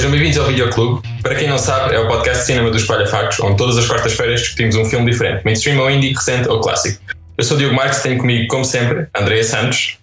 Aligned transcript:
Sejam 0.00 0.12
bem-vindos 0.12 0.38
ao 0.38 0.46
Videoclube. 0.46 1.02
Para 1.22 1.34
quem 1.34 1.46
não 1.46 1.58
sabe, 1.58 1.94
é 1.94 1.98
o 1.98 2.08
podcast 2.08 2.38
de 2.38 2.46
cinema 2.46 2.70
dos 2.70 2.80
Espalha 2.80 3.06
Factos, 3.06 3.38
onde 3.40 3.58
todas 3.58 3.76
as 3.76 3.86
quartas-feiras 3.86 4.40
discutimos 4.40 4.74
um 4.74 4.86
filme 4.86 5.10
diferente, 5.10 5.44
mainstream 5.44 5.78
ou 5.78 5.90
indie, 5.90 6.14
recente 6.14 6.48
ou 6.48 6.58
clássico. 6.58 7.04
Eu 7.36 7.44
sou 7.44 7.54
o 7.54 7.60
Diogo 7.60 7.76
Marques 7.76 7.98
e 7.98 8.04
tenho 8.04 8.16
comigo, 8.18 8.48
como 8.48 8.64
sempre, 8.64 9.08
Andreia 9.14 9.44
Santos. 9.44 9.98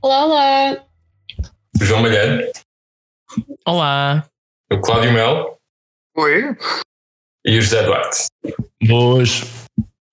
Olá, 0.00 0.26
olá. 0.26 0.84
O 1.80 1.84
João 1.84 2.02
Malheiro. 2.02 2.52
Olá. 3.66 4.24
O 4.72 4.78
Cláudio 4.78 5.12
Mel. 5.12 5.58
Oi. 6.16 6.56
E 7.44 7.58
o 7.58 7.62
José 7.62 7.82
Duarte. 7.82 8.26
Boas. 8.86 9.42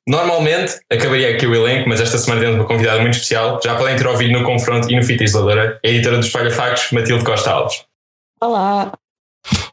Normalmente 0.09 0.79
acabaria 0.91 1.35
aqui 1.35 1.45
o 1.45 1.53
elenco, 1.53 1.87
mas 1.87 2.01
esta 2.01 2.17
semana 2.17 2.41
temos 2.41 2.55
uma 2.55 2.65
convidada 2.65 2.99
muito 2.99 3.13
especial. 3.13 3.59
Já 3.63 3.75
podem 3.75 3.95
ter 3.95 4.07
ouvido 4.07 4.33
no 4.33 4.43
Confronto 4.43 4.91
e 4.91 4.95
no 4.95 5.03
Fita 5.03 5.23
Isoladora, 5.23 5.79
a 5.85 5.87
editora 5.87 6.17
dos 6.17 6.25
Espalha 6.25 6.49
Factos, 6.49 6.91
Matilde 6.91 7.23
Costa 7.23 7.51
Alves. 7.51 7.85
Olá. 8.39 8.93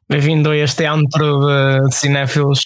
Bem-vindo 0.08 0.50
a 0.50 0.56
este 0.56 0.86
antro 0.86 1.40
de, 1.40 1.88
de 1.88 1.94
cinéfilos. 1.94 2.64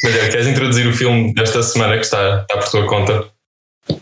Queres 0.00 0.46
introduzir 0.46 0.86
o 0.86 0.92
filme 0.92 1.34
desta 1.34 1.60
semana 1.60 1.96
que 1.96 2.04
está, 2.04 2.42
está 2.42 2.56
por 2.58 2.70
tua 2.70 2.86
conta? 2.86 3.28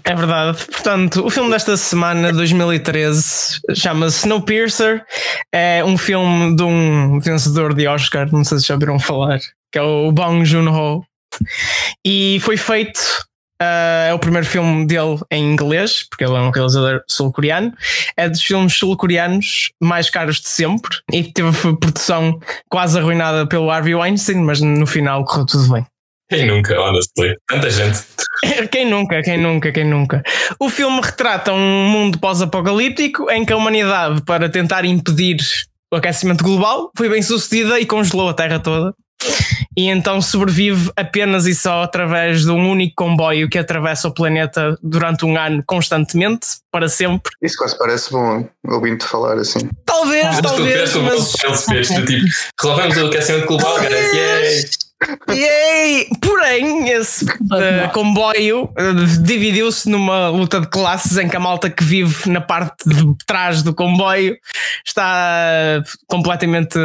É 0.04 0.14
verdade. 0.14 0.62
Portanto, 0.66 1.24
o 1.24 1.30
filme 1.30 1.50
desta 1.50 1.74
semana, 1.78 2.34
2013, 2.34 3.60
chama-se 3.74 4.18
Snowpiercer. 4.18 5.06
É 5.50 5.82
um 5.82 5.96
filme 5.96 6.54
de 6.54 6.62
um 6.62 7.18
vencedor 7.18 7.73
de 7.73 7.88
Oscar, 7.88 8.30
não 8.30 8.45
sei 8.45 8.59
se 8.59 8.66
já 8.66 8.74
ouviram 8.74 8.98
falar, 9.01 9.38
que 9.73 9.79
é 9.79 9.82
o 9.82 10.12
Bong 10.12 10.45
Joon-ho. 10.45 11.02
E 12.04 12.40
foi 12.40 12.59
feito. 12.59 13.01
Uh, 13.63 14.09
é 14.09 14.15
o 14.15 14.18
primeiro 14.18 14.45
filme 14.45 14.85
dele 14.87 15.21
em 15.30 15.52
inglês, 15.52 16.05
porque 16.09 16.24
ele 16.24 16.35
é 16.35 16.41
um 16.41 16.51
realizador 16.51 17.01
sul-coreano. 17.09 17.73
É 18.16 18.29
dos 18.29 18.43
filmes 18.43 18.73
sul-coreanos 18.74 19.71
mais 19.80 20.10
caros 20.10 20.41
de 20.41 20.49
sempre 20.49 20.91
e 21.13 21.23
teve 21.23 21.52
produção 21.77 22.41
quase 22.69 22.99
arruinada 22.99 23.46
pelo 23.46 23.71
Harvey 23.71 23.95
Weinstein, 23.95 24.38
mas 24.38 24.60
no 24.60 24.87
final 24.87 25.24
correu 25.24 25.46
tudo 25.46 25.73
bem. 25.73 25.87
Quem 26.29 26.46
nunca, 26.46 26.80
honestly? 26.80 27.37
Tanta 27.46 27.71
gente. 27.71 27.99
Quem 28.73 28.91
nunca, 28.91 29.23
quem 29.23 29.38
nunca, 29.38 29.71
quem 29.71 29.85
nunca. 29.85 30.23
O 30.59 30.69
filme 30.69 31.01
retrata 31.01 31.52
um 31.52 31.88
mundo 31.88 32.19
pós-apocalíptico 32.19 33.30
em 33.30 33.45
que 33.45 33.52
a 33.52 33.57
humanidade, 33.57 34.23
para 34.23 34.49
tentar 34.49 34.85
impedir 34.85 35.37
o 35.93 35.97
aquecimento 35.97 36.43
global, 36.43 36.91
foi 36.97 37.09
bem 37.09 37.23
sucedida 37.23 37.79
e 37.79 37.87
congelou 37.87 38.29
a 38.29 38.35
Terra 38.35 38.59
toda. 38.59 38.95
E 39.77 39.88
então 39.88 40.21
sobrevive 40.21 40.91
apenas 40.96 41.46
e 41.46 41.55
só 41.55 41.82
através 41.82 42.43
de 42.43 42.51
um 42.51 42.71
único 42.71 42.95
comboio 42.96 43.49
que 43.49 43.59
atravessa 43.59 44.09
o 44.09 44.13
planeta 44.13 44.77
durante 44.82 45.24
um 45.24 45.37
ano 45.38 45.63
constantemente, 45.66 46.46
para 46.71 46.88
sempre. 46.88 47.32
Isso 47.41 47.57
quase 47.57 47.79
parece 47.79 48.10
bom, 48.10 48.46
ouvindo-te 48.69 49.07
falar 49.07 49.38
assim. 49.38 49.71
Talvez, 49.87 50.37
tu 50.37 50.43
talvez, 50.43 50.95
o 50.95 51.02
mas. 51.02 51.32
mas... 51.69 51.88
tipo, 51.88 52.13
resolvemos 52.60 52.96
o 52.99 53.07
aquecimento 53.07 53.46
global, 53.46 53.79
guys, 53.79 54.13
yay! 54.15 54.71
Yay! 55.30 56.09
Esse 57.02 57.24
uh, 57.24 57.92
comboio 57.92 58.64
uh, 58.64 59.22
dividiu-se 59.22 59.88
numa 59.88 60.28
luta 60.28 60.60
de 60.60 60.68
classes 60.68 61.18
em 61.18 61.28
que 61.28 61.36
a 61.36 61.40
malta 61.40 61.68
que 61.68 61.82
vive 61.82 62.30
na 62.30 62.40
parte 62.40 62.88
de 62.88 63.14
trás 63.26 63.62
do 63.62 63.74
comboio 63.74 64.36
está 64.86 65.80
uh, 65.80 65.82
completamente 66.06 66.78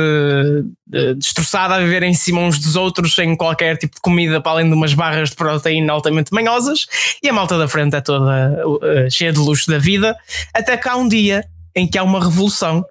destroçada 1.17 1.75
a 1.75 1.79
viver 1.79 2.01
em 2.03 2.13
cima 2.13 2.41
uns 2.41 2.57
dos 2.57 2.75
outros 2.75 3.13
sem 3.13 3.35
qualquer 3.35 3.77
tipo 3.77 3.95
de 3.95 4.01
comida 4.01 4.41
para 4.41 4.53
além 4.53 4.67
de 4.67 4.73
umas 4.73 4.93
barras 4.93 5.29
de 5.29 5.35
proteína 5.35 5.93
altamente 5.93 6.33
manhosas 6.33 6.87
e 7.21 7.27
a 7.27 7.33
malta 7.33 7.57
da 7.57 7.67
frente 7.67 7.95
é 7.95 8.01
toda 8.01 8.63
cheia 9.11 9.33
de 9.33 9.39
luxo 9.39 9.69
da 9.69 9.77
vida 9.77 10.15
até 10.53 10.77
que 10.77 10.87
há 10.87 10.95
um 10.95 11.07
dia 11.07 11.43
em 11.75 11.85
que 11.85 11.97
há 11.97 12.03
uma 12.03 12.23
revolução 12.23 12.85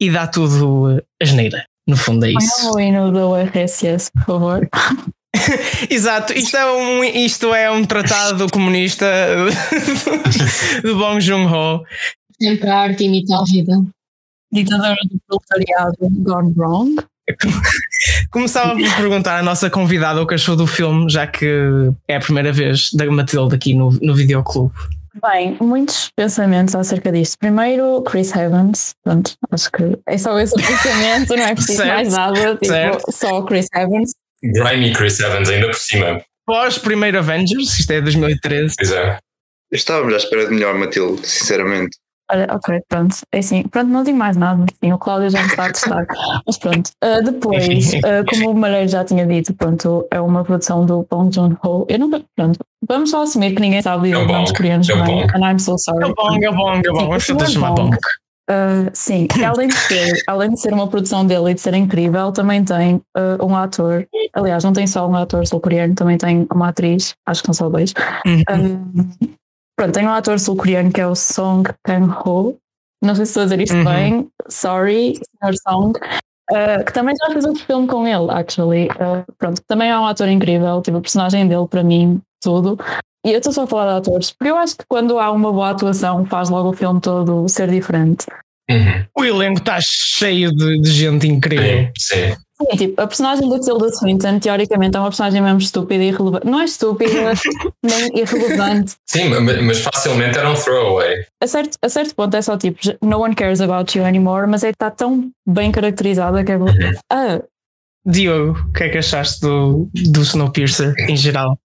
e 0.00 0.10
dá 0.10 0.26
tudo 0.26 1.02
a 1.20 1.24
geneira. 1.24 1.64
No 1.86 1.96
fundo 1.96 2.24
é 2.24 2.30
isso. 2.30 2.72
Põe 2.72 2.72
o 2.72 2.80
hino 2.80 3.12
do 3.12 3.36
RSS, 3.36 4.10
por 4.12 4.24
favor. 4.24 4.68
Exato, 5.90 6.32
isto 6.32 6.56
é, 6.56 6.72
um, 6.72 7.04
isto 7.04 7.54
é 7.54 7.70
um 7.70 7.84
tratado 7.84 8.48
comunista 8.50 9.06
de 10.82 10.92
Bong 10.94 11.20
Joon-ho. 11.20 11.84
Sempre 12.40 12.70
a 12.70 12.78
arte 12.78 13.04
imita 13.04 13.36
a 13.36 13.44
vida. 13.44 13.72
Ditadora 14.52 14.96
do 15.10 15.20
proletariado 15.26 15.96
gone 16.00 16.54
wrong. 16.56 16.96
Começava 18.30 18.76
por 18.76 18.96
perguntar 18.96 19.38
à 19.38 19.42
nossa 19.42 19.70
convidada 19.70 20.22
o 20.22 20.26
que 20.26 20.34
achou 20.34 20.56
do 20.56 20.66
filme, 20.66 21.10
já 21.10 21.26
que 21.26 21.46
é 22.06 22.16
a 22.16 22.20
primeira 22.20 22.52
vez 22.52 22.90
da 22.92 23.06
Matilde 23.10 23.54
aqui 23.54 23.74
no, 23.74 23.90
no 23.90 24.14
videoclube. 24.14 24.74
Bem, 25.22 25.56
muitos 25.60 26.10
pensamentos 26.16 26.74
acerca 26.74 27.10
disto. 27.12 27.38
Primeiro, 27.38 28.02
Chris 28.02 28.34
Evans. 28.34 28.94
Pronto, 29.02 29.34
acho 29.50 29.70
que 29.70 29.96
é 30.06 30.18
só 30.18 30.38
esse 30.38 30.54
pensamento, 30.60 31.36
não 31.36 31.44
é 31.44 31.54
preciso 31.54 31.86
mais 31.86 32.12
nada. 32.12 32.56
Tipo, 32.56 33.12
só 33.12 33.42
Chris 33.42 33.68
Evans. 33.74 34.12
Grimy 34.52 34.92
Chris 34.92 35.20
Evans, 35.20 35.48
ainda 35.48 35.66
por 35.66 35.76
cima. 35.76 36.22
Pós 36.46 36.76
primeiro 36.78 37.18
Avengers, 37.18 37.78
isto 37.78 37.90
é 37.90 38.00
2013. 38.00 38.74
Pois 38.76 38.92
é. 38.92 39.18
Estávamos 39.72 40.14
à 40.14 40.18
espera 40.18 40.46
de 40.46 40.54
melhor, 40.54 40.74
Matilde, 40.74 41.26
sinceramente. 41.26 41.96
Olha, 42.30 42.46
ok, 42.50 42.80
pronto. 42.88 43.16
É 43.32 43.38
assim, 43.38 43.62
pronto, 43.64 43.88
não 43.88 44.02
digo 44.02 44.16
mais 44.16 44.36
nada. 44.36 44.64
Sim, 44.82 44.92
o 44.92 44.98
Cláudio 44.98 45.28
já 45.30 45.42
me 45.42 45.48
está 45.48 45.66
a 45.66 45.72
testar. 45.72 46.06
Mas 46.46 46.58
pronto. 46.58 46.90
Uh, 47.02 47.22
depois, 47.22 47.92
uh, 47.94 48.24
como 48.28 48.50
o 48.50 48.54
Malheiro 48.54 48.88
já 48.88 49.04
tinha 49.04 49.26
dito, 49.26 49.52
pronto, 49.54 50.06
é 50.10 50.20
uma 50.20 50.42
produção 50.42 50.86
do 50.86 51.06
Bong 51.10 51.34
Joon-ho. 51.34 51.86
Eu 51.88 51.98
não. 51.98 52.10
Pronto, 52.34 52.58
vamos 52.88 53.10
só 53.10 53.22
assumir 53.22 53.54
que 53.54 53.60
ninguém 53.60 53.82
sabe 53.82 54.12
é 54.12 54.18
os 54.18 54.26
nomes 54.26 54.52
coreanos, 54.52 54.88
é 54.88 54.94
não 54.94 55.04
é? 55.04 55.24
And 55.34 55.52
I'm 55.52 55.58
so 55.58 55.76
sorry. 55.78 56.04
É 56.04 56.06
o 56.06 56.14
Bong, 56.14 56.44
é 56.44 56.50
o 56.50 56.54
Bong, 56.54 56.86
é 56.86 56.90
o 56.90 56.94
Bong. 56.94 57.08
Vamos 57.08 57.26
tentar 57.26 57.46
chamar 57.46 57.72
Bong. 57.72 57.96
Uh, 58.50 58.90
sim, 58.92 59.26
além 59.44 59.68
de, 59.68 59.74
ser, 59.74 60.22
além 60.26 60.50
de 60.50 60.60
ser 60.60 60.72
uma 60.74 60.86
produção 60.86 61.26
dele 61.26 61.50
e 61.50 61.54
de 61.54 61.60
ser 61.60 61.74
incrível, 61.74 62.30
também 62.30 62.62
tem 62.64 62.96
uh, 63.16 63.44
um 63.44 63.56
ator. 63.56 64.06
Aliás, 64.34 64.62
não 64.62 64.72
tem 64.72 64.86
só 64.86 65.08
um 65.08 65.16
ator 65.16 65.46
sul-coreano, 65.46 65.94
também 65.94 66.18
tem 66.18 66.46
uma 66.52 66.68
atriz, 66.68 67.14
acho 67.26 67.42
que 67.42 67.46
são 67.46 67.54
só 67.54 67.68
dois. 67.70 67.94
Uhum. 68.26 68.82
Uh, 69.22 69.28
pronto, 69.76 69.94
tem 69.94 70.06
um 70.06 70.12
ator 70.12 70.38
sul-coreano 70.38 70.92
que 70.92 71.00
é 71.00 71.06
o 71.06 71.14
Song 71.14 71.70
Kang-ho. 71.84 72.56
Não 73.02 73.14
sei 73.14 73.24
se 73.24 73.30
estou 73.30 73.42
a 73.42 73.44
dizer 73.46 73.60
isto 73.60 73.76
Uhum. 73.76 73.84
bem. 73.84 74.28
Sorry, 74.48 75.14
Sr. 75.42 75.54
Song. 75.66 75.98
Uh, 76.50 76.84
que 76.84 76.92
também 76.92 77.14
já 77.22 77.32
fez 77.32 77.44
outro 77.46 77.64
filme 77.64 77.86
com 77.86 78.06
ele, 78.06 78.30
actually. 78.30 78.88
Pronto, 79.38 79.62
também 79.66 79.90
é 79.90 79.98
um 79.98 80.06
ator 80.06 80.28
incrível. 80.28 80.82
Tipo, 80.82 80.98
a 80.98 81.00
personagem 81.00 81.48
dele, 81.48 81.66
para 81.66 81.82
mim, 81.82 82.20
tudo. 82.42 82.78
E 83.24 83.32
eu 83.32 83.38
estou 83.38 83.52
só 83.52 83.62
a 83.62 83.66
falar 83.66 83.92
de 84.00 84.08
atores, 84.08 84.30
porque 84.32 84.50
eu 84.50 84.56
acho 84.56 84.76
que 84.76 84.84
quando 84.88 85.18
há 85.18 85.30
uma 85.30 85.50
boa 85.52 85.70
atuação, 85.70 86.26
faz 86.26 86.50
logo 86.50 86.70
o 86.70 86.72
filme 86.74 87.00
todo 87.00 87.48
ser 87.48 87.70
diferente. 87.70 88.26
Uhum. 88.70 89.04
O 89.18 89.24
elenco 89.24 89.60
está 89.60 89.78
cheio 89.82 90.50
de, 90.50 90.80
de 90.80 90.90
gente 90.90 91.26
incrível. 91.26 91.88
Sim, 91.98 92.32
sim. 92.32 92.36
Sim, 92.56 92.76
tipo, 92.76 93.00
a 93.00 93.06
personagem 93.06 93.48
da 93.48 93.58
Tilda 93.58 93.90
Swinton, 93.90 94.38
teoricamente, 94.38 94.96
é 94.96 95.00
uma 95.00 95.08
personagem 95.08 95.42
mesmo 95.42 95.58
estúpida 95.58 96.04
e 96.04 96.08
irrelevante. 96.08 96.46
Não 96.46 96.60
é 96.60 96.64
estúpida, 96.64 97.32
nem 97.82 98.18
irrelevante. 98.20 98.94
Sim, 99.06 99.28
ma- 99.28 99.40
mas 99.40 99.80
facilmente 99.80 100.38
era 100.38 100.48
um 100.48 100.54
throwaway. 100.54 101.26
A 101.42 101.46
certo, 101.48 101.76
a 101.82 101.88
certo 101.88 102.14
ponto 102.14 102.36
é 102.36 102.42
só 102.42 102.56
tipo, 102.56 102.78
no 103.02 103.18
one 103.20 103.34
cares 103.34 103.60
about 103.60 103.98
you 103.98 104.04
anymore, 104.04 104.46
mas 104.46 104.62
é 104.62 104.68
que 104.68 104.76
está 104.76 104.88
tão 104.90 105.30
bem 105.46 105.72
caracterizada 105.72 106.44
que 106.44 106.52
é. 106.52 106.58
Ah, 107.12 107.42
Diogo, 108.06 108.58
o 108.68 108.72
que 108.72 108.84
é 108.84 108.88
que 108.88 108.98
achaste 108.98 109.40
do, 109.40 109.88
do 109.92 110.20
Snowpiercer 110.20 110.94
em 111.08 111.16
geral? 111.16 111.58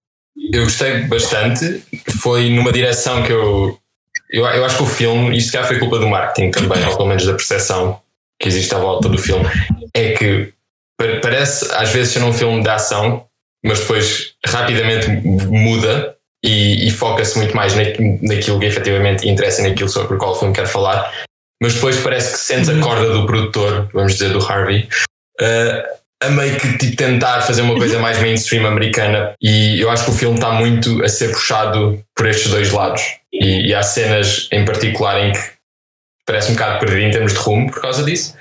Eu 0.51 0.63
gostei 0.63 1.01
bastante. 1.03 1.83
Foi 2.21 2.49
numa 2.49 2.71
direção 2.71 3.23
que 3.23 3.31
eu. 3.31 3.77
Eu, 4.31 4.45
eu 4.45 4.65
acho 4.65 4.77
que 4.77 4.83
o 4.83 4.87
filme, 4.87 5.35
isto 5.37 5.51
já 5.51 5.63
foi 5.63 5.79
culpa 5.79 5.97
do 5.99 6.07
marketing 6.07 6.51
também, 6.51 6.85
ou 6.85 6.95
pelo 6.95 7.07
menos 7.09 7.25
da 7.25 7.33
percepção 7.33 7.99
que 8.39 8.47
existe 8.47 8.73
à 8.75 8.77
volta 8.77 9.09
do 9.09 9.17
filme, 9.17 9.45
é 9.93 10.11
que 10.11 10.53
pa- 10.97 11.19
parece 11.21 11.65
às 11.73 11.89
vezes 11.89 12.13
ser 12.13 12.23
um 12.23 12.31
filme 12.31 12.61
de 12.61 12.69
ação, 12.69 13.25
mas 13.65 13.79
depois 13.79 14.33
rapidamente 14.45 15.09
muda 15.09 16.15
e, 16.45 16.87
e 16.87 16.91
foca-se 16.91 17.37
muito 17.37 17.55
mais 17.55 17.73
na, 17.75 17.81
naquilo 18.21 18.59
que 18.59 18.67
efetivamente 18.67 19.27
interessa, 19.27 19.63
naquilo 19.63 19.89
sobre 19.89 20.15
o 20.15 20.17
qual 20.19 20.31
o 20.31 20.35
filme 20.35 20.53
quer 20.53 20.67
falar. 20.67 21.11
Mas 21.61 21.73
depois 21.73 21.99
parece 21.99 22.33
que 22.33 22.39
sentes 22.39 22.69
a 22.69 22.79
corda 22.79 23.09
do 23.11 23.25
produtor, 23.25 23.89
vamos 23.91 24.13
dizer, 24.13 24.31
do 24.31 24.39
Harvey, 24.45 24.87
uh, 25.41 25.83
a 26.21 26.29
meio 26.29 26.57
que 26.57 26.77
tipo, 26.77 26.95
tentar 26.95 27.41
fazer 27.41 27.61
uma 27.61 27.75
coisa 27.75 27.99
mais 27.99 28.19
mainstream 28.19 28.65
americana. 28.65 29.33
E 29.41 29.79
eu 29.79 29.89
acho 29.89 30.05
que 30.05 30.11
o 30.11 30.13
filme 30.13 30.35
está 30.35 30.51
muito 30.51 31.03
a 31.03 31.07
ser 31.07 31.31
puxado 31.31 32.03
por 32.15 32.27
estes 32.27 32.51
dois 32.51 32.71
lados. 32.71 33.01
E, 33.31 33.69
e 33.69 33.75
há 33.75 33.81
cenas 33.81 34.47
em 34.51 34.65
particular 34.65 35.23
em 35.23 35.31
que 35.31 35.39
parece 36.25 36.51
um 36.51 36.55
bocado 36.55 36.79
perdido 36.79 37.01
em 37.01 37.11
termos 37.11 37.33
de 37.33 37.39
rumo 37.39 37.71
por 37.71 37.81
causa 37.81 38.03
disso. 38.03 38.35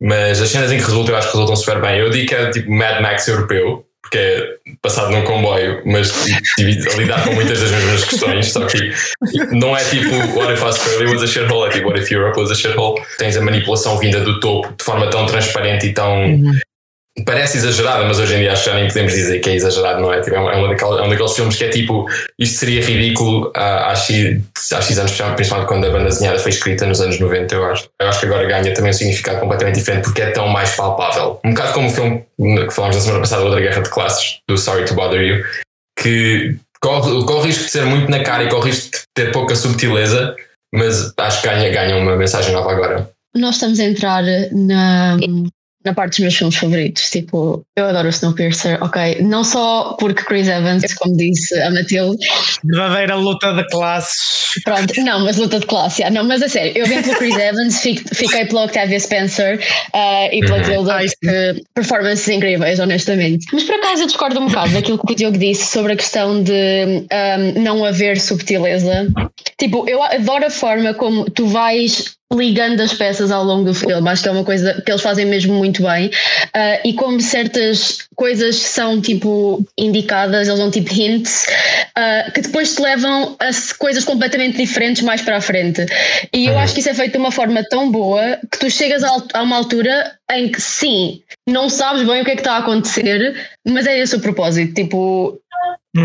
Mas 0.00 0.40
as 0.40 0.48
cenas 0.48 0.72
em 0.72 0.78
que 0.78 0.84
resultam, 0.84 1.14
eu 1.14 1.18
acho 1.18 1.28
que 1.28 1.34
resultam 1.34 1.56
super 1.56 1.80
bem. 1.80 1.98
Eu 1.98 2.10
digo 2.10 2.28
que 2.28 2.34
é 2.34 2.50
tipo 2.50 2.70
Mad 2.70 3.00
Max 3.02 3.26
europeu, 3.26 3.84
porque 4.00 4.16
é 4.16 4.54
passado 4.80 5.10
num 5.10 5.22
comboio, 5.22 5.82
mas 5.84 6.12
tipo, 6.56 6.90
a 6.90 6.96
lidar 6.96 7.24
com 7.24 7.34
muitas 7.34 7.60
das 7.60 7.70
mesmas 7.70 8.04
questões. 8.04 8.52
Só 8.52 8.64
que 8.64 8.92
não 9.50 9.76
é 9.76 9.84
tipo 9.84 10.08
What 10.38 10.52
if 10.54 10.62
Australia 10.62 11.10
was 11.10 11.22
a 11.22 11.26
shithole, 11.26 11.68
é 11.68 11.72
tipo 11.72 11.88
What 11.88 12.00
if 12.00 12.10
Europe 12.10 12.40
was 12.40 12.50
a 12.50 12.54
shithole. 12.54 13.02
Tens 13.18 13.36
a 13.36 13.40
manipulação 13.42 13.98
vinda 13.98 14.20
do 14.20 14.40
topo 14.40 14.72
de 14.78 14.84
forma 14.84 15.10
tão 15.10 15.26
transparente 15.26 15.86
e 15.86 15.92
tão 15.92 16.40
parece 17.24 17.58
exagerada, 17.58 18.04
mas 18.04 18.18
hoje 18.18 18.34
em 18.34 18.40
dia 18.40 18.52
acho 18.52 18.64
que 18.64 18.70
já 18.70 18.76
nem 18.76 18.88
podemos 18.88 19.12
dizer 19.12 19.38
que 19.40 19.50
é 19.50 19.54
exagerado, 19.54 20.00
não 20.00 20.12
é? 20.12 20.20
Tipo, 20.20 20.36
é, 20.36 20.40
uma, 20.40 20.52
é, 20.52 20.68
daqueles, 20.68 20.98
é 20.98 21.02
um 21.02 21.08
daqueles 21.08 21.32
filmes 21.34 21.56
que 21.56 21.64
é 21.64 21.68
tipo, 21.68 22.06
isto 22.38 22.58
seria 22.58 22.82
ridículo 22.82 23.50
há, 23.54 23.60
há, 23.60 23.92
há 23.92 23.96
X 23.96 24.98
anos, 24.98 25.12
principalmente 25.34 25.68
quando 25.68 25.86
a 25.86 25.90
banda 25.90 26.04
desenhada 26.06 26.38
foi 26.38 26.50
escrita 26.50 26.86
nos 26.86 27.00
anos 27.00 27.18
90, 27.18 27.54
eu 27.54 27.64
acho. 27.66 27.88
Eu 28.00 28.08
acho 28.08 28.20
que 28.20 28.26
agora 28.26 28.46
ganha 28.46 28.74
também 28.74 28.90
um 28.90 28.94
significado 28.94 29.40
completamente 29.40 29.76
diferente 29.76 30.04
porque 30.04 30.22
é 30.22 30.30
tão 30.30 30.48
mais 30.48 30.76
palpável. 30.76 31.40
Um 31.44 31.50
bocado 31.50 31.72
como 31.72 31.88
o 31.88 31.90
filme 31.90 32.24
que 32.66 32.70
falámos 32.70 32.96
na 32.96 33.02
semana 33.02 33.20
passada, 33.20 33.42
Outra 33.42 33.60
Guerra 33.60 33.82
de 33.82 33.90
Classes, 33.90 34.38
do 34.48 34.56
Sorry 34.56 34.84
to 34.84 34.94
Bother 34.94 35.20
You, 35.20 35.44
que 35.98 36.56
corre, 36.80 37.24
corre 37.24 37.38
o 37.38 37.42
risco 37.42 37.64
de 37.64 37.70
ser 37.70 37.84
muito 37.84 38.10
na 38.10 38.22
cara 38.22 38.44
e 38.44 38.48
corre 38.48 38.62
o 38.62 38.64
risco 38.66 38.90
de 38.90 39.02
ter 39.14 39.32
pouca 39.32 39.54
subtileza, 39.56 40.36
mas 40.74 41.12
acho 41.16 41.42
que 41.42 41.48
ganha, 41.48 41.70
ganha 41.70 41.96
uma 41.96 42.16
mensagem 42.16 42.52
nova 42.52 42.72
agora. 42.72 43.10
Nós 43.34 43.56
estamos 43.56 43.78
a 43.78 43.84
entrar 43.84 44.22
na, 44.52 45.16
na 45.84 45.94
parte 45.94 46.12
dos 46.12 46.20
meus 46.20 46.36
filmes 46.36 46.56
favoritos. 46.56 47.10
Tipo, 47.10 47.64
eu 47.76 47.86
adoro 47.86 48.06
o 48.06 48.10
Snowpiercer, 48.10 48.82
ok? 48.82 49.22
Não 49.22 49.44
só 49.44 49.96
porque 49.98 50.24
Chris 50.24 50.48
Evans, 50.48 50.94
como 50.94 51.16
disse 51.16 51.58
a 51.60 51.70
Matilde. 51.70 52.18
Verdadeira 52.64 53.14
luta 53.14 53.52
de 53.52 53.66
classes. 53.68 54.38
Pronto, 54.64 55.00
não, 55.02 55.24
mas 55.24 55.36
luta 55.36 55.60
de 55.60 55.66
classe. 55.66 56.02
Yeah, 56.02 56.18
não, 56.18 56.26
mas 56.26 56.42
a 56.42 56.48
sério, 56.48 56.72
eu 56.76 56.86
venho 56.86 57.02
pelo 57.02 57.16
Chris 57.16 57.36
Evans, 57.36 57.80
fiquei 57.80 58.46
pela 58.46 58.64
Octavia 58.64 58.98
Spencer 58.98 59.60
uh, 59.94 60.28
e 60.32 60.40
pela 60.40 60.62
Tilda, 60.62 60.96
uhum. 60.96 61.06
que 61.22 61.64
performances 61.74 62.28
incríveis, 62.28 62.80
honestamente. 62.80 63.46
Mas 63.52 63.64
por 63.64 63.74
acaso 63.76 64.02
eu 64.02 64.06
discordo 64.06 64.40
um 64.40 64.46
bocado 64.46 64.72
daquilo 64.72 64.98
que 64.98 65.12
o 65.12 65.16
Diogo 65.16 65.38
disse 65.38 65.66
sobre 65.66 65.92
a 65.92 65.96
questão 65.96 66.42
de 66.42 66.52
um, 66.52 67.60
não 67.62 67.84
haver 67.84 68.18
subtileza. 68.20 69.08
Tipo, 69.58 69.88
eu 69.88 70.02
adoro 70.02 70.46
a 70.46 70.50
forma 70.50 70.94
como 70.94 71.30
tu 71.30 71.46
vais 71.46 72.17
ligando 72.32 72.80
as 72.80 72.92
peças 72.92 73.30
ao 73.30 73.42
longo 73.42 73.64
do 73.64 73.74
filme. 73.74 74.08
Acho 74.08 74.22
que 74.22 74.28
é 74.28 74.32
uma 74.32 74.44
coisa 74.44 74.82
que 74.84 74.90
eles 74.90 75.00
fazem 75.02 75.24
mesmo 75.24 75.54
muito 75.54 75.82
bem. 75.82 76.08
Uh, 76.08 76.80
e 76.84 76.92
como 76.92 77.20
certas 77.20 77.98
coisas 78.14 78.56
são 78.56 79.00
tipo 79.00 79.64
indicadas, 79.78 80.48
eles 80.48 80.58
dão 80.60 80.70
tipo 80.70 80.92
hints, 80.92 81.46
uh, 81.96 82.30
que 82.32 82.42
depois 82.42 82.74
te 82.74 82.82
levam 82.82 83.36
a 83.40 83.50
coisas 83.78 84.04
completamente 84.04 84.58
diferentes 84.58 85.02
mais 85.02 85.22
para 85.22 85.38
a 85.38 85.40
frente. 85.40 85.86
E 86.34 86.46
eu 86.46 86.52
uhum. 86.52 86.58
acho 86.58 86.74
que 86.74 86.80
isso 86.80 86.90
é 86.90 86.94
feito 86.94 87.12
de 87.12 87.18
uma 87.18 87.30
forma 87.30 87.64
tão 87.70 87.90
boa 87.90 88.38
que 88.52 88.58
tu 88.58 88.70
chegas 88.70 89.02
a 89.02 89.42
uma 89.42 89.56
altura 89.56 90.12
em 90.30 90.50
que 90.50 90.60
sim, 90.60 91.22
não 91.48 91.70
sabes 91.70 92.06
bem 92.06 92.20
o 92.20 92.24
que 92.24 92.32
é 92.32 92.34
que 92.34 92.42
está 92.42 92.54
a 92.54 92.58
acontecer, 92.58 93.34
mas 93.66 93.86
é 93.86 93.98
esse 93.98 94.14
o 94.14 94.20
propósito. 94.20 94.74
Tipo, 94.74 95.40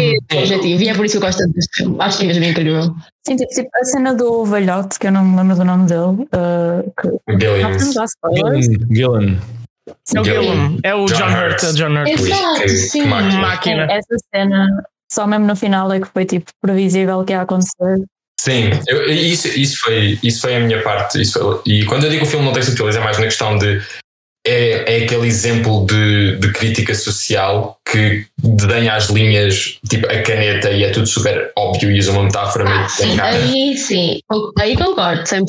é 0.02 0.10
uhum. 0.10 0.18
o 0.34 0.38
objetivo. 0.38 0.84
E 0.84 0.90
é 0.90 0.94
por 0.94 1.06
isso 1.06 1.20
que 1.20 1.24
eu 1.24 1.28
gosto 1.28 1.48
deste 1.50 1.78
filme. 1.78 1.98
Acho 2.00 2.18
que 2.18 2.24
é 2.24 2.28
mesmo 2.28 2.44
incrível. 2.44 2.96
Sim, 3.26 3.36
tipo, 3.36 3.54
tipo, 3.54 3.70
a 3.76 3.86
cena 3.86 4.14
do 4.14 4.46
velhote, 4.46 5.00
que 5.00 5.08
eu 5.08 5.12
não 5.12 5.24
me 5.24 5.38
lembro 5.38 5.56
do 5.56 5.66
nome 5.66 5.88
dele. 5.88 6.28
Uh, 6.34 6.92
que... 7.00 7.40
Gillian. 7.40 7.78
Gillian. 8.90 9.38
É 10.14 10.20
o 10.20 10.24
Gillian. 10.24 10.78
É 10.84 10.96
o 10.96 11.06
John, 11.06 11.16
John 11.16 11.30
Hurt. 11.30 11.64
É 11.64 11.72
John 11.74 11.94
Hurt. 11.94 12.08
Exato, 12.08 12.70
sim. 12.70 13.06
máquina. 13.06 13.88
Essa 13.92 14.16
cena, 14.34 14.68
só 15.12 15.28
mesmo 15.28 15.46
no 15.46 15.56
final 15.56 15.92
é 15.92 16.00
que 16.00 16.08
foi 16.08 16.26
tipo 16.26 16.52
previsível 16.62 17.24
que 17.24 17.34
ia 17.34 17.42
acontecer. 17.42 18.04
Sim, 18.40 18.72
eu, 18.88 19.10
isso, 19.10 19.48
isso, 19.48 19.78
foi, 19.80 20.20
isso 20.22 20.42
foi 20.42 20.58
a 20.58 20.60
minha 20.60 20.82
parte. 20.82 21.22
Isso 21.22 21.40
foi, 21.40 21.62
e 21.66 21.86
quando 21.86 22.04
eu 22.04 22.10
digo 22.10 22.24
que 22.24 22.28
o 22.28 22.32
filme 22.32 22.46
não 22.46 22.52
tem 22.52 22.62
subtileza, 22.62 23.00
é 23.00 23.04
mais 23.04 23.18
na 23.18 23.26
questão 23.26 23.58
de 23.58 23.82
é, 24.46 24.98
é 24.98 25.04
aquele 25.04 25.28
exemplo 25.28 25.86
de, 25.86 26.38
de 26.38 26.52
crítica 26.52 26.94
social 26.94 27.78
que 27.90 28.26
desenha 28.38 28.96
as 28.96 29.10
linhas, 29.10 29.80
tipo 29.90 30.06
a 30.08 30.22
caneta, 30.22 30.70
e 30.70 30.84
é 30.84 30.90
tudo 30.90 31.08
super 31.08 31.52
óbvio 31.58 31.92
e 31.92 32.00
usa 32.00 32.12
uma 32.12 32.24
metáfora 32.24 32.66
ah, 32.68 32.90
sim, 32.90 33.20
Aí 33.20 33.78
sim, 33.78 34.20
aí 34.60 34.76
concordo, 34.76 35.24
100%. 35.24 35.46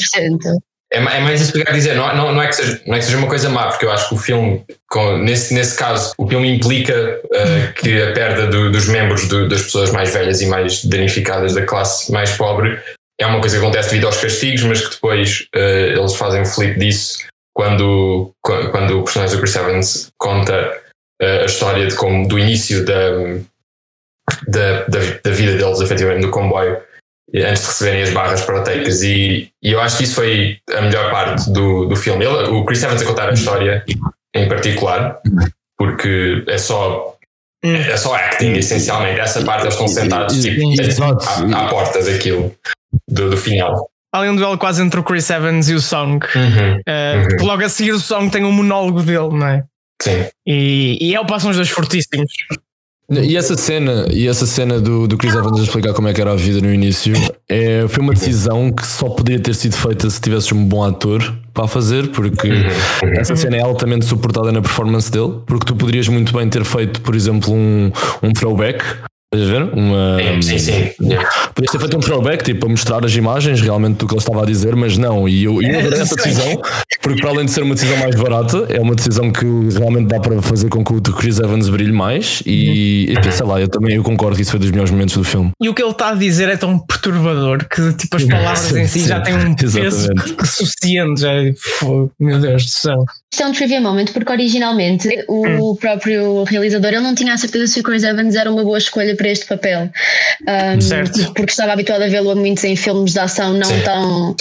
É, 0.93 0.99
é 0.99 1.20
mais 1.20 1.41
isso 1.41 1.52
que 1.52 1.58
eu 1.58 1.64
quero 1.64 1.76
dizer, 1.76 1.96
não, 1.96 2.17
não, 2.17 2.35
não, 2.35 2.43
é 2.43 2.46
que 2.46 2.55
seja, 2.55 2.81
não 2.87 2.94
é 2.94 2.99
que 2.99 3.05
seja 3.05 3.19
uma 3.19 3.26
coisa 3.26 3.49
má, 3.49 3.67
porque 3.67 3.85
eu 3.85 3.91
acho 3.91 4.08
que 4.08 4.14
o 4.14 4.19
filme, 4.19 4.62
com, 4.88 5.19
nesse, 5.19 5.52
nesse 5.52 5.76
caso, 5.76 6.12
o 6.17 6.29
filme 6.29 6.56
implica 6.56 7.20
uh, 7.25 7.73
que 7.75 8.00
a 8.00 8.12
perda 8.12 8.46
do, 8.46 8.70
dos 8.70 8.87
membros 8.87 9.26
do, 9.26 9.49
das 9.49 9.62
pessoas 9.62 9.91
mais 9.91 10.12
velhas 10.12 10.41
e 10.41 10.46
mais 10.46 10.85
danificadas 10.85 11.52
da 11.55 11.62
classe 11.62 12.12
mais 12.12 12.32
pobre 12.32 12.79
é 13.20 13.26
uma 13.26 13.41
coisa 13.41 13.58
que 13.58 13.62
acontece 13.62 13.91
devido 13.91 14.06
aos 14.06 14.19
castigos, 14.19 14.62
mas 14.62 14.81
que 14.81 14.91
depois 14.91 15.46
uh, 15.56 15.99
eles 15.99 16.14
fazem 16.14 16.43
um 16.43 16.46
flip 16.46 16.79
disso 16.79 17.19
quando, 17.55 18.35
quando 18.43 18.99
o 18.99 19.05
personagem 19.05 19.37
do 19.37 19.41
Chris 19.41 19.56
Evans 19.56 20.12
conta 20.19 20.77
uh, 21.23 21.43
a 21.43 21.45
história 21.45 21.87
de 21.87 21.95
como 21.95 22.27
do 22.27 22.39
início 22.39 22.85
da, 22.85 23.11
da, 24.49 24.85
da, 24.89 24.99
da, 25.23 25.31
vida 25.31 25.56
deles 25.56 25.81
efetivamente 25.81 26.23
no 26.23 26.31
comboio 26.31 26.83
antes 27.35 27.62
de 27.62 27.69
receberem 27.69 28.03
as 28.03 28.11
barras 28.11 28.43
proteicas 28.43 29.03
e, 29.03 29.51
e 29.62 29.73
eu 29.73 29.81
acho 29.81 29.99
que 29.99 30.05
isso 30.05 30.17
foi 30.17 30.59
a 30.73 30.83
melhor 30.83 31.11
parte 31.11 31.51
do, 31.51 31.87
do 31.87 31.97
filme. 31.97 32.25
Ele, 32.25 32.49
o 32.49 32.65
Chris 32.65 32.83
Evans 32.83 33.03
a 33.03 33.06
contar 33.06 33.31
a 33.31 33.33
história 33.33 33.85
em 34.35 34.49
particular 34.49 35.21
porque 35.79 36.45
é 36.47 36.59
só 36.59 37.17
é 37.62 37.97
só 37.97 38.15
acting, 38.15 38.53
essencialmente. 38.53 39.21
Essa 39.21 39.43
parte 39.43 39.62
eles 39.62 39.75
estão 39.75 39.89
sentados 39.89 40.39
tipo, 40.43 40.61
à, 41.55 41.65
à 41.65 41.69
porta 41.69 42.03
daquilo, 42.05 42.55
do, 43.09 43.31
do 43.31 43.37
final 43.39 43.89
ali 44.15 44.31
um 44.31 44.37
duelo 44.37 44.57
quase 44.57 44.81
entre 44.81 45.01
o 45.01 45.03
Chris 45.03 45.29
Evans 45.29 45.69
e 45.69 45.75
o 45.75 45.81
Song. 45.81 46.25
Uhum, 46.35 46.77
uh, 46.77 47.41
uhum. 47.41 47.47
Logo 47.47 47.65
a 47.65 47.69
seguir 47.69 47.93
o 47.93 47.99
Song 47.99 48.31
tem 48.31 48.45
um 48.45 48.53
monólogo 48.53 49.03
dele, 49.03 49.31
não 49.31 49.47
é? 49.47 49.65
Sim. 50.01 50.25
E, 50.47 50.99
e 51.01 51.15
ele 51.15 51.27
passam 51.27 51.51
os 51.51 51.57
dois 51.57 51.69
fortíssimos. 51.69 52.31
E 53.11 53.37
essa 53.37 53.55
cena, 53.55 54.07
e 54.11 54.27
essa 54.27 54.47
cena 54.47 54.81
do, 54.81 55.07
do 55.07 55.19
Chris 55.19 55.35
Evans 55.35 55.61
a 55.61 55.63
explicar 55.65 55.93
como 55.93 56.09
é 56.09 56.15
que 56.15 56.21
era 56.21 56.33
a 56.33 56.37
vida 56.37 56.61
no 56.61 56.73
início 56.73 57.13
é, 57.49 57.87
foi 57.87 58.03
uma 58.03 58.15
decisão 58.15 58.73
que 58.73 58.87
só 58.87 59.11
poderia 59.11 59.39
ter 59.41 59.55
sido 59.55 59.77
feita 59.77 60.09
se 60.09 60.19
tivesses 60.21 60.51
um 60.53 60.65
bom 60.65 60.83
ator 60.83 61.21
para 61.53 61.69
fazer, 61.69 62.09
porque 62.09 62.49
uhum. 62.49 63.13
essa 63.19 63.37
cena 63.37 63.57
é 63.57 63.61
altamente 63.61 64.07
suportada 64.07 64.51
na 64.51 64.63
performance 64.63 65.11
dele, 65.11 65.41
porque 65.45 65.67
tu 65.67 65.77
poderias 65.77 66.09
muito 66.09 66.33
bem 66.33 66.49
ter 66.49 66.65
feito, 66.65 67.03
por 67.03 67.15
exemplo, 67.15 67.53
um, 67.53 67.93
um 68.23 68.33
throwback 68.33 68.83
Estás 69.35 69.51
a 69.51 69.53
ver? 69.53 69.63
Uma, 69.75 70.43
sim, 70.43 70.59
sim. 70.59 70.91
Yeah. 71.01 71.29
Podias 71.55 71.73
ter 71.73 71.79
feito 71.79 71.97
um 71.97 72.01
throwback, 72.01 72.45
tipo, 72.45 72.67
a 72.67 72.69
mostrar 72.69 73.05
as 73.05 73.15
imagens 73.15 73.61
realmente 73.61 73.99
do 73.99 74.07
que 74.07 74.15
ele 74.15 74.21
estava 74.21 74.43
a 74.43 74.47
dizer, 74.47 74.77
mas 74.77 74.97
não. 74.97 75.29
E 75.29 75.45
eu, 75.45 75.61
eu 75.61 75.79
adorei 75.81 76.01
essa 76.01 76.15
decisão, 76.15 76.61
porque 77.03 77.21
para 77.21 77.31
além 77.31 77.47
de 77.47 77.51
ser 77.51 77.63
uma 77.63 77.75
decisão 77.75 77.97
mais 77.99 78.15
barata, 78.15 78.67
é 78.69 78.81
uma 78.81 78.95
decisão 78.95 79.33
que 79.33 79.45
realmente 79.77 80.07
dá 80.07 80.21
para 80.21 80.41
fazer 80.41 80.69
com 80.69 80.85
que 80.85 80.93
o 80.95 81.01
Chris 81.01 81.39
Evans 81.39 81.69
brilhe 81.69 81.93
mais. 81.93 82.43
E, 82.47 83.15
uhum. 83.17 83.29
e 83.29 83.33
sei 83.33 83.47
lá, 83.47 83.61
eu 83.61 83.69
também 83.69 83.97
eu 83.97 84.03
concordo 84.03 84.37
que 84.37 84.43
isso 84.43 84.51
foi 84.51 84.61
dos 84.61 84.71
melhores 84.71 84.91
momentos 84.91 85.17
do 85.17 85.25
filme. 85.25 85.51
E 85.61 85.69
o 85.69 85.75
que 85.75 85.83
ele 85.83 85.91
está 85.91 86.11
a 86.11 86.15
dizer 86.15 86.49
é 86.49 86.57
tão 86.57 86.79
perturbador 86.79 87.67
que, 87.69 87.93
tipo, 87.95 88.17
as 88.17 88.25
palavras 88.25 88.59
sim, 88.71 88.81
em 88.81 88.87
si 88.87 89.01
sim, 89.01 89.09
já 89.09 89.21
têm 89.21 89.35
um 89.35 89.55
peso 89.57 89.79
suficiente. 90.45 91.21
Já, 91.21 91.33
é, 91.33 91.53
meu 92.21 92.41
Deus 92.41 92.65
do 92.65 92.71
céu. 92.71 93.05
Isto 93.33 93.43
é 93.43 93.47
um 93.47 93.53
trivia 93.53 93.81
moment, 93.81 94.07
porque 94.13 94.31
originalmente 94.31 95.08
o 95.27 95.73
hum. 95.73 95.77
próprio 95.77 96.44
realizador 96.44 96.93
ele 96.93 97.01
não 97.01 97.17
tinha 97.17 97.35
a 97.35 97.37
certeza 97.37 97.67
se 97.67 97.81
o 97.81 97.82
Chris 97.82 98.05
Evans 98.05 98.37
era 98.37 98.49
uma 98.51 98.63
boa 98.63 98.79
escolha 98.79 99.17
para 99.17 99.24
este 99.27 99.47
papel. 99.47 99.91
Um, 100.49 100.81
certo. 100.81 101.33
Porque 101.35 101.51
estava 101.51 101.73
habituado 101.73 102.03
a 102.03 102.09
vê-lo 102.09 102.35
muitos 102.37 102.65
em 102.65 102.77
filmes 102.77 103.13
de 103.13 103.19
ação 103.19 103.55
não 103.55 103.69
Sim. 103.69 103.83
tão 103.83 104.37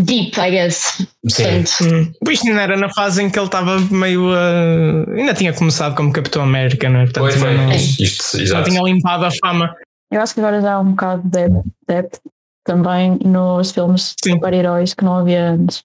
deep, 0.00 0.38
I 0.38 0.50
guess. 0.50 0.96
Sim. 1.28 1.64
Portanto, 1.64 1.70
hum. 1.82 2.30
Isto 2.30 2.48
ainda 2.48 2.62
era 2.62 2.76
na 2.76 2.92
fase 2.92 3.22
em 3.22 3.30
que 3.30 3.38
ele 3.38 3.46
estava 3.46 3.78
meio. 3.90 4.30
Uh, 4.30 5.10
ainda 5.14 5.34
tinha 5.34 5.52
começado 5.52 5.94
como 5.94 6.12
Capitão 6.12 6.42
América, 6.42 6.88
não 6.88 7.00
é? 7.00 7.04
Portanto, 7.04 7.38
foi. 7.38 7.56
Não, 7.56 7.72
Isto, 7.72 8.44
já 8.44 8.62
tinha 8.62 8.82
limpado 8.82 9.24
a 9.24 9.30
fama. 9.30 9.74
Eu 10.10 10.20
acho 10.20 10.34
que 10.34 10.40
agora 10.40 10.60
já 10.60 10.74
há 10.74 10.80
um 10.80 10.90
bocado 10.90 11.22
de 11.24 11.48
depth 11.88 12.20
também 12.64 13.18
nos 13.24 13.70
filmes 13.70 14.14
de 14.22 14.32
super-heróis 14.32 14.94
que 14.94 15.04
não 15.04 15.16
havia 15.16 15.50
antes. 15.52 15.82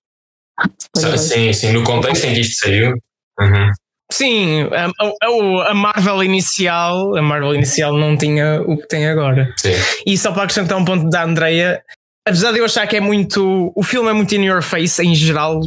Sim, 1.17 1.53
sim, 1.53 1.71
no 1.71 1.83
contexto 1.83 2.25
em 2.25 2.33
que 2.33 2.41
isto 2.41 2.65
saiu. 2.65 2.93
Uhum. 3.39 3.71
Sim, 4.11 4.63
a, 4.63 4.87
a, 4.87 5.71
a, 5.71 5.73
Marvel 5.73 6.23
inicial, 6.23 7.15
a 7.15 7.21
Marvel 7.21 7.55
inicial 7.55 7.93
não 7.93 8.17
tinha 8.17 8.61
o 8.61 8.77
que 8.77 8.87
tem 8.87 9.07
agora. 9.07 9.53
Sim. 9.57 9.73
E 10.05 10.17
só 10.17 10.31
para 10.31 10.43
acrescentar 10.43 10.77
um 10.77 10.85
ponto 10.85 11.09
da 11.09 11.23
Andrea, 11.23 11.81
apesar 12.27 12.51
de 12.51 12.59
eu 12.59 12.65
achar 12.65 12.85
que 12.87 12.97
é 12.97 12.99
muito. 12.99 13.71
O 13.73 13.83
filme 13.83 14.09
é 14.09 14.13
muito 14.13 14.35
in 14.35 14.43
your 14.43 14.61
face 14.61 15.01
em 15.01 15.15
geral, 15.15 15.61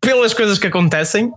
pelas 0.00 0.32
coisas 0.32 0.58
que 0.58 0.66
acontecem, 0.66 1.30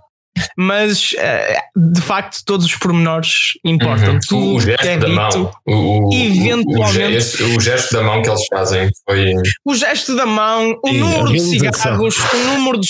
mas 0.57 1.13
eh, 1.17 1.57
de 1.75 2.00
facto 2.00 2.39
todos 2.45 2.65
os 2.65 2.75
pormenores 2.75 3.59
importam. 3.65 4.13
Uhum. 4.13 4.19
Tudo 4.25 4.55
o 4.55 4.62
gesto 4.62 4.85
é 4.85 4.97
da 4.97 5.07
mão, 5.09 5.51
o, 5.67 6.09
eventualmente. 6.13 7.03
O 7.03 7.12
gesto, 7.12 7.43
o 7.43 7.59
gesto, 7.59 7.93
da 7.95 8.03
mão 8.03 8.21
que 8.21 8.29
eles 8.29 8.47
fazem 8.47 8.89
foi. 9.05 9.33
O 9.65 9.75
gesto 9.75 10.15
da 10.15 10.25
mão, 10.25 10.79
o 10.83 10.93
número 10.93 11.33
de 11.33 11.39
cigarros, 11.41 12.17
o 12.17 12.38
número 12.38 12.79
de 12.79 12.89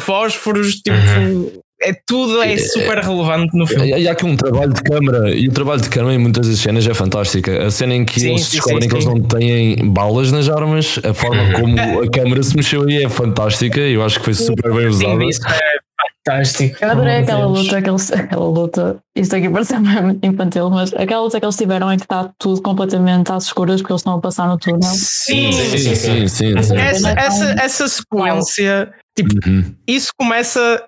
fósforos, 0.00 0.76
tipo. 0.76 0.96
Uhum 0.96 1.63
é 1.84 1.94
tudo 2.06 2.42
é, 2.42 2.54
é 2.54 2.58
super 2.58 2.98
relevante 2.98 3.56
no 3.56 3.66
filme. 3.66 3.88
E 3.88 4.08
há 4.08 4.12
aqui 4.12 4.24
um 4.24 4.36
trabalho 4.36 4.72
de 4.72 4.82
câmara, 4.82 5.30
e 5.30 5.48
o 5.48 5.52
trabalho 5.52 5.80
de 5.80 5.88
câmara 5.88 6.14
em 6.14 6.18
muitas 6.18 6.48
das 6.48 6.58
cenas 6.58 6.86
é 6.86 6.94
fantástica. 6.94 7.66
A 7.66 7.70
cena 7.70 7.94
em 7.94 8.04
que 8.04 8.18
sim, 8.20 8.30
eles 8.30 8.46
sim, 8.46 8.56
descobrem 8.56 8.82
sim, 8.82 8.88
que 8.88 8.94
eles 8.94 9.04
não 9.04 9.20
têm 9.20 9.76
balas 9.90 10.32
nas 10.32 10.48
armas, 10.48 10.98
a 11.04 11.12
forma 11.12 11.42
uhum. 11.42 11.52
como 11.52 12.02
a 12.02 12.10
câmera 12.10 12.42
se 12.42 12.56
mexeu 12.56 12.82
aí 12.82 13.04
é 13.04 13.08
fantástica 13.08 13.80
e 13.80 13.94
eu 13.94 14.02
acho 14.02 14.18
que 14.18 14.24
foi 14.24 14.34
super 14.34 14.72
bem 14.72 14.86
usada. 14.86 15.24
Isso 15.24 15.40
é 15.46 15.84
fantástico. 16.24 16.76
Eu 16.80 16.90
adorei 16.90 17.16
aquela 17.18 17.46
luta, 17.46 17.78
aquela, 17.78 17.96
aquela 17.96 18.48
luta, 18.48 18.96
isto 19.14 19.36
aqui 19.36 19.48
parece 19.50 19.78
muito 19.78 20.24
infantil, 20.24 20.70
mas 20.70 20.92
aquela 20.94 21.22
luta 21.22 21.38
que 21.38 21.44
eles 21.44 21.56
tiveram 21.56 21.92
em 21.92 21.96
que 21.96 22.04
está 22.04 22.30
tudo 22.38 22.62
completamente 22.62 23.30
às 23.30 23.44
escuras 23.44 23.80
porque 23.80 23.92
eles 23.92 24.00
estão 24.00 24.14
a 24.14 24.20
passar 24.20 24.48
no 24.48 24.58
túnel. 24.58 24.82
Sim, 24.82 25.52
sim, 25.52 25.78
sim. 25.78 25.94
sim, 25.94 26.28
sim. 26.28 26.78
Essa, 26.78 27.10
essa, 27.10 27.50
essa 27.60 27.88
sequência, 27.88 28.92
tipo, 29.16 29.30
uhum. 29.46 29.74
isso 29.86 30.08
começa 30.18 30.82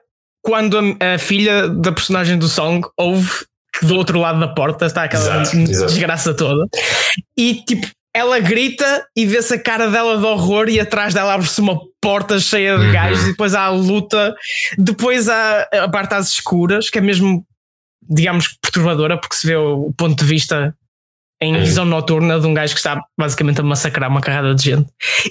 quando 0.46 0.78
a, 0.78 1.14
a 1.14 1.18
filha 1.18 1.68
da 1.68 1.90
personagem 1.90 2.38
do 2.38 2.46
Song 2.48 2.86
ouve 2.96 3.28
que 3.78 3.84
do 3.84 3.96
outro 3.96 4.18
lado 4.20 4.38
da 4.38 4.48
porta 4.48 4.86
está 4.86 5.02
aquela 5.02 5.42
Exato, 5.42 5.56
exato. 5.58 5.86
desgraça 5.92 6.32
toda 6.34 6.66
e 7.36 7.54
tipo 7.66 7.86
ela 8.14 8.38
grita 8.40 9.06
e 9.14 9.26
vê-se 9.26 9.52
a 9.52 9.58
cara 9.62 9.90
dela 9.90 10.16
de 10.16 10.24
horror 10.24 10.68
e 10.70 10.80
atrás 10.80 11.12
dela 11.12 11.34
abre-se 11.34 11.60
uma 11.60 11.78
porta 12.00 12.38
cheia 12.40 12.78
de 12.78 12.86
Uhum. 12.86 12.92
gajos 12.92 13.22
e 13.24 13.30
depois 13.32 13.54
há 13.54 13.62
a 13.64 13.68
luta 13.70 14.34
depois 14.78 15.28
há 15.28 15.62
a 15.82 15.88
parte 15.88 16.14
às 16.14 16.30
escuras 16.30 16.88
que 16.88 16.96
é 16.98 17.00
mesmo 17.02 17.44
digamos 18.08 18.56
perturbadora 18.62 19.18
porque 19.20 19.36
se 19.36 19.46
vê 19.46 19.56
o 19.56 19.92
ponto 19.98 20.16
de 20.16 20.30
vista 20.30 20.72
em 21.42 21.54
Uhum. 21.54 21.60
visão 21.60 21.84
noturna 21.84 22.40
de 22.40 22.46
um 22.46 22.54
gajo 22.54 22.72
que 22.72 22.78
está 22.78 22.98
basicamente 23.18 23.60
a 23.60 23.62
massacrar 23.62 24.08
uma 24.10 24.22
carrada 24.22 24.54
de 24.54 24.62
gente 24.62 24.86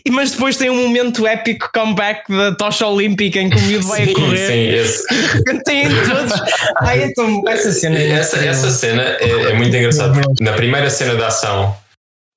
e 0.05 0.11
mas 0.11 0.31
depois 0.31 0.55
tem 0.55 0.69
um 0.69 0.83
momento 0.83 1.25
épico 1.25 1.69
comeback 1.73 2.31
da 2.31 2.53
tocha 2.53 2.85
olímpica 2.85 3.39
em 3.39 3.49
que 3.49 3.57
o 3.57 3.61
miúdo 3.61 3.87
vai 3.87 4.03
a 4.03 4.05
Sim, 4.05 4.13
correr 4.13 4.47
sim, 4.47 4.69
esse- 4.69 5.07
tem 5.65 5.89
todos 5.89 6.33
Ai, 6.81 7.03
é 7.05 7.13
tão- 7.13 7.41
essa 7.47 7.71
cena 7.71 7.97
é 7.97 8.09
essa, 8.11 8.37
essa 8.37 8.69
cena 8.69 9.01
é, 9.01 9.29
é 9.49 9.53
muito 9.53 9.75
engraçada. 9.75 10.21
porque 10.21 10.43
Na 10.43 10.53
primeira 10.53 10.89
cena 10.91 11.15
da 11.15 11.27
ação, 11.27 11.75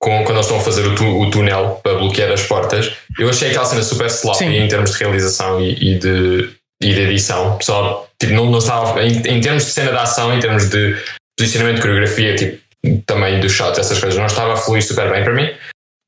com, 0.01 0.25
quando 0.25 0.37
eles 0.37 0.47
estão 0.47 0.59
a 0.61 0.63
fazer 0.63 0.87
o, 0.87 0.95
tu- 0.95 1.21
o 1.21 1.31
túnel 1.31 1.81
para 1.83 1.95
bloquear 1.99 2.31
as 2.33 2.43
portas, 2.45 2.93
eu 3.19 3.29
achei 3.29 3.51
aquela 3.51 3.67
cena 3.67 3.83
super 3.83 4.07
sloppy 4.07 4.39
Sim. 4.39 4.57
em 4.57 4.69
termos 4.69 4.93
de 4.93 4.99
realização 4.99 5.61
e, 5.61 5.73
e 5.93 5.99
de, 5.99 6.51
e 6.83 6.95
de 6.95 7.01
edição. 7.01 7.59
Pessoal, 7.59 8.09
tipo, 8.19 8.33
não, 8.33 8.47
não 8.51 8.59
estava, 8.61 9.03
em, 9.05 9.11
em 9.27 9.41
termos 9.43 9.67
de 9.67 9.73
cena 9.73 9.93
da 9.93 10.03
ação, 10.05 10.33
em 10.35 10.41
termos 10.41 10.71
de 10.71 10.97
posicionamento 11.39 11.77
de 11.77 11.83
coreografia, 11.83 12.35
tipo, 12.37 12.68
também 13.07 13.41
do 13.41 13.49
shot, 13.49 13.79
essas 13.79 13.99
coisas, 13.99 14.19
não 14.19 14.27
estava 14.27 14.55
a 14.55 14.57
fluir 14.57 14.83
super 14.83 15.11
bem 15.11 15.23
para 15.25 15.33
mim. 15.35 15.49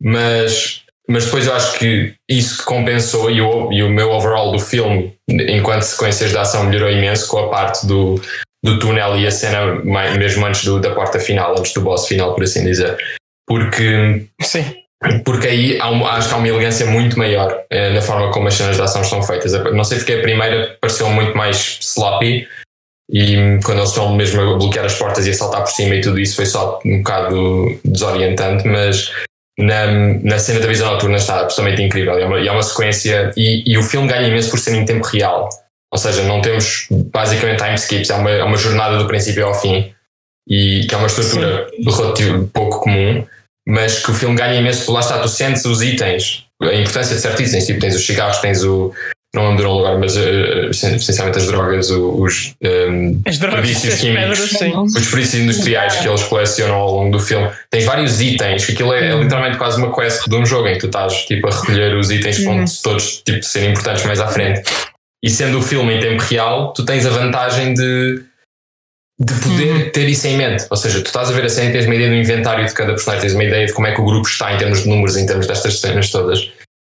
Mas, 0.03 0.83
mas 1.09 1.25
depois 1.27 1.47
eu 1.47 1.55
acho 1.55 1.79
que 1.79 2.15
isso 2.29 2.65
compensou 2.65 3.31
e 3.31 3.41
o, 3.41 3.73
e 3.73 3.83
o 3.83 3.91
meu 3.91 4.11
overall 4.11 4.53
do 4.53 4.59
filme, 4.59 5.13
enquanto 5.29 5.83
sequências 5.83 6.31
de 6.31 6.39
ação, 6.39 6.65
melhorou 6.65 6.91
imenso 6.91 7.29
com 7.29 7.39
a 7.39 7.49
parte 7.49 7.87
do, 7.87 8.21
do 8.65 8.79
túnel 8.79 9.17
e 9.19 9.27
a 9.27 9.31
cena 9.31 9.75
mesmo 10.17 10.47
antes 10.47 10.65
do- 10.65 10.81
da 10.81 10.95
porta 10.95 11.19
final, 11.19 11.59
antes 11.59 11.73
do 11.73 11.81
boss 11.83 12.07
final, 12.07 12.35
por 12.35 12.45
assim 12.45 12.65
dizer. 12.65 12.97
Porque, 13.47 14.27
sim 14.43 14.77
porque 15.25 15.49
aí 15.49 15.81
há 15.81 15.91
um- 15.91 16.07
acho 16.07 16.29
que 16.29 16.35
há 16.35 16.37
uma 16.37 16.47
elegância 16.47 16.85
muito 16.85 17.19
maior 17.19 17.65
eh, 17.71 17.91
na 17.95 18.03
forma 18.03 18.31
como 18.31 18.49
as 18.49 18.55
cenas 18.55 18.77
de 18.77 18.83
ação 18.83 19.01
estão 19.01 19.23
feitas. 19.23 19.53
Não 19.73 19.83
sei 19.83 19.97
porque 19.97 20.13
a 20.13 20.21
primeira 20.21 20.77
pareceu 20.79 21.09
muito 21.09 21.35
mais 21.35 21.79
sloppy 21.81 22.47
e 23.13 23.59
quando 23.65 23.79
eles 23.79 23.91
estão 23.91 24.15
mesmo 24.15 24.41
a 24.41 24.57
bloquear 24.57 24.85
as 24.85 24.97
portas 24.97 25.27
e 25.27 25.31
a 25.31 25.35
saltar 25.35 25.63
por 25.63 25.71
cima 25.71 25.97
e 25.97 26.01
tudo 26.01 26.19
isso 26.21 26.37
foi 26.37 26.47
só 26.47 26.79
um 26.85 26.99
bocado 26.99 27.79
desorientante, 27.85 28.67
mas 28.69 29.11
na, 29.59 29.87
na 30.23 30.39
cena 30.39 30.61
da 30.61 30.69
visão 30.69 30.93
noturna 30.93 31.17
está 31.17 31.41
absolutamente 31.41 31.83
incrível. 31.83 32.17
É 32.19 32.25
uma, 32.25 32.39
e 32.39 32.47
é 32.47 32.53
uma 32.53 32.63
sequência 32.63 33.33
e, 33.37 33.65
e 33.67 33.77
o 33.77 33.83
filme 33.83 34.09
ganha 34.09 34.29
imenso 34.29 34.51
por 34.51 34.59
ser 34.59 34.77
em 34.77 34.85
tempo 34.85 35.05
real. 35.05 35.49
Ou 35.93 35.99
seja, 35.99 36.23
não 36.23 36.41
temos 36.41 36.87
basicamente 37.13 37.59
time 37.59 37.75
skips, 37.75 38.11
é 38.11 38.15
uma, 38.15 38.31
é 38.31 38.45
uma 38.45 38.57
jornada 38.57 38.97
do 38.97 39.09
princípio 39.09 39.45
ao 39.45 39.55
fim 39.55 39.93
e 40.49 40.87
que 40.87 40.95
é 40.95 40.99
uma 40.99 41.09
estrutura 41.09 41.69
relativo 41.85 42.47
pouco 42.53 42.81
comum, 42.81 43.27
mas 43.69 44.05
que 44.05 44.11
o 44.11 44.15
filme 44.15 44.37
ganha 44.37 44.61
imenso 44.61 44.87
por 44.87 44.93
lá 44.93 45.01
está, 45.01 45.19
tu 45.19 45.29
sentes 45.29 45.65
os 45.65 45.83
itens, 45.83 46.47
a 46.63 46.75
importância 46.75 47.17
de 47.17 47.21
certos 47.21 47.49
itens, 47.49 47.67
tipo 47.67 47.81
tens 47.81 47.97
os 47.97 48.07
cigarros, 48.07 48.39
tens 48.39 48.63
o 48.63 48.93
não 49.35 49.49
lembro 49.49 49.63
do 49.63 49.71
lugar, 49.71 49.97
mas 49.97 50.17
eh, 50.17 50.71
essencialmente 50.71 51.39
as 51.39 51.47
drogas, 51.47 51.89
os 51.91 52.55
um, 52.61 53.23
as 53.25 53.39
drogas 53.39 53.65
químicos. 53.65 54.01
pedras 54.01 54.41
os 54.41 54.93
desperdícios 54.95 55.43
industriais 55.43 55.97
que 55.97 56.09
eles 56.09 56.25
colecionam 56.25 56.75
ao 56.75 56.93
longo 56.93 57.17
do 57.17 57.21
filme. 57.21 57.49
Tens 57.71 57.85
vários 57.85 58.21
itens, 58.21 58.67
que 58.67 58.73
aquilo 58.73 58.93
é, 58.93 59.13
é 59.13 59.15
literalmente 59.15 59.57
quase 59.57 59.79
uma 59.79 59.95
quest 59.95 60.29
de 60.29 60.35
um 60.35 60.45
jogo 60.45 60.67
em 60.67 60.75
que 60.75 60.81
tu 60.81 60.87
estás 60.87 61.25
tipo, 61.27 61.47
a 61.47 61.51
recolher 61.51 61.95
os 61.95 62.11
itens 62.11 62.39
que 62.39 62.45
vão 62.45 62.65
todos 62.83 63.23
tipo, 63.25 63.43
ser 63.45 63.71
importantes 63.71 64.05
mais 64.05 64.19
à 64.19 64.27
frente. 64.27 64.63
E 65.23 65.31
sendo 65.31 65.59
o 65.59 65.63
filme 65.63 65.95
em 65.95 66.01
tempo 66.01 66.23
real, 66.23 66.73
tu 66.73 66.85
tens 66.85 67.07
a 67.07 67.11
vantagem 67.11 67.73
de, 67.75 68.25
de 69.21 69.35
poder 69.35 69.93
ter 69.93 70.09
isso 70.09 70.27
em 70.27 70.37
mente. 70.37 70.67
Ou 70.69 70.77
seja, 70.77 71.01
tu 71.03 71.07
estás 71.07 71.29
a 71.31 71.33
ver 71.33 71.45
a 71.45 71.49
cena 71.49 71.71
e 71.71 71.73
tens 71.73 71.85
uma 71.85 71.95
ideia 71.95 72.11
do 72.11 72.17
inventário 72.17 72.67
de 72.67 72.75
cada 72.75 72.95
personagem, 72.95 73.29
tens 73.29 73.35
uma 73.35 73.45
ideia 73.45 73.67
de 73.67 73.73
como 73.73 73.87
é 73.87 73.95
que 73.95 74.01
o 74.01 74.05
grupo 74.05 74.27
está 74.27 74.53
em 74.55 74.59
termos 74.59 74.83
de 74.83 74.89
números, 74.89 75.17
em 75.17 75.25
termos 75.25 75.47
destas 75.47 75.79
cenas 75.79 76.11
todas. 76.11 76.51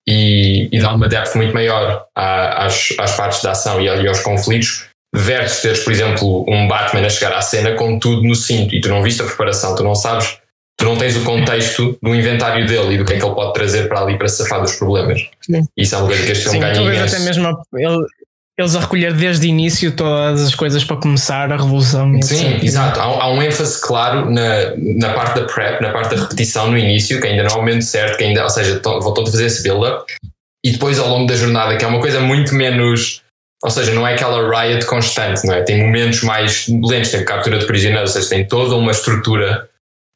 E, 0.08 0.68
e 0.70 0.78
dá 0.80 0.94
uma 0.94 1.08
depth 1.08 1.34
muito 1.34 1.52
maior 1.52 2.06
às, 2.14 2.94
às 2.98 3.16
partes 3.16 3.42
da 3.42 3.50
ação 3.50 3.80
e, 3.80 3.88
aos 3.88 4.20
conflitos 4.20 4.86
versus 5.14 5.62
teres, 5.62 5.80
por 5.84 5.92
exemplo, 5.92 6.44
um 6.48 6.68
Batman 6.68 7.04
a 7.06 7.08
chegar 7.08 7.32
à 7.36 7.40
cena 7.40 7.72
com 7.74 7.98
tudo 7.98 8.22
no 8.22 8.34
cinto 8.34 8.74
e 8.74 8.80
tu 8.80 8.88
não 8.88 9.02
viste 9.02 9.22
a 9.22 9.24
preparação, 9.24 9.74
tu 9.74 9.82
não 9.82 9.94
sabes, 9.94 10.38
tu 10.78 10.84
não 10.84 10.96
tens 10.96 11.16
o 11.16 11.24
contexto 11.24 11.98
do 12.02 12.14
inventário 12.14 12.66
dele 12.66 12.94
e 12.94 12.98
do 12.98 13.04
que 13.04 13.14
é 13.14 13.18
que 13.18 13.24
ele 13.24 13.34
pode 13.34 13.52
trazer 13.54 13.88
para 13.88 14.00
ali 14.00 14.16
para 14.16 14.28
se 14.28 14.36
safar 14.42 14.60
dos 14.60 14.74
problemas. 14.74 15.26
Sim. 15.40 15.66
E 15.76 15.82
isso 15.82 15.94
é 15.94 15.98
uma 15.98 16.06
coisa 16.06 16.24
que 16.24 16.32
este 16.32 16.44
filme 16.44 16.58
Sim, 16.58 16.72
ganha 16.72 16.82
imenso. 16.82 17.14
até 17.16 17.24
mesmo 17.24 17.48
ele- 17.74 18.06
eles 18.58 18.74
a 18.74 18.80
recolher 18.80 19.12
desde 19.12 19.46
o 19.46 19.48
início 19.50 19.92
todas 19.92 20.42
as 20.42 20.54
coisas 20.54 20.82
para 20.82 20.96
começar 20.96 21.52
a 21.52 21.56
revolução. 21.56 22.10
Sim, 22.22 22.48
etc. 22.54 22.64
exato. 22.64 23.00
Há, 23.00 23.04
há 23.04 23.30
um 23.30 23.42
ênfase 23.42 23.80
claro 23.82 24.30
na, 24.30 24.74
na 24.76 25.12
parte 25.12 25.38
da 25.40 25.46
prep, 25.46 25.82
na 25.82 25.90
parte 25.92 26.14
da 26.14 26.22
repetição 26.22 26.70
no 26.70 26.78
início, 26.78 27.20
que 27.20 27.26
ainda 27.26 27.42
não 27.42 27.50
é 27.50 27.54
o 27.54 27.56
momento 27.58 27.82
certo, 27.84 28.16
que 28.16 28.24
ainda, 28.24 28.42
ou 28.42 28.48
seja, 28.50 28.78
to- 28.80 29.00
voltou 29.00 29.24
a 29.24 29.26
fazer 29.26 29.44
esse 29.46 29.62
build-up, 29.62 30.04
e 30.64 30.72
depois 30.72 30.98
ao 30.98 31.08
longo 31.08 31.26
da 31.26 31.36
jornada, 31.36 31.76
que 31.76 31.84
é 31.84 31.88
uma 31.88 32.00
coisa 32.00 32.20
muito 32.20 32.54
menos. 32.54 33.22
Ou 33.64 33.70
seja, 33.70 33.92
não 33.92 34.06
é 34.06 34.14
aquela 34.14 34.48
riot 34.64 34.84
constante, 34.86 35.46
não 35.46 35.54
é? 35.54 35.62
Tem 35.62 35.78
momentos 35.78 36.22
mais 36.22 36.66
lentos, 36.68 37.10
tem 37.10 37.24
captura 37.24 37.58
de 37.58 37.66
prisioneiros, 37.66 38.14
ou 38.14 38.22
seja, 38.22 38.34
tem 38.36 38.46
toda 38.46 38.74
uma 38.76 38.90
estrutura 38.92 39.68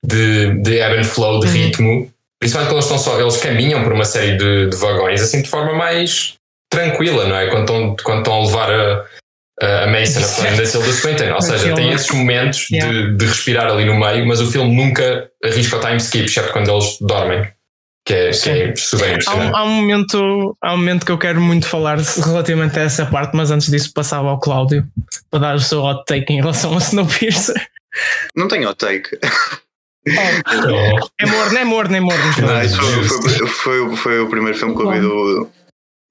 de, 0.04 0.60
de 0.62 0.78
ebb 0.78 0.98
and 1.00 1.04
flow, 1.04 1.40
de 1.40 1.46
Uhum. 1.46 1.52
ritmo. 1.52 2.10
Principalmente 2.38 2.68
quando 2.70 2.76
eles 2.78 2.84
estão 2.84 2.98
só, 2.98 3.20
eles 3.20 3.36
caminham 3.38 3.82
por 3.82 3.92
uma 3.92 4.04
série 4.04 4.36
de, 4.36 4.70
de 4.70 4.76
vagões 4.76 5.20
assim 5.22 5.42
de 5.42 5.48
forma 5.48 5.72
mais 5.74 6.34
tranquila, 6.70 7.26
não 7.26 7.36
é? 7.36 7.48
Quando 7.48 7.60
estão, 7.62 7.96
quando 8.02 8.18
estão 8.18 8.34
a 8.34 8.44
levar 8.44 8.70
a, 8.70 9.84
a 9.84 9.86
Mason 9.88 10.20
a 10.20 10.50
da 10.56 10.64
Silva 10.66 10.92
Swinton. 10.92 11.32
Ou 11.34 11.42
seja, 11.42 11.74
tem 11.74 11.92
esses 11.92 12.10
momentos 12.10 12.66
Yeah. 12.70 12.92
de, 12.92 13.16
de 13.16 13.26
respirar 13.26 13.66
ali 13.66 13.84
no 13.84 13.98
meio, 13.98 14.26
mas 14.26 14.40
o 14.40 14.50
filme 14.50 14.74
nunca 14.74 15.28
arrisca 15.44 15.76
o 15.76 15.80
time 15.80 15.96
skip, 15.96 16.24
exceto 16.24 16.52
quando 16.52 16.70
eles 16.70 16.96
dormem. 17.00 17.46
Que 18.06 18.14
é, 18.14 18.30
que 18.30 18.48
é 18.50 18.74
super 18.76 19.04
Há 19.04 19.08
um, 19.08 19.12
impressionante. 19.12 19.54
há 19.54 19.62
um 19.64 19.68
momento, 19.68 20.56
há 20.62 20.72
um 20.72 20.76
momento 20.78 21.04
que 21.06 21.12
eu 21.12 21.18
quero 21.18 21.40
muito 21.40 21.66
falar 21.66 21.98
relativamente 21.98 22.78
a 22.78 22.82
essa 22.82 23.04
parte, 23.04 23.36
mas 23.36 23.50
antes 23.50 23.70
disso 23.70 23.92
passava 23.92 24.28
ao 24.30 24.40
Cláudio 24.40 24.86
para 25.30 25.40
dar 25.40 25.56
o 25.56 25.60
seu 25.60 25.82
hot 25.82 26.02
take 26.06 26.32
em 26.32 26.36
relação 26.40 26.74
a 26.74 26.78
Snowpiercer. 26.78 27.54
Não 28.34 28.48
tenho 28.48 28.70
hot 28.70 28.78
take. 28.78 29.18
É 30.06 31.26
morno, 31.26 31.58
é 31.58 31.64
morno, 31.64 31.96
é 31.96 32.00
morno. 32.00 32.24
Não, 32.24 32.68
foi, 32.70 33.04
foi, 33.04 33.46
foi, 33.46 33.96
foi 33.96 34.20
o 34.20 34.28
primeiro 34.30 34.56
filme 34.56 34.74
que 34.74 34.82
eu 34.82 34.90
vi 34.90 35.00
do, 35.00 35.50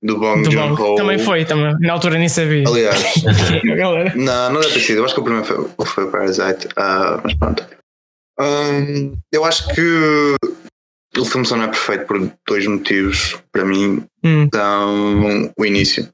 do 0.01 0.17
Bong 0.17 0.43
Do 0.43 0.51
Joon. 0.51 0.73
Ho. 0.73 0.95
Também 0.95 1.19
foi, 1.19 1.43
também. 1.45 1.75
na 1.79 1.93
altura 1.93 2.17
nem 2.17 2.29
sabia. 2.29 2.67
Aliás, 2.67 3.13
Galera. 3.77 4.13
não, 4.15 4.53
não 4.53 4.61
deve 4.61 4.73
ter 4.73 4.79
sido. 4.79 4.97
Eu 4.99 5.05
acho 5.05 5.13
que 5.13 5.19
o 5.19 5.23
primeiro 5.23 5.45
foi, 5.47 5.85
foi 5.85 6.03
o 6.05 6.11
Parasite. 6.11 6.67
Ah, 6.75 7.19
mas 7.23 7.33
pronto. 7.35 7.65
Hum, 8.39 9.17
eu 9.33 9.43
acho 9.43 9.67
que 9.73 10.35
o 11.17 11.25
filme 11.25 11.45
só 11.45 11.55
não 11.57 11.65
é 11.65 11.67
perfeito 11.67 12.05
por 12.05 12.31
dois 12.47 12.65
motivos. 12.67 13.37
Para 13.51 13.65
mim, 13.65 14.03
Hum, 14.23 14.43
então, 14.43 15.51
o 15.57 15.65
início, 15.65 16.07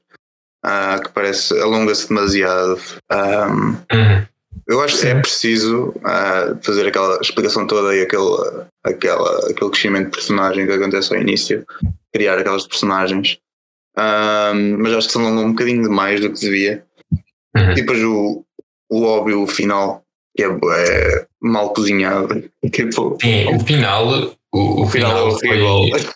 ah, 0.64 0.98
que 1.02 1.10
parece 1.12 1.56
alonga-se 1.60 2.08
demasiado. 2.08 2.80
Hum, 3.12 3.76
Uhum. 3.92 4.26
eu 4.66 4.80
acho 4.80 4.98
que 5.00 5.06
é 5.06 5.14
preciso 5.20 5.94
ah, 6.04 6.56
fazer 6.62 6.88
aquela 6.88 7.18
explicação 7.20 7.66
toda 7.66 7.94
e 7.94 8.02
aquele, 8.02 8.64
aquela, 8.84 9.48
aquele 9.50 9.70
crescimento 9.70 10.06
de 10.06 10.10
personagem 10.16 10.66
que 10.66 10.72
acontece 10.72 11.14
ao 11.14 11.20
início, 11.20 11.64
criar 12.12 12.38
aquelas 12.38 12.66
personagens. 12.66 13.38
Ahm, 13.98 14.76
mas 14.78 14.92
acho 14.94 15.06
que 15.08 15.12
se 15.12 15.18
alongou 15.18 15.44
um 15.44 15.50
bocadinho 15.52 15.82
demais 15.82 16.20
do 16.20 16.32
que 16.32 16.40
devia. 16.40 16.84
Uhum. 17.56 17.72
E 17.72 17.74
depois 17.76 18.02
o, 18.02 18.44
o 18.90 19.04
óbvio 19.04 19.46
final, 19.46 20.02
que 20.36 20.42
é, 20.44 20.48
é 20.48 21.26
mal 21.40 21.72
cozinhado. 21.72 22.44
Tipo, 22.70 23.16
Sim, 23.20 23.54
o 23.54 23.60
final, 23.60 24.06
o, 24.52 24.58
o 24.58 24.82
o 24.82 24.88
final 24.88 25.12
é 25.28 25.38
final, 25.40 25.60
horrível. 25.62 25.88
foi, 25.90 26.10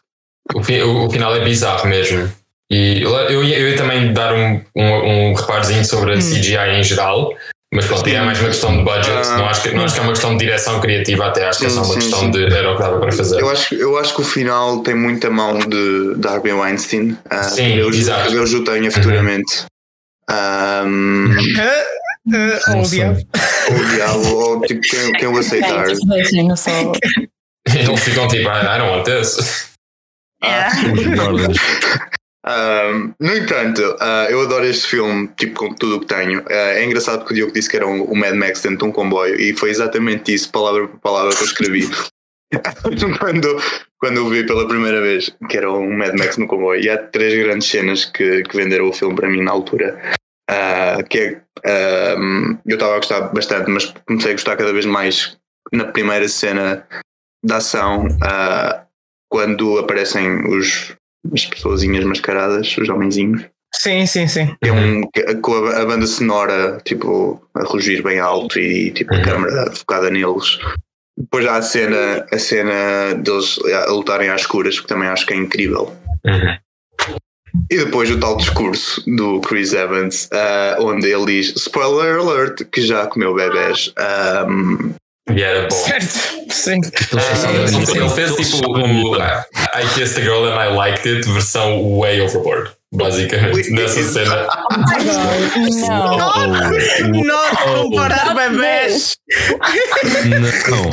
o, 0.55 0.63
fi- 0.65 0.83
o- 0.83 1.07
o 1.07 1.11
final 1.11 1.35
é 1.35 1.45
bizarro 1.45 1.89
mesmo. 1.89 2.31
E 2.71 3.03
eu, 3.03 3.11
eu, 3.11 3.43
ia, 3.45 3.59
eu 3.59 3.69
ia 3.71 3.77
também 3.77 4.13
dar 4.13 4.33
um, 4.35 4.63
um, 4.77 5.31
um 5.31 5.35
reparozinho 5.35 5.85
sobre 5.85 6.13
a 6.13 6.17
Hum. 6.17 6.21
CGI 6.21 6.79
em 6.79 6.85
geral, 6.85 7.33
mas 7.73 7.87
pronto, 7.87 8.09
é 8.09 8.21
mais 8.21 8.41
uma 8.41 8.49
questão 8.49 8.77
de 8.77 8.83
budget. 8.85 9.11
Ah. 9.29 9.39
não, 9.39 9.47
acho 9.47 9.63
que, 9.63 9.71
não 9.71 9.85
acho 9.85 9.95
que 9.95 10.01
é 10.01 10.03
uma 10.03 10.13
questão 10.13 10.33
de 10.37 10.45
direção 10.45 10.81
criativa, 10.81 11.27
até 11.27 11.47
acho 11.49 11.61
que 11.61 11.67
é 11.67 11.71
só 11.71 11.83
uma 11.83 11.95
sim, 11.95 12.01
questão 12.01 12.19
sim. 12.21 12.31
de 12.33 12.45
era 12.55 12.73
o 12.73 12.77
que 12.77 12.83
dava 12.83 12.99
para 12.99 13.13
fazer. 13.13 13.41
Eu 13.41 13.49
acho, 13.51 13.75
eu 13.75 13.99
acho 13.99 14.15
que 14.15 14.21
o 14.21 14.25
final 14.25 14.81
tem 14.83 14.95
muita 14.95 15.31
mão 15.31 15.59
de, 15.59 16.15
de 16.17 16.29
Harvey 16.29 16.53
Weinstein. 16.53 17.17
ah, 17.31 17.43
Sim, 17.45 17.75
eu, 17.77 17.89
exato. 17.91 18.31
que 18.31 18.37
eu 18.37 18.47
ju 18.47 18.65
tenha 18.65 18.91
futuramente. 18.91 19.65
Ahm, 20.29 21.29
Ah, 22.33 22.37
ah, 22.67 22.71
Não 22.75 22.81
oh, 22.83 22.85
sei. 22.85 22.99
diabo. 23.01 23.21
o 23.71 23.95
diabo, 23.95 24.37
ou 24.37 24.61
tipo, 24.61 24.81
quem, 24.83 25.13
quem 25.13 25.29
o 25.29 25.39
aceitar. 25.39 25.87
Eles 25.89 25.99
ficam 28.03 28.29
tipo, 28.29 28.49
I 28.49 28.61
I 28.61 28.79
don't 28.79 28.91
want 28.91 29.05
this. 29.05 29.71
Guardas. 30.43 31.57
Ahm, 32.45 33.13
no 33.21 33.37
entanto, 33.37 33.97
ah, 34.01 34.27
eu 34.31 34.41
adoro 34.41 34.65
este 34.65 34.87
filme, 34.87 35.29
tipo, 35.37 35.59
com 35.59 35.75
tudo 35.75 35.97
o 35.97 36.01
que 36.01 36.07
tenho. 36.07 36.43
Ah, 36.49 36.73
é 36.75 36.85
engraçado 36.85 37.19
porque 37.19 37.35
o 37.35 37.37
Diogo 37.37 37.53
disse 37.53 37.69
que 37.69 37.77
era 37.77 37.87
um, 37.87 38.11
um 38.11 38.15
Mad 38.15 38.35
Max 38.35 38.63
dentro 38.63 38.79
de 38.79 38.85
um 38.85 38.93
comboio 38.93 39.39
e 39.39 39.55
foi 39.55 39.71
exatamente 39.71 40.33
isso, 40.33 40.51
palavra 40.51 40.89
por 40.89 40.99
palavra, 41.01 41.35
que 41.35 41.43
eu 41.43 41.47
escrevi. 41.47 41.91
quando, 43.21 43.63
quando 43.99 44.17
eu 44.17 44.29
vi 44.29 44.45
pela 44.45 44.67
primeira 44.67 45.01
vez 45.01 45.31
que 45.49 45.57
era 45.57 45.71
um 45.71 45.97
Mad 45.97 46.17
Max 46.19 46.37
no 46.39 46.47
comboio. 46.47 46.83
E 46.83 46.89
há 46.89 46.97
três 46.97 47.35
grandes 47.39 47.69
cenas 47.69 48.07
que, 48.07 48.43
que 48.43 48.57
venderam 48.57 48.89
o 48.89 48.93
filme 48.93 49.15
para 49.15 49.29
mim 49.29 49.43
na 49.43 49.51
altura. 49.51 50.01
uh, 50.51 51.05
que 51.09 51.41
é, 51.63 52.17
um, 52.19 52.59
eu 52.67 52.75
estava 52.75 52.95
a 52.95 52.97
gostar 52.97 53.21
bastante, 53.33 53.71
mas 53.71 53.93
comecei 54.07 54.33
a 54.33 54.35
gostar 54.35 54.57
cada 54.57 54.73
vez 54.73 54.87
mais 54.87 55.37
na 55.73 55.85
primeira 55.85 56.27
cena 56.27 56.87
da 57.45 57.57
ação, 57.57 58.07
uh, 58.07 58.87
quando 59.29 59.79
aparecem 59.79 60.47
os, 60.49 60.95
as 61.33 61.47
pessoazinhas 61.47 62.05
mascaradas, 62.05 62.77
os 62.77 62.89
homenzinhos. 62.89 63.45
Sim, 63.73 64.05
sim, 64.07 64.27
sim. 64.27 64.57
É 64.63 64.73
um, 64.73 65.03
com 65.41 65.55
a, 65.67 65.81
a, 65.81 65.87
banda 65.87 66.07
sonora 66.07 66.81
tipo, 66.85 67.41
a 67.55 67.63
rugir 67.63 68.03
bem 68.03 68.19
alto 68.19 68.59
e 68.59 68.91
tipo, 68.91 69.15
a 69.15 69.19
uhum. 69.19 69.23
câmera 69.23 69.71
focada 69.73 70.11
neles. 70.11 70.59
Depois 71.17 71.47
há 71.47 71.57
a 71.57 71.63
cena, 71.63 72.27
a 72.33 72.39
cena 72.39 73.15
deles 73.15 73.59
a 73.87 73.91
lutarem 73.91 74.31
às 74.31 74.43
escuras, 74.43 74.81
que 74.81 74.87
também 74.87 75.09
acho 75.09 75.27
que 75.27 75.35
é 75.35 75.37
incrível. 75.37 75.95
Uhum. 76.25 76.57
E 77.71 77.79
depois 77.79 78.11
o 78.11 78.19
tal 78.19 78.37
discurso 78.37 79.03
do 79.07 79.41
Chris 79.41 79.73
Evans, 79.73 80.29
uh, 80.33 80.83
onde 80.83 81.09
ele 81.09 81.27
diz 81.27 81.55
spoiler 81.57 82.19
alert, 82.19 82.65
que 82.65 82.81
já 82.81 83.07
comeu 83.07 83.35
bebés. 83.35 83.93
Um, 84.49 84.95
e 85.37 85.43
era 85.43 85.69
bom. 85.69 85.77
Certo, 85.77 86.53
sim. 86.53 86.81
Uh, 86.81 87.97
ele 87.97 88.09
fez 88.11 88.35
tipo 88.35 88.71
o 88.71 89.17
I 89.17 89.89
Kissed 89.95 90.19
a 90.19 90.23
Girl 90.23 90.45
and 90.47 90.57
I 90.57 90.75
Liked 90.75 91.09
It, 91.09 91.29
versão 91.29 91.99
way 91.99 92.21
overboard. 92.21 92.71
Basicamente, 92.93 93.71
nessa 93.71 94.03
cena. 94.03 94.49
Oh 95.89 96.47
não, 97.07 97.23
não 97.23 97.91
comparar 97.91 98.35
bebés. 98.35 99.15
Não. 100.69 100.91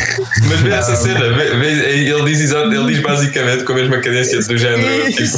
Mas 0.48 0.60
vê 0.60 0.74
essa 0.76 0.96
cena, 0.96 1.26
ele 1.26 2.24
diz, 2.26 2.52
ele 2.52 2.86
diz 2.86 3.02
basicamente 3.02 3.64
com 3.64 3.72
a 3.72 3.76
mesma 3.76 3.98
cadência 3.98 4.40
do 4.44 4.58
género. 4.58 5.12
Tipo, 5.12 5.38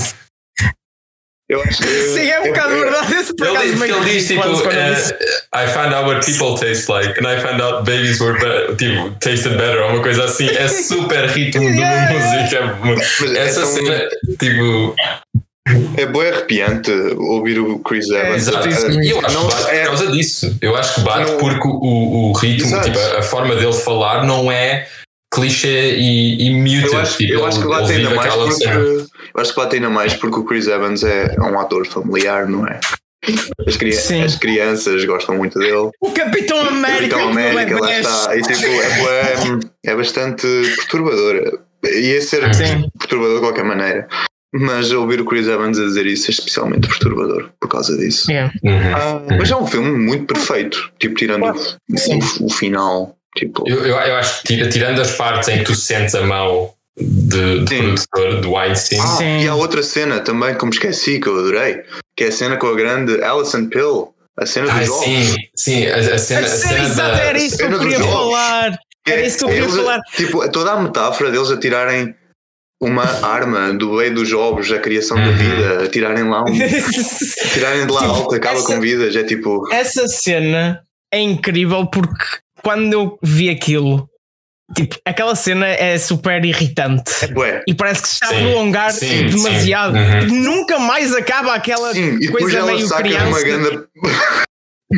eu 1.49 1.63
acho 1.63 1.81
que. 1.81 1.87
Sim, 1.87 2.29
é 2.29 2.39
um 2.41 2.43
bocado 2.43 2.75
verdade. 2.75 3.15
Esse 3.15 3.33
ele, 3.39 3.71
diz, 3.71 3.81
ele 3.81 4.05
diz 4.05 4.27
tipo: 4.27 4.47
uh, 4.47 4.69
I 5.51 5.67
found 5.67 5.95
out 5.95 6.07
what 6.07 6.23
people 6.23 6.55
taste 6.55 6.87
like, 6.91 7.19
and 7.19 7.27
I 7.27 7.41
found 7.41 7.59
out 7.59 7.85
babies 7.85 8.21
were 8.21 8.39
better, 8.39 8.75
tipo, 8.75 9.09
tasted 9.19 9.57
better, 9.57 9.81
ou 9.81 9.93
uma 9.93 10.03
coisa 10.03 10.25
assim. 10.25 10.47
É 10.47 10.67
super 10.69 11.27
ritmo 11.27 11.63
yeah, 11.63 12.05
de 12.05 12.13
música. 12.13 12.77
Mas 12.83 13.35
Essa 13.35 13.61
é 13.61 13.65
cena, 13.65 14.09
tipo. 14.39 14.95
É 15.97 16.05
bem 16.05 16.29
arrepiante 16.29 16.91
ouvir 17.17 17.59
o 17.59 17.79
Chris 17.79 18.09
Evans. 18.09 18.31
É, 18.31 18.35
exato. 18.35 18.69
Eu 18.69 19.25
acho 19.25 19.35
não, 19.35 19.47
que 19.47 19.55
bate 19.55 19.71
é, 19.71 19.79
por 19.81 19.87
causa 19.87 20.07
disso. 20.11 20.57
Eu 20.61 20.75
acho 20.75 20.95
que 20.95 21.01
bate 21.01 21.31
não, 21.31 21.37
porque 21.37 21.67
o, 21.67 22.29
o 22.29 22.33
ritmo, 22.33 22.81
tipo, 22.81 22.97
a 22.97 23.21
forma 23.21 23.55
dele 23.55 23.73
falar 23.73 24.23
não 24.23 24.51
é 24.51 24.87
clichê 25.31 25.95
e, 25.95 26.47
e 26.47 26.53
muted. 26.55 26.91
Eu 26.91 26.99
acho, 26.99 27.17
tipo, 27.17 27.33
eu 27.33 27.45
acho 27.45 27.61
que 27.61 27.67
bate 27.67 27.91
ainda 27.91 28.09
mais 28.15 28.33
porque, 28.33 28.63
eu 28.65 29.07
acho 29.39 29.53
que 29.53 29.59
bate 29.59 29.75
ainda 29.75 29.89
mais 29.89 30.13
porque 30.13 30.39
o 30.39 30.43
Chris 30.43 30.67
Evans 30.67 31.03
é 31.03 31.35
um 31.39 31.59
ator 31.59 31.85
familiar, 31.85 32.47
não 32.47 32.67
é? 32.67 32.79
As, 33.67 33.77
cri 33.77 33.91
as 34.23 34.35
crianças 34.35 35.03
gostam 35.05 35.35
muito 35.35 35.59
dele. 35.59 35.89
O 35.99 36.11
Capitão 36.11 36.59
América, 36.59 37.17
o 37.17 37.19
Capitão 37.19 37.29
América 37.29 37.79
lá 37.79 37.99
está. 37.99 38.37
E, 38.37 38.41
tipo, 38.41 38.65
é, 38.65 39.91
é, 39.91 39.95
bastante 39.95 40.47
perturbador. 40.77 41.59
Ia 41.83 42.21
ser 42.21 42.53
Sim. 42.55 42.89
perturbador 42.97 43.35
de 43.35 43.41
qualquer 43.41 43.65
maneira. 43.65 44.07
Mas 44.51 44.91
ouvir 44.91 45.21
o 45.21 45.25
Chris 45.25 45.47
Evans 45.47 45.77
a 45.77 45.83
dizer 45.83 46.07
isso 46.07 46.27
é 46.27 46.31
especialmente 46.31 46.87
perturbador 46.87 47.51
por 47.59 47.67
causa 47.69 47.95
disso. 47.95 48.31
Yeah. 48.31 48.51
Uhum. 48.63 48.95
Ah, 48.95 49.21
mas 49.37 49.51
é 49.51 49.55
um 49.55 49.67
filme 49.67 49.91
muito 49.91 50.33
perfeito, 50.33 50.91
tipo, 50.97 51.13
tirando 51.15 51.43
o, 51.43 51.51
o, 51.51 52.45
o, 52.45 52.49
final. 52.49 53.15
Tipo... 53.37 53.63
Eu, 53.69 53.85
eu, 53.85 53.95
eu, 53.95 54.15
acho 54.15 54.41
que 54.43 54.67
tirando 54.69 54.99
as 55.01 55.11
partes 55.11 55.49
em 55.49 55.59
que 55.59 55.65
tu 55.65 55.75
sentes 55.75 56.15
a 56.15 56.23
mão 56.23 56.73
de, 56.99 57.63
de 57.63 57.81
produtor 58.09 58.41
do 58.41 58.51
Weinstein. 58.51 58.99
Ah, 58.99 59.23
e 59.41 59.47
há 59.47 59.55
outra 59.55 59.81
cena 59.81 60.19
também 60.19 60.55
que 60.55 60.65
me 60.65 60.71
esqueci, 60.71 61.19
que 61.19 61.27
eu 61.27 61.39
adorei, 61.39 61.83
que 62.15 62.25
é 62.25 62.27
a 62.27 62.31
cena 62.31 62.57
com 62.57 62.67
a 62.67 62.75
grande 62.75 63.21
Alison 63.23 63.67
Pill. 63.67 64.13
A 64.37 64.45
cena 64.45 64.73
dos 64.73 64.87
jogos. 64.87 65.03
Sim, 65.03 65.35
sim, 65.55 65.87
a, 65.87 65.97
a 65.97 66.17
cena, 66.17 66.47
a 66.47 66.49
cena, 66.49 66.89
da, 66.95 67.17
era 67.17 67.37
isso 67.37 67.57
que 67.57 67.63
eu 67.63 67.79
queria 67.79 67.99
falar. 67.99 68.79
Era 69.05 69.21
isso 69.21 69.37
que 69.37 69.43
eu 69.43 69.49
queria 69.49 69.69
falar. 69.69 69.99
Tipo, 70.15 70.49
toda 70.49 70.71
a 70.71 70.81
metáfora 70.81 71.29
deles 71.29 71.51
a 71.51 71.57
tirarem 71.57 72.15
uma 72.81 73.03
arma 73.25 73.73
do 73.73 73.93
meio 73.93 74.15
dos 74.15 74.29
jogos, 74.29 74.71
a 74.71 74.79
criação 74.79 75.17
da 75.17 75.23
uhum. 75.23 75.35
vida, 75.35 75.87
tirarem 75.89 76.23
lá 76.23 76.43
um, 76.43 76.53
tirarem 77.53 77.85
de 77.85 77.91
lá 77.91 78.01
tipo, 78.01 78.13
alto, 78.13 78.35
acaba 78.35 78.59
essa, 78.59 78.67
com 78.67 78.79
vidas, 78.79 79.15
é 79.15 79.23
tipo. 79.23 79.67
Essa 79.73 80.07
cena 80.07 80.81
é 81.11 81.19
incrível 81.19 81.85
porque 81.87 82.37
quando 82.63 82.93
eu 82.93 83.19
vi 83.21 83.49
aquilo, 83.49 84.08
tipo, 84.75 84.97
aquela 85.05 85.35
cena 85.35 85.67
é 85.67 85.97
super 85.97 86.43
irritante. 86.43 87.11
É 87.25 87.63
E 87.67 87.73
parece 87.73 88.01
que 88.01 88.07
se 88.07 88.13
está 88.15 88.27
a 88.27 88.33
prolongar 88.33 88.91
sim, 88.91 89.27
demasiado. 89.27 89.97
Sim. 89.97 90.35
Uhum. 90.35 90.43
Nunca 90.43 90.79
mais 90.79 91.13
acaba 91.15 91.53
aquela 91.53 91.91
coisa 91.93 92.65
meio 92.65 92.89
criança. 92.89 93.43
Grande... 93.43 93.87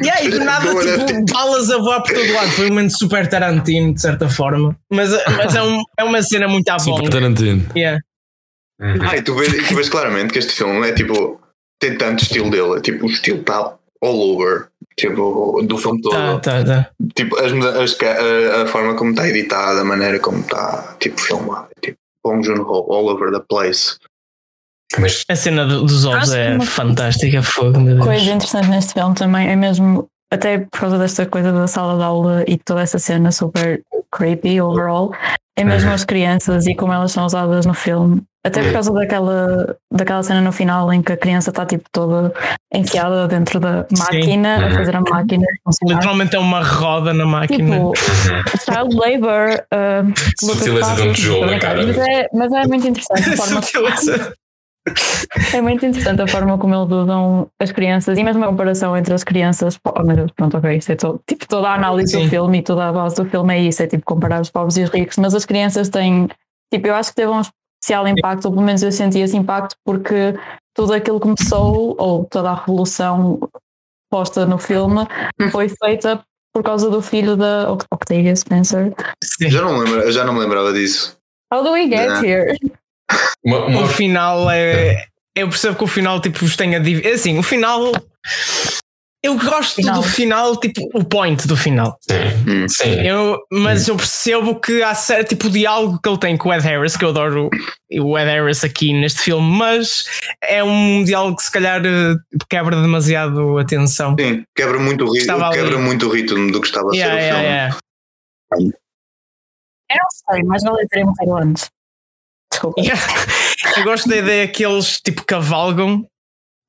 E 0.03 0.10
aí, 0.10 0.29
do 0.29 0.39
nada, 0.39 0.69
tipo, 0.69 1.34
balas 1.34 1.69
a 1.69 1.77
voar 1.77 2.01
por 2.01 2.13
todo 2.13 2.34
lado. 2.34 2.49
Foi 2.51 2.67
um 2.67 2.69
momento 2.69 2.97
super 2.97 3.27
Tarantino, 3.27 3.93
de 3.93 3.99
certa 4.01 4.29
forma. 4.29 4.77
Mas, 4.89 5.12
mas 5.36 5.53
é, 5.53 5.62
um, 5.62 5.81
é 5.99 6.03
uma 6.03 6.23
cena 6.23 6.47
muito 6.47 6.69
à 6.69 6.79
Super 6.79 7.10
Tarantino. 7.10 7.65
Yeah. 7.75 7.99
Uhum. 8.79 8.99
Ah, 9.01 9.17
e 9.17 9.21
tu 9.21 9.36
vês, 9.36 9.67
tu 9.67 9.75
vês 9.75 9.89
claramente 9.89 10.31
que 10.31 10.39
este 10.39 10.53
filme 10.53 10.88
é 10.88 10.93
tipo. 10.93 11.41
Tem 11.77 11.97
tanto 11.97 12.23
estilo 12.23 12.49
dele. 12.49 12.77
É, 12.77 12.81
tipo, 12.81 13.05
o 13.05 13.10
estilo 13.10 13.41
está 13.41 13.75
all 14.01 14.19
over. 14.19 14.70
Tipo, 15.01 15.59
do 15.63 15.77
filme 15.79 15.99
todo. 15.99 16.13
Tá, 16.13 16.39
tá, 16.39 16.63
tá. 16.63 16.89
Tipo, 17.15 17.35
as, 17.39 17.51
as, 17.53 17.97
a, 18.01 18.61
a, 18.61 18.67
forma 18.67 18.93
como 18.93 19.09
está 19.09 19.27
editada, 19.27 19.81
a 19.81 19.83
maneira 19.83 20.19
como 20.19 20.41
está 20.41 20.95
tipo, 20.99 21.19
filmado. 21.19 21.69
Tipo, 21.81 21.97
Bong 22.23 22.45
Joon-ho, 22.45 22.93
all 22.93 23.09
over 23.09 23.31
the 23.31 23.43
place. 23.49 23.97
Mas... 24.99 25.23
A 25.27 25.35
cena 25.35 25.65
dos 25.65 26.05
ovos 26.05 26.31
é 26.33 26.59
fantástica, 26.59 27.41
fogo. 27.41 27.79
Coisa 28.03 28.31
interessante 28.31 28.69
neste 28.69 28.93
filme 28.93 29.15
também 29.15 29.49
é 29.49 29.55
mesmo, 29.55 30.07
até 30.31 30.59
por 30.59 30.81
causa 30.81 30.99
desta 30.99 31.25
coisa 31.25 31.51
da 31.51 31.65
sala 31.65 31.97
de 31.97 32.03
aula 32.03 32.43
e 32.47 32.59
toda 32.59 32.81
essa 32.81 32.99
cena 32.99 33.31
super 33.31 33.81
creepy 34.11 34.61
overall, 34.61 35.15
é 35.57 35.63
mesmo 35.63 35.89
uhum. 35.89 35.95
as 35.95 36.05
crianças 36.05 36.67
e 36.67 36.75
como 36.75 36.93
elas 36.93 37.11
são 37.11 37.25
usadas 37.25 37.65
no 37.65 37.73
filme. 37.73 38.21
Até 38.43 38.60
por 38.62 38.67
uhum. 38.67 38.73
causa 38.73 38.93
daquela, 38.93 39.77
daquela 39.91 40.23
cena 40.23 40.41
no 40.41 40.51
final 40.51 40.91
em 40.91 41.04
que 41.04 41.13
a 41.13 41.17
criança 41.17 41.51
está 41.51 41.63
tipo 41.63 41.88
toda 41.91 42.34
enfiada 42.73 43.27
dentro 43.27 43.60
da 43.60 43.86
máquina 43.95 44.58
Sim. 44.58 44.63
a 44.63 44.71
fazer 44.71 44.95
a 44.95 45.01
máquina. 45.01 45.45
Literalmente 45.84 46.36
é 46.36 46.39
uma 46.39 46.63
roda 46.63 47.13
na 47.13 47.25
máquina. 47.25 47.75
Tipo, 47.75 47.93
child 48.65 48.95
labor. 48.95 49.63
Uh, 49.71 50.13
Sutileza 50.43 50.95
de 50.95 51.01
um 51.04 51.13
tijolo 51.13 51.45
na 51.45 51.60
cara. 51.60 51.86
Mas 51.86 51.97
é, 51.97 52.30
mas 52.34 52.51
é 52.51 52.67
muito 52.67 52.88
interessante 52.88 53.30
a 53.30 53.38
forma. 53.38 54.34
É 55.54 55.62
muito 55.62 55.86
interessante 55.86 56.21
a 56.23 56.27
forma 56.27 56.58
como 56.58 56.73
eles 56.73 56.91
usam 56.91 57.47
as 57.60 57.71
crianças 57.71 58.17
e 58.17 58.23
mesmo 58.23 58.43
a 58.43 58.47
comparação 58.47 58.97
entre 58.97 59.13
as 59.13 59.23
crianças. 59.23 59.80
Oh 59.86 60.01
meu 60.01 60.15
Deus, 60.15 60.32
pronto, 60.32 60.58
ok, 60.58 60.75
isso 60.77 60.91
é 60.91 60.95
todo, 60.95 61.21
tipo, 61.27 61.47
toda 61.47 61.69
a 61.69 61.75
análise 61.75 62.13
Sim. 62.13 62.23
do 62.23 62.30
filme 62.30 62.58
e 62.58 62.62
toda 62.63 62.89
a 62.89 62.91
base 62.91 63.15
do 63.15 63.25
filme 63.25 63.54
é 63.54 63.60
isso, 63.60 63.84
é 63.84 63.88
tipo 63.88 64.04
comparar 64.04 64.41
os 64.41 64.49
pobres 64.49 64.77
e 64.77 64.84
os 64.84 64.89
ricos, 64.89 65.17
mas 65.17 65.36
as 65.36 65.45
crianças 65.45 65.89
têm, 65.89 66.27
tipo, 66.73 66.88
eu 66.88 66.95
acho 66.95 67.12
que 67.12 67.17
teve 67.17 67.32
um 67.32 67.41
especial 67.81 68.07
impacto, 68.07 68.45
ou 68.45 68.51
pelo 68.51 68.63
menos 68.65 68.83
eu 68.83 68.91
senti 68.91 69.19
esse 69.19 69.35
impacto 69.35 69.75
porque 69.83 70.35
tudo 70.73 70.93
aquilo 70.93 71.19
que 71.19 71.23
começou, 71.23 71.95
ou 71.97 72.25
toda 72.25 72.51
a 72.51 72.55
revolução 72.55 73.39
posta 74.09 74.45
no 74.45 74.57
filme, 74.57 75.07
foi 75.51 75.67
feita 75.69 76.23
por 76.53 76.63
causa 76.63 76.89
do 76.89 77.01
filho 77.01 77.35
da 77.35 77.71
Octavia 77.71 78.35
Spencer. 78.35 78.93
Já 79.39 79.61
não, 79.61 79.77
lembra, 79.77 80.11
já 80.11 80.23
não 80.23 80.33
me 80.33 80.39
lembrava 80.39 80.71
disso. 80.73 81.17
How 81.51 81.63
do 81.63 81.71
we 81.71 81.87
get 81.87 82.23
here? 82.23 82.57
Uma, 83.43 83.65
uma... 83.65 83.81
O 83.83 83.87
final 83.87 84.49
é. 84.49 85.05
Eu 85.35 85.49
percebo 85.49 85.77
que 85.77 85.83
o 85.83 85.87
final 85.87 86.19
tipo, 86.19 86.39
vos 86.39 86.55
tenha. 86.55 86.77
É 86.77 87.13
assim, 87.13 87.39
o 87.39 87.43
final. 87.43 87.91
Eu 89.23 89.38
gosto 89.38 89.75
final. 89.75 90.01
do 90.01 90.03
final, 90.03 90.60
tipo, 90.60 90.81
o 90.95 91.03
point 91.05 91.47
do 91.47 91.55
final. 91.55 91.95
Sim, 92.01 92.67
sim. 92.67 93.07
Eu, 93.07 93.39
mas 93.51 93.88
eu 93.88 93.95
percebo 93.95 94.60
que 94.60 94.81
há 94.81 94.95
certo 94.95 95.29
tipo 95.29 95.47
de 95.47 95.60
diálogo 95.60 95.99
que 96.01 96.10
ele 96.10 96.17
tem 96.17 96.36
com 96.36 96.49
o 96.49 96.53
Ed 96.53 96.63
Harris, 96.63 96.97
que 96.97 97.05
eu 97.05 97.10
adoro 97.10 97.47
o 97.99 98.17
Ed 98.17 98.31
Harris 98.31 98.63
aqui 98.63 98.91
neste 98.93 99.21
filme, 99.21 99.47
mas 99.57 100.05
é 100.43 100.63
um 100.63 101.03
diálogo 101.03 101.38
que 101.38 101.43
se 101.43 101.51
calhar 101.51 101.84
quebra 102.49 102.81
demasiado 102.81 103.60
a 103.60 103.62
atenção. 103.62 104.15
Sim, 104.19 104.43
quebra 104.55 104.79
muito 104.79 105.05
o 105.05 105.13
ritmo, 105.13 105.51
quebra 105.51 105.77
muito 105.77 106.07
o 106.07 106.10
ritmo 106.10 106.51
do 106.51 106.60
que 106.60 106.67
estava 106.67 106.89
a 106.89 106.95
yeah, 106.95 107.15
ser 107.15 107.27
yeah, 107.27 107.38
o 107.38 108.55
filme. 108.55 108.65
Yeah. 108.65 108.77
Eu 109.91 109.97
não 109.97 110.34
sei, 110.36 110.43
mas 110.43 110.63
vale 110.63 110.88
ter 110.88 111.05
um 111.05 111.38
antes. 111.38 111.69
Desculpa. 112.51 112.81
eu 113.77 113.84
gosto 113.84 114.10
da 114.10 114.17
ideia 114.17 114.47
que 114.47 114.65
eles 114.65 114.99
tipo 114.99 115.23
cavalgam 115.25 116.07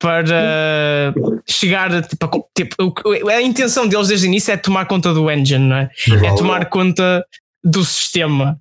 para 0.03 1.15
chegar 1.49 2.03
tipo, 2.03 2.27
a, 2.27 2.31
tipo, 2.55 3.29
a 3.31 3.41
intenção 3.41 3.87
deles 3.87 4.09
desde 4.09 4.27
o 4.27 4.29
início 4.29 4.53
é 4.53 4.57
tomar 4.57 4.87
conta 4.87 5.15
do 5.15 5.31
engine, 5.31 5.65
não 5.65 5.77
é? 5.77 5.91
É 6.25 6.35
tomar 6.35 6.67
conta 6.67 7.25
do 7.63 7.85
sistema. 7.85 8.59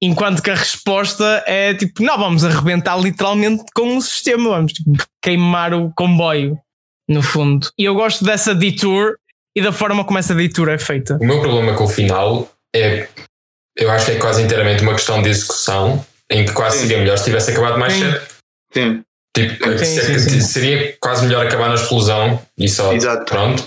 Enquanto 0.00 0.42
que 0.42 0.50
a 0.50 0.54
resposta 0.54 1.42
é 1.46 1.74
tipo, 1.74 2.02
não, 2.02 2.16
vamos 2.16 2.44
arrebentar 2.44 2.96
literalmente 2.96 3.64
com 3.74 3.96
o 3.96 4.00
sistema, 4.00 4.50
vamos 4.50 4.72
tipo, 4.72 4.90
queimar 5.20 5.74
o 5.74 5.92
comboio, 5.94 6.58
no 7.08 7.22
fundo. 7.22 7.68
E 7.78 7.84
eu 7.84 7.94
gosto 7.94 8.24
dessa 8.24 8.54
detour 8.54 9.16
e 9.56 9.62
da 9.62 9.72
forma 9.72 10.04
como 10.04 10.18
essa 10.18 10.34
detour 10.34 10.68
é 10.68 10.78
feita. 10.78 11.18
O 11.20 11.24
meu 11.24 11.40
problema 11.40 11.74
com 11.74 11.84
o 11.84 11.88
final 11.88 12.48
é, 12.74 13.08
eu 13.76 13.90
acho 13.90 14.06
que 14.06 14.12
é 14.12 14.16
quase 14.16 14.42
inteiramente 14.42 14.82
uma 14.82 14.92
questão 14.92 15.22
de 15.22 15.28
execução 15.28 16.04
em 16.30 16.44
que 16.44 16.52
quase 16.52 16.78
seria 16.78 16.98
melhor 16.98 17.18
se 17.18 17.24
tivesse 17.24 17.50
acabado 17.50 17.78
mais 17.78 17.92
cedo. 17.92 18.20
Sim. 18.72 19.03
Tipo, 19.36 19.78
Sim, 19.78 19.84
se- 19.84 20.18
sim, 20.20 20.30
sim. 20.30 20.40
seria 20.40 20.96
quase 21.00 21.26
melhor 21.26 21.44
acabar 21.46 21.68
na 21.68 21.74
explosão 21.74 22.40
e 22.56 22.68
só 22.68 22.92
Exato. 22.92 23.24
pronto. 23.24 23.64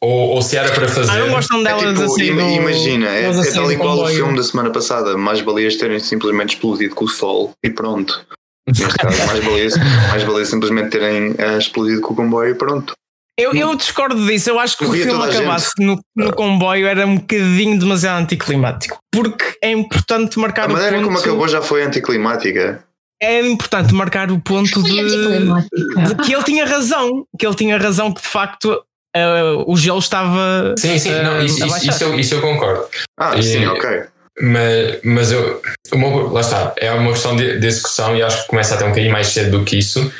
Ou, 0.00 0.30
ou 0.30 0.42
se 0.42 0.56
era 0.56 0.70
para 0.72 0.88
fazer. 0.88 1.10
Ah, 1.12 1.18
não 1.18 1.30
gostam 1.30 1.60
É 1.60 1.64
delas 1.64 1.82
tipo, 1.98 2.02
assim. 2.12 2.30
im- 2.30 2.36
do- 2.36 2.40
imagina, 2.42 3.06
é, 3.08 3.22
delas 3.22 3.36
é 3.36 3.40
assim 3.40 3.52
tal 3.54 3.66
do 3.66 3.72
e 3.72 3.76
qual 3.76 3.98
o 4.02 4.06
filme 4.08 4.36
da 4.36 4.42
semana 4.42 4.70
passada. 4.70 5.16
Mais 5.16 5.40
balias 5.42 5.76
terem 5.76 5.98
simplesmente 6.00 6.54
explodido 6.54 6.94
com 6.94 7.04
o 7.04 7.08
sol 7.08 7.52
e 7.64 7.70
pronto. 7.70 8.24
Neste 8.66 8.86
caso, 8.96 9.26
mais 9.26 9.44
balias, 9.44 9.74
mais 10.08 10.24
balias 10.24 10.48
simplesmente 10.48 10.88
terem 10.90 11.34
eh, 11.36 11.58
explodido 11.58 12.00
com 12.00 12.14
o 12.14 12.16
comboio 12.16 12.50
e 12.50 12.54
pronto. 12.54 12.94
Eu, 13.38 13.52
eu 13.52 13.74
discordo 13.74 14.24
disso. 14.26 14.48
Eu 14.48 14.58
acho 14.58 14.78
que 14.78 14.84
Morria 14.86 15.04
o 15.04 15.08
filme 15.08 15.22
a 15.22 15.26
acabasse 15.26 15.70
no, 15.80 16.00
no 16.16 16.32
comboio 16.34 16.86
era 16.86 17.06
um 17.06 17.16
bocadinho 17.16 17.78
demasiado 17.78 18.22
anticlimático. 18.22 18.96
Porque 19.12 19.44
é 19.62 19.70
importante 19.72 20.38
marcar 20.38 20.64
A 20.64 20.68
o 20.68 20.72
maneira 20.72 20.96
ponto. 20.96 21.06
como 21.06 21.18
acabou 21.18 21.48
já 21.48 21.60
foi 21.60 21.82
anticlimática. 21.82 22.82
É 23.24 23.46
importante 23.46 23.92
marcar 23.94 24.30
o 24.30 24.38
ponto 24.40 24.82
de, 24.82 24.90
de 24.92 26.14
que 26.24 26.32
ele 26.34 26.42
tinha 26.44 26.64
razão. 26.66 27.26
Que 27.38 27.46
ele 27.46 27.54
tinha 27.54 27.78
razão 27.78 28.12
que 28.12 28.20
de 28.22 28.28
facto 28.28 28.82
eh, 29.14 29.42
o 29.66 29.76
gelo 29.76 29.98
estava. 29.98 30.74
Sim, 30.78 30.98
sim, 30.98 31.10
não, 31.22 31.36
eh, 31.36 31.44
isso, 31.44 31.62
a 31.64 31.66
isso, 31.66 31.90
isso 31.90 32.04
eu, 32.04 32.18
isso 32.18 32.34
eu 32.34 32.40
concordo. 32.40 32.84
Ah, 33.18 33.36
E- 33.36 33.42
sim, 33.42 33.64
ok. 33.66 34.04
Mas, 34.40 34.98
mas 35.04 35.30
eu, 35.32 35.62
uma- 35.92 36.32
lá 36.32 36.40
está, 36.40 36.74
é 36.78 36.90
uma 36.90 37.12
questão 37.12 37.36
de, 37.36 37.58
de 37.60 37.66
execução 37.68 38.16
e 38.16 38.22
acho 38.22 38.42
que 38.42 38.48
começa 38.48 38.74
até 38.74 38.84
um 38.84 38.88
bocadinho 38.88 39.12
mais 39.12 39.28
cedo 39.28 39.58
do 39.58 39.64
que 39.64 39.78
isso, 39.78 40.12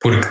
porque 0.00 0.28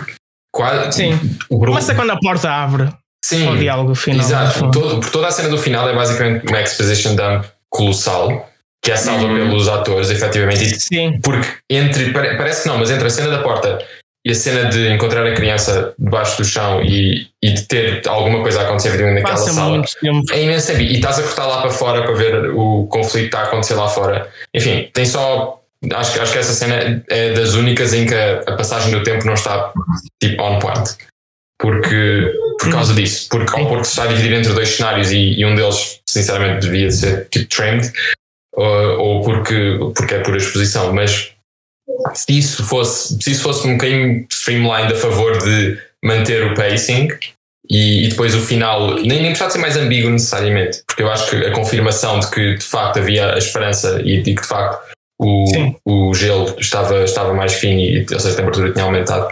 quase 0.54 0.92
Sim. 0.92 1.12
o 1.48 1.58
Bruno. 1.58 1.72
Começa 1.72 1.94
quando 1.94 2.10
a 2.10 2.18
porta 2.18 2.50
abre. 2.50 2.92
Sim, 3.24 3.48
O 3.48 3.56
diálogo 3.56 3.94
final. 3.94 4.20
exato. 4.20 4.70
Todo, 4.70 5.00
por 5.00 5.10
toda 5.10 5.28
a 5.28 5.30
cena 5.30 5.48
do 5.48 5.56
final 5.56 5.88
é 5.88 5.94
basicamente 5.94 6.46
uma 6.48 6.60
exposition 6.60 7.14
dump 7.14 7.46
colossal 7.70 8.49
que 8.82 8.90
é 8.90 8.96
salva 8.96 9.24
Uhum. 9.26 9.34
pelos 9.34 9.68
atores, 9.68 10.10
efetivamente. 10.10 10.80
Sim. 10.80 11.20
Porque 11.22 11.48
entre, 11.68 12.12
pare- 12.12 12.36
parece 12.36 12.62
que 12.62 12.68
não, 12.68 12.78
mas 12.78 12.90
entre 12.90 13.06
a 13.06 13.10
cena 13.10 13.30
da 13.30 13.42
porta 13.42 13.78
e 14.26 14.32
a 14.32 14.34
cena 14.34 14.68
de 14.70 14.88
encontrar 14.92 15.26
a 15.26 15.34
criança 15.34 15.94
debaixo 15.98 16.36
do 16.38 16.44
chão 16.44 16.82
e, 16.82 17.26
e 17.42 17.52
de 17.52 17.62
ter 17.62 18.02
alguma 18.06 18.42
coisa 18.42 18.60
a 18.60 18.64
acontecer 18.64 18.90
naquela 18.98 19.22
Passa 19.22 19.52
sala, 19.52 19.82
é 20.32 20.42
imenso 20.42 20.66
tempo. 20.66 20.80
E 20.80 20.94
estás 20.96 21.18
a 21.18 21.22
cortar 21.22 21.46
lá 21.46 21.60
para 21.62 21.70
fora 21.70 22.02
para 22.02 22.12
ver 22.14 22.50
o 22.54 22.86
conflito 22.86 23.22
que 23.30 23.36
está 23.36 23.40
a 23.40 23.44
acontecer 23.44 23.74
lá 23.74 23.88
fora. 23.88 24.28
Enfim, 24.54 24.88
tem 24.92 25.04
só. 25.06 25.58
Acho, 25.94 26.12
que- 26.12 26.20
acho 26.20 26.32
que 26.32 26.38
essa 26.38 26.52
cena 26.52 27.02
é 27.08 27.32
das 27.32 27.54
únicas 27.54 27.94
em 27.94 28.04
que 28.06 28.14
a, 28.14 28.40
a 28.46 28.56
passagem 28.56 28.90
do 28.90 29.02
tempo 29.02 29.24
não 29.26 29.32
está 29.34 29.72
tipo 30.22 30.42
on 30.42 30.58
point. 30.58 30.90
Porque, 31.58 32.32
por 32.58 32.70
causa 32.70 32.94
disso. 32.94 33.26
Porque, 33.30 33.58
ou 33.60 33.66
porque 33.68 33.84
se 33.84 33.90
está 33.90 34.06
dividido 34.06 34.34
entre 34.34 34.52
dois 34.54 34.68
cenários 34.70 35.12
e, 35.12 35.38
e 35.38 35.44
um 35.44 35.54
deles, 35.54 36.00
sinceramente, 36.08 36.60
devia 36.66 36.90
ser 36.90 37.28
tipo 37.30 37.46
trimmed, 37.54 37.90
ou, 38.60 38.98
ou 38.98 39.22
porque, 39.22 39.78
porque 39.94 40.14
é 40.14 40.20
por 40.20 40.36
exposição. 40.36 40.92
Mas 40.92 41.32
se 42.14 42.38
isso 42.38 42.64
fosse, 42.64 43.16
se 43.22 43.32
isso 43.32 43.42
fosse 43.42 43.66
um 43.66 43.72
bocadinho 43.72 44.26
streamlined 44.30 44.92
a 44.92 44.96
favor 44.96 45.38
de 45.38 45.78
manter 46.04 46.50
o 46.50 46.54
pacing 46.54 47.08
e, 47.68 48.06
e 48.06 48.08
depois 48.08 48.34
o 48.34 48.40
final, 48.40 48.94
nem, 48.96 49.22
nem 49.22 49.24
precisava 49.26 49.50
ser 49.50 49.58
mais 49.58 49.76
ambíguo 49.76 50.10
necessariamente, 50.10 50.82
porque 50.86 51.02
eu 51.02 51.10
acho 51.10 51.30
que 51.30 51.36
a 51.36 51.52
confirmação 51.52 52.20
de 52.20 52.30
que 52.30 52.54
de 52.56 52.64
facto 52.64 52.98
havia 52.98 53.34
a 53.34 53.38
esperança 53.38 54.00
e 54.04 54.22
de 54.22 54.34
que 54.34 54.42
de 54.42 54.48
facto 54.48 54.80
o, 55.20 55.46
Sim. 55.46 55.76
o 55.84 56.14
gelo 56.14 56.54
estava, 56.58 57.04
estava 57.04 57.34
mais 57.34 57.54
fino 57.54 57.80
e 57.80 58.06
ou 58.12 58.20
seja, 58.20 58.34
a 58.34 58.36
temperatura 58.36 58.72
tinha 58.72 58.84
aumentado. 58.84 59.28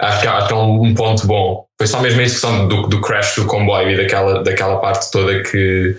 Acho 0.00 0.20
que, 0.20 0.26
é 0.26 0.56
um, 0.56 0.94
ponto 0.94 1.26
bom. 1.28 1.64
Foi 1.78 1.86
só 1.86 2.00
mesmo 2.00 2.20
a 2.20 2.24
discussão 2.24 2.66
do, 2.66 2.88
do 2.88 3.00
crash 3.00 3.36
do 3.36 3.46
comboio 3.46 3.90
e 3.90 3.96
daquela, 3.96 4.42
daquela 4.42 4.78
parte 4.78 5.10
toda 5.12 5.42
que, 5.44 5.96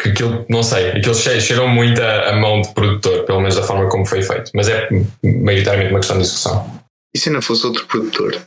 que 0.00 0.10
aquilo, 0.10 0.46
não 0.48 0.62
sei, 0.62 0.90
aquilo 0.92 1.14
che- 1.14 1.40
cheirou 1.40 1.66
muito 1.68 2.00
a, 2.02 2.30
a 2.30 2.36
mão 2.36 2.60
de 2.62 2.72
produtor, 2.72 3.24
pelo 3.24 3.40
menos 3.40 3.56
da 3.56 3.62
forma 3.62 3.88
como 3.88 4.06
foi 4.06 4.22
feito. 4.22 4.50
Mas 4.54 4.68
é 4.68 4.88
maioritariamente 5.24 5.92
uma 5.92 5.98
questão 6.00 6.16
de 6.16 6.22
discussão. 6.22 6.80
E 7.14 7.18
se 7.18 7.30
não 7.30 7.42
fosse 7.42 7.66
outro 7.66 7.86
produtor? 7.86 8.40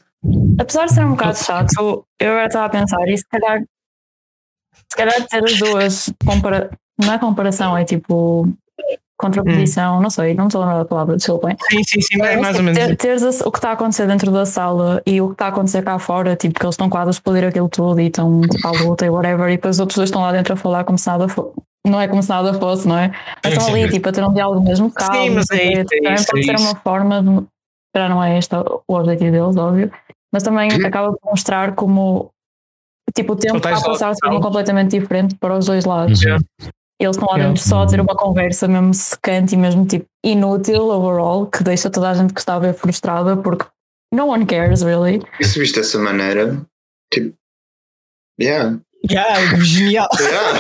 Apesar 0.60 0.86
de 0.86 0.94
ser 0.94 1.04
um 1.06 1.12
bocado 1.12 1.38
chato, 1.38 2.06
eu 2.20 2.30
agora 2.32 2.46
estava 2.46 2.66
a 2.66 2.70
pensar, 2.70 3.08
e 3.08 3.18
se 3.18 3.28
calhar, 3.28 3.60
se 4.90 4.96
calhar 4.98 5.28
ter 5.28 5.44
as 5.44 5.58
duas, 5.58 6.14
compara 6.26 6.70
não 7.04 7.14
é 7.14 7.18
comparação, 7.20 7.76
é 7.76 7.84
tipo 7.84 8.48
contraposição, 9.22 10.02
não 10.02 10.10
sei, 10.10 10.34
não 10.34 10.48
estou 10.48 10.62
a 10.62 10.66
lembrar 10.66 10.80
da 10.80 10.86
palavra, 10.86 11.16
desculpem. 11.16 11.56
Sim, 11.70 11.84
sim, 11.84 12.02
sim, 12.02 12.22
é 12.22 12.36
mais 12.38 12.56
ou 12.58 12.64
tipo, 12.64 12.64
menos. 12.64 12.80
ter- 12.80 12.96
teres 12.98 13.42
o 13.42 13.52
que 13.52 13.58
está 13.58 13.70
a 13.70 13.74
acontecer 13.74 14.08
dentro 14.08 14.32
da 14.32 14.46
sala 14.46 15.02
e 15.06 15.22
o 15.22 15.28
que 15.28 15.34
está 15.34 15.46
a 15.46 15.50
acontecer 15.50 15.82
cá 15.84 15.98
fora, 16.00 16.36
tipo, 16.36 16.60
que 16.60 16.66
eles 16.66 16.74
estão 16.74 16.90
quase 16.90 17.10
a 17.10 17.12
explodir 17.12 17.46
aquilo 17.48 17.70
tudo 17.70 18.00
e 18.02 18.08
estão 18.08 18.42
à 18.66 18.72
luta 18.84 19.06
e 19.06 19.10
whatever, 19.10 19.48
e 19.50 19.56
depois 19.56 19.76
os 19.78 19.80
outros 19.80 19.96
dois 19.98 20.10
estão 20.10 20.22
lá 20.22 20.32
dentro 20.32 20.54
a 20.54 20.58
falar 20.58 20.84
como 20.84 20.98
se 20.98 21.08
nada 21.08 21.28
fosse. 21.28 21.52
Não 21.88 22.00
é 22.00 22.08
como 22.08 22.22
se 22.22 22.30
nada 22.30 22.54
fosse, 22.54 22.88
não 22.88 22.98
é? 22.98 23.12
Mas 23.44 23.54
estão 23.54 23.70
ali, 23.74 23.90
tipo, 23.90 24.08
a 24.08 24.12
ter 24.12 24.24
um 24.24 24.34
diálogo 24.34 24.62
mesmo 24.64 24.92
calmo. 24.92 25.16
Sim, 25.16 25.30
mas 25.32 25.50
é 25.52 25.64
isso, 25.82 25.88
é 26.04 26.14
isso, 26.14 26.26
pode 26.28 26.40
é 26.42 26.44
ser 26.44 26.54
isso. 26.56 26.64
uma 26.64 26.76
forma 26.76 27.24
de. 27.24 27.46
Já 27.96 28.08
não 28.08 28.24
é 28.24 28.38
este 28.38 28.56
o 28.56 28.82
objetivo 28.96 29.32
deles, 29.32 29.58
óbvio. 29.58 29.92
Mas 30.32 30.44
também 30.44 30.72
Uhum. 30.72 30.86
acaba 30.86 31.12
por 31.12 31.32
mostrar 31.32 31.74
como. 31.76 32.30
Tipo, 33.16 33.34
o 33.34 33.36
tempo 33.36 33.58
está 33.58 33.76
a 33.76 33.82
passar 33.82 34.14
de 34.14 34.20
forma 34.24 34.40
completamente 34.40 34.98
diferente 34.98 35.36
para 35.36 35.58
os 35.58 35.66
dois 35.66 35.84
lados. 35.84 36.22
Yeah. 36.22 36.42
Eles 37.04 37.16
estão 37.16 37.28
lá 37.28 37.36
Yeah. 37.38 37.50
dentro 37.54 37.68
só 37.68 37.82
a 37.84 37.88
ter 37.88 38.00
uma 38.00 38.16
conversa 38.16 38.68
mesmo 38.68 38.94
secante 38.94 39.56
e 39.56 39.58
mesmo 39.58 39.86
tipo 39.86 40.06
inútil 40.24 40.84
overall, 40.90 41.48
que 41.48 41.64
deixa 41.64 41.90
toda 41.90 42.10
a 42.10 42.14
gente 42.14 42.34
que 42.34 42.40
está 42.40 42.56
a 42.56 42.60
ver 42.60 42.74
frustrada 42.74 43.36
porque 43.38 43.66
no 44.14 44.28
one 44.28 44.46
cares 44.46 44.82
really. 44.84 45.22
E 45.40 45.44
se 45.46 45.60
viste 45.60 45.80
dessa 45.80 45.98
maneira, 46.00 46.62
tipo. 47.12 47.36
Yeah. 48.40 48.78
Yeah, 49.10 49.60
genial. 49.64 50.08
yeah. 50.20 50.60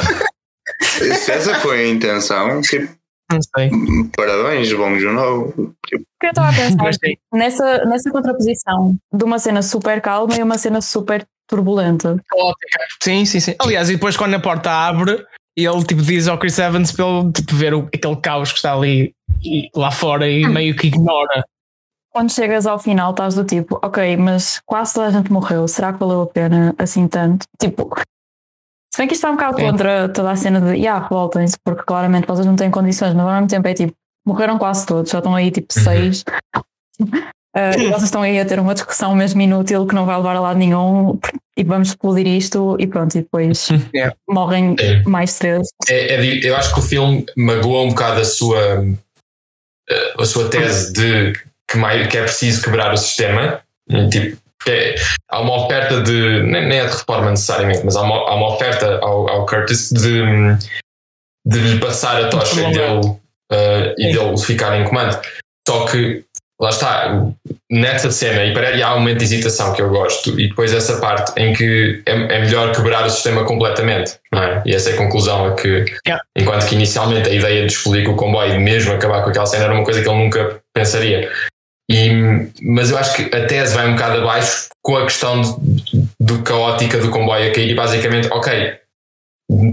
se 1.17 1.31
essa 1.31 1.55
foi 1.59 1.85
a 1.85 1.87
intenção, 1.89 2.61
tipo, 2.61 2.91
Não 3.31 3.39
sei. 3.55 3.69
parabéns, 4.15 4.73
bom 4.73 4.97
jornal. 4.97 5.47
Tipo, 5.51 6.03
Porque 6.19 6.25
eu 6.25 6.29
estava 6.29 6.49
a 6.49 6.53
pensar 6.53 6.91
nessa, 7.33 7.85
nessa 7.85 8.09
contraposição 8.11 8.95
de 9.13 9.23
uma 9.23 9.37
cena 9.39 9.61
super 9.61 10.01
calma 10.01 10.35
e 10.35 10.41
uma 10.43 10.57
cena 10.57 10.81
super 10.81 11.25
turbulenta. 11.47 12.17
Sim, 13.03 13.25
sim, 13.25 13.39
sim. 13.39 13.55
Aliás, 13.59 13.89
e 13.89 13.93
depois 13.93 14.15
quando 14.17 14.33
a 14.35 14.39
porta 14.39 14.71
abre, 14.71 15.23
ele 15.57 15.83
tipo 15.83 16.01
diz 16.01 16.27
ao 16.27 16.37
Chris 16.37 16.57
Evans 16.59 16.91
para 16.91 17.05
ele 17.05 17.31
tipo, 17.31 17.55
ver 17.55 17.73
o- 17.73 17.87
aquele 17.93 18.15
caos 18.17 18.51
que 18.51 18.57
está 18.57 18.73
ali 18.73 19.13
e- 19.43 19.69
lá 19.75 19.91
fora 19.91 20.29
e 20.29 20.47
meio 20.47 20.75
que 20.75 20.87
ignora. 20.87 21.43
Quando 22.13 22.31
chegas 22.31 22.65
ao 22.67 22.77
final, 22.77 23.11
estás 23.11 23.35
do 23.35 23.45
tipo, 23.45 23.79
ok, 23.81 24.17
mas 24.17 24.59
quase 24.65 24.93
toda 24.93 25.07
a 25.07 25.11
gente 25.11 25.31
morreu, 25.31 25.67
será 25.67 25.93
que 25.93 25.99
valeu 25.99 26.21
a 26.23 26.27
pena 26.27 26.75
assim 26.77 27.07
tanto? 27.07 27.45
Tipo, 27.59 27.89
se 28.93 28.97
bem 28.97 29.07
que 29.07 29.13
isto 29.13 29.21
está 29.25 29.31
um 29.31 29.35
bocado 29.35 29.57
Sim. 29.57 29.65
contra 29.71 30.09
toda 30.09 30.31
a 30.31 30.35
cena 30.35 30.59
de, 30.59 30.77
yeah, 30.77 31.01
revoltem-se, 31.01 31.55
porque 31.63 31.83
claramente 31.83 32.27
vocês 32.27 32.45
não 32.45 32.55
têm 32.57 32.69
condições, 32.69 33.13
mas 33.13 33.25
ao 33.25 33.33
mesmo 33.33 33.47
tempo 33.47 33.65
é 33.67 33.73
tipo, 33.73 33.93
morreram 34.27 34.57
quase 34.57 34.85
todos, 34.85 35.09
já 35.09 35.19
estão 35.19 35.33
aí 35.33 35.49
tipo 35.51 35.71
seis. 35.73 36.25
Uh, 37.55 37.77
e 37.79 37.87
vocês 37.89 38.03
estão 38.03 38.21
aí 38.21 38.39
a 38.39 38.45
ter 38.45 38.59
uma 38.59 38.73
discussão 38.73 39.13
mesmo 39.13 39.41
inútil 39.41 39.85
que 39.85 39.93
não 39.93 40.05
vai 40.05 40.15
levar 40.15 40.37
a 40.37 40.39
lado 40.39 40.57
nenhum 40.57 41.19
e 41.57 41.63
vamos 41.65 41.89
explodir 41.89 42.25
isto 42.25 42.77
e 42.79 42.87
pronto, 42.87 43.13
e 43.15 43.21
depois 43.21 43.67
Yeah. 43.93 44.15
morrem 44.29 44.75
Sim. 44.79 45.03
mais 45.05 45.37
três. 45.37 45.67
É- 45.89 46.15
é 46.15 46.47
eu 46.47 46.55
acho 46.55 46.73
que 46.73 46.79
o 46.79 46.83
filme 46.83 47.25
magoa 47.35 47.81
um 47.83 47.89
bocado 47.89 48.21
a 48.21 48.25
sua, 48.25 48.85
a 50.17 50.25
sua 50.25 50.49
tese 50.49 50.93
de 50.93 51.33
que, 51.69 51.77
mais, 51.77 52.07
que 52.07 52.17
é 52.17 52.23
preciso 52.23 52.63
quebrar 52.63 52.93
o 52.93 52.97
sistema. 52.97 53.59
E, 53.89 54.07
Tipo, 54.09 54.37
é- 54.67 54.95
há 55.29 55.41
uma 55.41 55.65
oferta 55.65 56.01
de. 56.01 56.43
Nem, 56.43 56.79
é 56.79 56.85
de 56.85 56.91
reforma 56.95 57.31
necessariamente, 57.31 57.81
mas 57.83 57.95
há 57.95 58.01
uma, 58.01 58.15
há 58.29 58.35
uma 58.35 58.53
oferta 58.53 58.99
ao, 59.01 59.27
ao 59.27 59.45
Curtis 59.45 59.89
de, 59.91 60.21
de 61.45 61.59
lhe 61.59 61.79
passar 61.79 62.23
a 62.23 62.29
tocha 62.29 62.61
e 62.61 62.71
dele, 62.71 63.17
eh, 63.51 63.95
e 63.97 64.13
dele 64.13 64.37
ficar 64.37 64.79
em 64.79 64.85
comando. 64.87 65.19
Só 65.67 65.85
que, 65.85 66.23
lá 66.61 66.69
está, 66.69 67.25
nessa 67.71 68.11
cena, 68.11 68.43
e, 68.45 68.53
para- 68.53 68.71
e 68.71 68.83
há 68.83 68.93
um 68.93 68.99
momento 68.99 69.17
de 69.19 69.23
hesitação 69.23 69.73
que 69.73 69.81
eu 69.81 69.89
gosto, 69.89 70.39
e 70.39 70.49
depois 70.49 70.71
essa 70.73 70.99
parte 70.99 71.33
em 71.41 71.53
que 71.53 72.03
é, 72.05 72.11
é 72.11 72.39
melhor 72.41 72.75
quebrar 72.75 73.05
o 73.05 73.09
sistema 73.09 73.43
completamente, 73.45 74.19
não 74.31 74.43
é? 74.43 74.61
E 74.65 74.75
essa 74.75 74.91
é 74.91 74.93
a 74.93 74.97
conclusão, 74.97 75.47
é 75.51 75.55
que 75.55 75.85
Yeah. 76.05 76.23
enquanto 76.37 76.67
que 76.67 76.75
inicialmente 76.75 77.27
a 77.29 77.33
ideia 77.33 77.65
de 77.65 77.73
explodir 77.73 78.05
com 78.05 78.11
o 78.11 78.15
comboio 78.15 78.53
e 78.53 78.59
mesmo 78.59 78.93
acabar 78.93 79.23
com 79.23 79.29
aquela 79.31 79.45
cena 79.47 79.63
era 79.65 79.73
uma 79.73 79.83
coisa 79.83 80.01
que 80.03 80.07
ele 80.07 80.17
nunca 80.23 80.61
pensaria. 80.73 81.31
E, 81.89 82.11
mas 82.61 82.91
eu 82.91 82.97
acho 82.97 83.15
que 83.15 83.35
a 83.35 83.45
tese 83.47 83.73
vai 83.75 83.87
um 83.87 83.93
bocado 83.95 84.21
abaixo 84.21 84.67
com 84.83 84.95
a 84.97 85.03
questão 85.03 85.41
de- 85.41 86.07
do 86.19 86.41
caótica 86.43 86.99
do 86.99 87.09
comboio 87.09 87.49
a 87.49 87.53
cair 87.53 87.69
e 87.71 87.75
basicamente, 87.75 88.27
ok, 88.31 88.77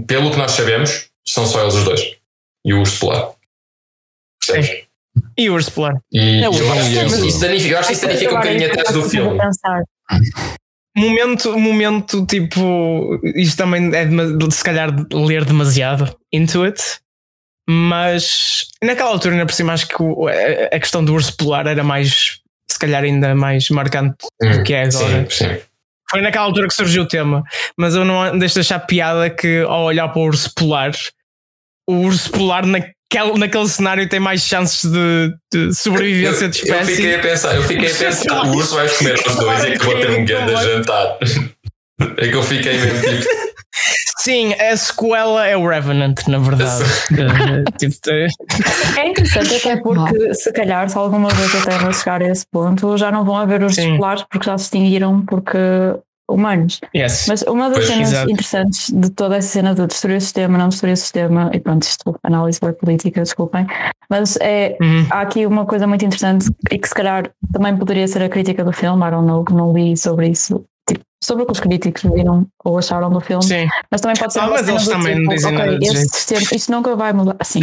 pelo 0.07 0.31
que 0.31 0.37
nós 0.37 0.51
sabemos, 0.51 1.07
são 1.27 1.45
só 1.45 1.61
eles 1.61 1.75
os 1.75 1.83
dois. 1.83 2.15
E 2.65 2.73
o 2.73 2.79
urso 2.79 2.99
polar. 2.99 3.31
Percebes? 4.45 4.88
E 5.39 5.49
o 5.49 5.53
Urso 5.53 5.71
Polar. 5.71 5.93
E 6.11 6.43
É 6.43 6.49
o 6.49 6.53
eu 6.53 7.25
isso, 7.25 7.39
danifica, 7.39 7.75
eu 7.75 7.79
acho 7.79 7.87
que 7.87 7.93
isso 7.93 8.05
danifica 8.05 8.31
um 8.33 8.37
bocadinho 8.37 8.71
a 8.71 8.75
tese 8.75 8.93
do 8.93 9.09
filme. 9.09 9.37
Pensar. 9.37 9.83
Momento, 10.97 11.57
momento 11.57 12.25
tipo, 12.25 13.19
isto 13.35 13.55
também 13.55 13.95
é 13.95 14.05
de, 14.05 14.53
se 14.53 14.63
calhar 14.63 14.89
ler 15.13 15.45
demasiado 15.45 16.13
into 16.33 16.63
it, 16.63 16.81
mas 17.69 18.67
naquela 18.83 19.11
altura, 19.11 19.35
ainda 19.35 19.45
por 19.45 19.53
cima, 19.53 19.71
acho 19.73 19.87
que 19.87 19.95
a, 20.73 20.79
questão 20.79 21.05
do 21.05 21.13
urso 21.13 21.37
polar 21.37 21.67
era 21.67 21.83
mais, 21.83 22.41
se 22.69 22.77
calhar, 22.79 23.03
ainda 23.03 23.33
mais 23.33 23.69
marcante 23.69 24.17
do 24.41 24.63
que 24.63 24.73
é 24.73 24.83
agora. 24.85 25.25
Sim, 25.29 25.45
sim. 25.47 25.61
Foi 26.09 26.21
naquela 26.21 26.45
altura 26.45 26.67
que 26.67 26.73
surgiu 26.73 27.03
o 27.03 27.07
tema, 27.07 27.43
mas 27.77 27.95
eu 27.95 28.03
não 28.03 28.37
deixo 28.37 28.55
de 28.55 28.61
achar 28.61 28.79
piada 28.79 29.29
que 29.29 29.61
ao 29.61 29.83
olhar 29.83 30.09
para 30.09 30.19
o 30.19 30.25
urso 30.25 30.51
polar, 30.55 30.91
o 31.87 31.93
urso 31.93 32.29
polar 32.31 32.65
na- 32.65 32.83
naquele 33.37 33.67
cenário 33.67 34.07
tem 34.07 34.19
mais 34.19 34.41
chances 34.41 34.89
de, 34.89 35.33
de 35.51 35.73
sobrevivência 35.73 36.45
eu, 36.45 36.49
de 36.49 36.57
espécie. 36.57 36.91
Eu 36.91 36.95
fiquei 36.95 37.15
a 37.15 37.19
pensar, 37.19 37.55
eu 37.55 37.63
fiquei 37.63 37.91
a 37.91 37.95
pensar, 37.95 38.45
o 38.45 38.55
urso 38.55 38.75
vai 38.75 38.89
comer 38.89 39.15
os 39.15 39.35
dois 39.35 39.63
e 39.63 39.71
que 39.71 39.85
vou 39.85 39.99
ter 39.99 40.09
um 40.11 40.25
grande 40.25 40.51
jantar. 40.51 41.17
É 42.17 42.27
que 42.27 42.35
eu 42.35 42.43
fiquei 42.43 42.77
mesmo 42.77 43.01
tipo. 43.01 43.49
Sim, 44.19 44.53
a 44.53 44.75
sequela 44.75 45.47
é 45.47 45.55
o 45.55 45.65
Revenant, 45.65 46.27
na 46.27 46.39
verdade. 46.39 46.83
tipo, 47.79 47.95
é 48.97 49.07
interessante, 49.07 49.55
até 49.55 49.77
porque 49.81 50.33
se 50.33 50.51
calhar, 50.51 50.89
se 50.89 50.97
alguma 50.97 51.29
vez 51.29 51.55
a 51.55 51.65
Terra 51.65 51.93
chegar 51.93 52.21
a 52.21 52.27
esse 52.27 52.45
ponto, 52.51 52.97
já 52.97 53.11
não 53.11 53.23
vão 53.23 53.37
haver 53.37 53.63
os 53.63 53.75
polares 53.77 54.25
porque 54.29 54.45
já 54.45 54.57
se 54.57 54.65
extinguiram 54.65 55.25
porque 55.25 55.57
humanos. 56.29 56.79
Yes. 56.95 57.25
Mas 57.27 57.41
uma 57.43 57.69
das 57.69 57.79
Pois, 57.79 57.87
cenas 57.87 58.09
exato. 58.11 58.31
interessantes 58.31 58.89
de 58.93 59.09
toda 59.09 59.37
essa 59.37 59.47
cena 59.47 59.73
de 59.75 59.85
destruir 59.87 60.17
o 60.17 60.21
sistema, 60.21 60.57
não 60.57 60.69
destruir 60.69 60.93
o 60.93 60.97
sistema, 60.97 61.49
e 61.53 61.59
pronto, 61.59 61.83
isto 61.83 62.15
análise 62.23 62.59
foi 62.59 62.73
política, 62.73 63.21
desculpem, 63.21 63.65
mas 64.09 64.37
é, 64.41 64.77
Uhum. 64.81 65.07
há 65.09 65.21
aqui 65.21 65.45
uma 65.45 65.65
coisa 65.65 65.85
muito 65.87 66.05
interessante 66.05 66.49
e 66.71 66.77
que 66.79 66.87
se 66.87 66.93
calhar 66.93 67.29
também 67.51 67.75
poderia 67.77 68.07
ser 68.07 68.21
a 68.23 68.29
crítica 68.29 68.63
do 68.63 68.71
filme, 68.71 69.05
I 69.05 69.11
don't 69.11 69.25
know, 69.27 69.43
que 69.43 69.53
não 69.53 69.73
li 69.73 69.95
sobre 69.97 70.29
isso, 70.29 70.63
tipo, 70.87 71.01
sobre 71.23 71.43
o 71.43 71.45
que 71.45 71.51
os 71.51 71.59
críticos 71.59 72.03
viram 72.03 72.45
ou 72.63 72.77
acharam 72.77 73.09
do 73.09 73.19
filme, 73.19 73.43
Sim. 73.43 73.67
mas 73.91 74.01
também 74.01 74.15
pode 74.17 74.33
ser 74.33 74.39
Ah, 74.39 74.47
mas 74.49 74.67
eles 74.67 74.87
também 74.87 75.15
tipo, 75.15 75.25
não 75.27 75.35
dizem 75.35 75.53
ok, 75.55 75.65
nada 75.65 75.77
este 75.81 76.15
sistema, 76.15 76.41
isto 76.53 76.71
nunca 76.71 76.95
vai 76.95 77.13
mudar, 77.13 77.35
assim, 77.39 77.59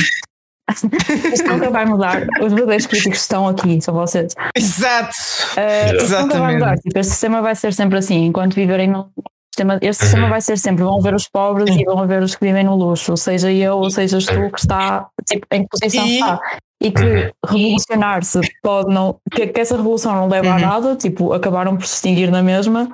isto 1.33 1.47
nunca 1.49 1.71
vai 1.71 1.87
mudar, 1.87 2.23
os 2.43 2.53
verdadeiros 2.53 2.87
críticos 2.87 3.21
estão 3.21 3.47
aqui, 3.49 3.81
são 3.81 3.95
vocês. 3.95 4.35
Exato. 4.57 5.15
Uh, 5.57 5.97
isso 6.03 6.19
nunca 6.21 6.39
vai 6.39 6.55
mudar. 6.55 6.77
Tipo, 6.79 6.99
este 6.99 7.11
sistema 7.13 7.41
vai 7.43 7.55
ser 7.55 7.73
sempre 7.73 7.99
assim, 7.99 8.25
enquanto 8.27 8.55
viverem 8.55 8.89
no 8.89 9.09
sistema. 9.55 9.79
Este 9.81 10.05
sistema 10.05 10.29
vai 10.29 10.41
ser 10.41 10.59
sempre, 10.59 10.85
vão 10.85 10.99
haver 10.99 11.15
os 11.15 11.29
pobres 11.29 11.75
e 11.77 11.85
vão 11.85 11.99
haver 12.01 12.23
os 12.23 12.35
que 12.35 12.45
vivem 12.45 12.65
no 12.65 12.75
luxo, 12.75 13.17
seja 13.17 13.51
eu 13.53 13.77
ou 13.77 13.91
sejas 13.91 14.27
tu 14.27 14.51
que 14.51 14.59
está 14.61 15.07
tipo, 15.27 15.47
em 15.53 15.63
que 15.63 15.69
posição 15.69 16.07
E- 16.07 16.15
está. 16.19 16.41
E 16.83 16.91
que 16.91 17.33
revolucionar-se 17.49 18.39
pode 18.63 18.93
não. 18.93 19.17
Que, 19.33 19.47
que 19.47 19.61
essa 19.61 19.77
revolução 19.77 20.15
não 20.15 20.29
leva 20.29 20.51
a 20.51 20.55
Uhum. 20.57 20.61
nada, 20.61 20.97
tipo, 20.97 21.33
acabaram 21.33 21.75
por 21.75 21.87
se 21.87 21.95
extinguir 21.95 22.31
na 22.31 22.43
mesma. 22.43 22.89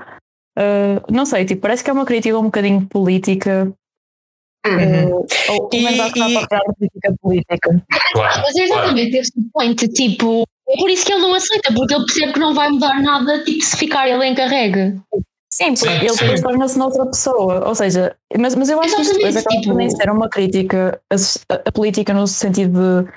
Uh, 0.56 1.02
não 1.10 1.26
sei, 1.26 1.44
tipo, 1.44 1.62
parece 1.62 1.82
que 1.82 1.90
é 1.90 1.92
uma 1.92 2.04
crítica 2.04 2.38
um 2.38 2.44
bocadinho 2.44 2.86
política. 2.86 3.72
Uhum. 4.66 5.16
uh, 5.18 5.26
ou 5.50 5.70
E- 5.72 5.78
e- 5.84 6.76
crítica 6.78 7.14
política. 7.20 7.84
Claro, 8.12 8.42
Mas 8.42 8.56
é 8.56 8.66
claro. 8.68 8.82
exatamente 8.82 9.16
esse 9.16 9.32
o 9.36 9.42
point, 9.52 9.88
tipo, 9.88 10.44
é 10.68 10.76
por 10.76 10.88
isso 10.88 11.04
que 11.04 11.12
ele 11.12 11.22
não 11.22 11.34
aceita, 11.34 11.72
porque 11.74 11.94
ele 11.94 12.04
percebe 12.04 12.32
que 12.32 12.38
não 12.38 12.54
vai 12.54 12.70
mudar 12.70 13.00
nada, 13.02 13.42
tipo, 13.44 13.62
se 13.64 13.76
ficar 13.76 14.08
ele 14.08 14.24
encarregue. 14.26 15.00
Sim, 15.52 15.74
porque 15.74 15.88
Sim, 15.90 15.96
ele 15.98 16.08
sim. 16.10 16.18
depois 16.20 16.40
torna-se 16.40 16.78
noutra 16.78 17.04
pessoa. 17.06 17.68
Ou 17.68 17.74
seja, 17.74 18.14
mas, 18.38 18.54
mas 18.54 18.70
eu 18.70 18.80
acho 18.80 18.94
que 18.96 19.02
isto 19.02 19.14
depois 19.14 19.36
Exatamente, 19.36 19.58
acaba 19.64 19.72
por 19.74 19.78
nem 19.78 19.88
tipo- 19.88 20.00
ser 20.02 20.10
uma 20.10 20.28
crítica 20.28 21.00
a, 21.10 21.54
a 21.68 21.72
política 21.72 22.14
no 22.14 22.26
sentido 22.26 23.04
de 23.04 23.10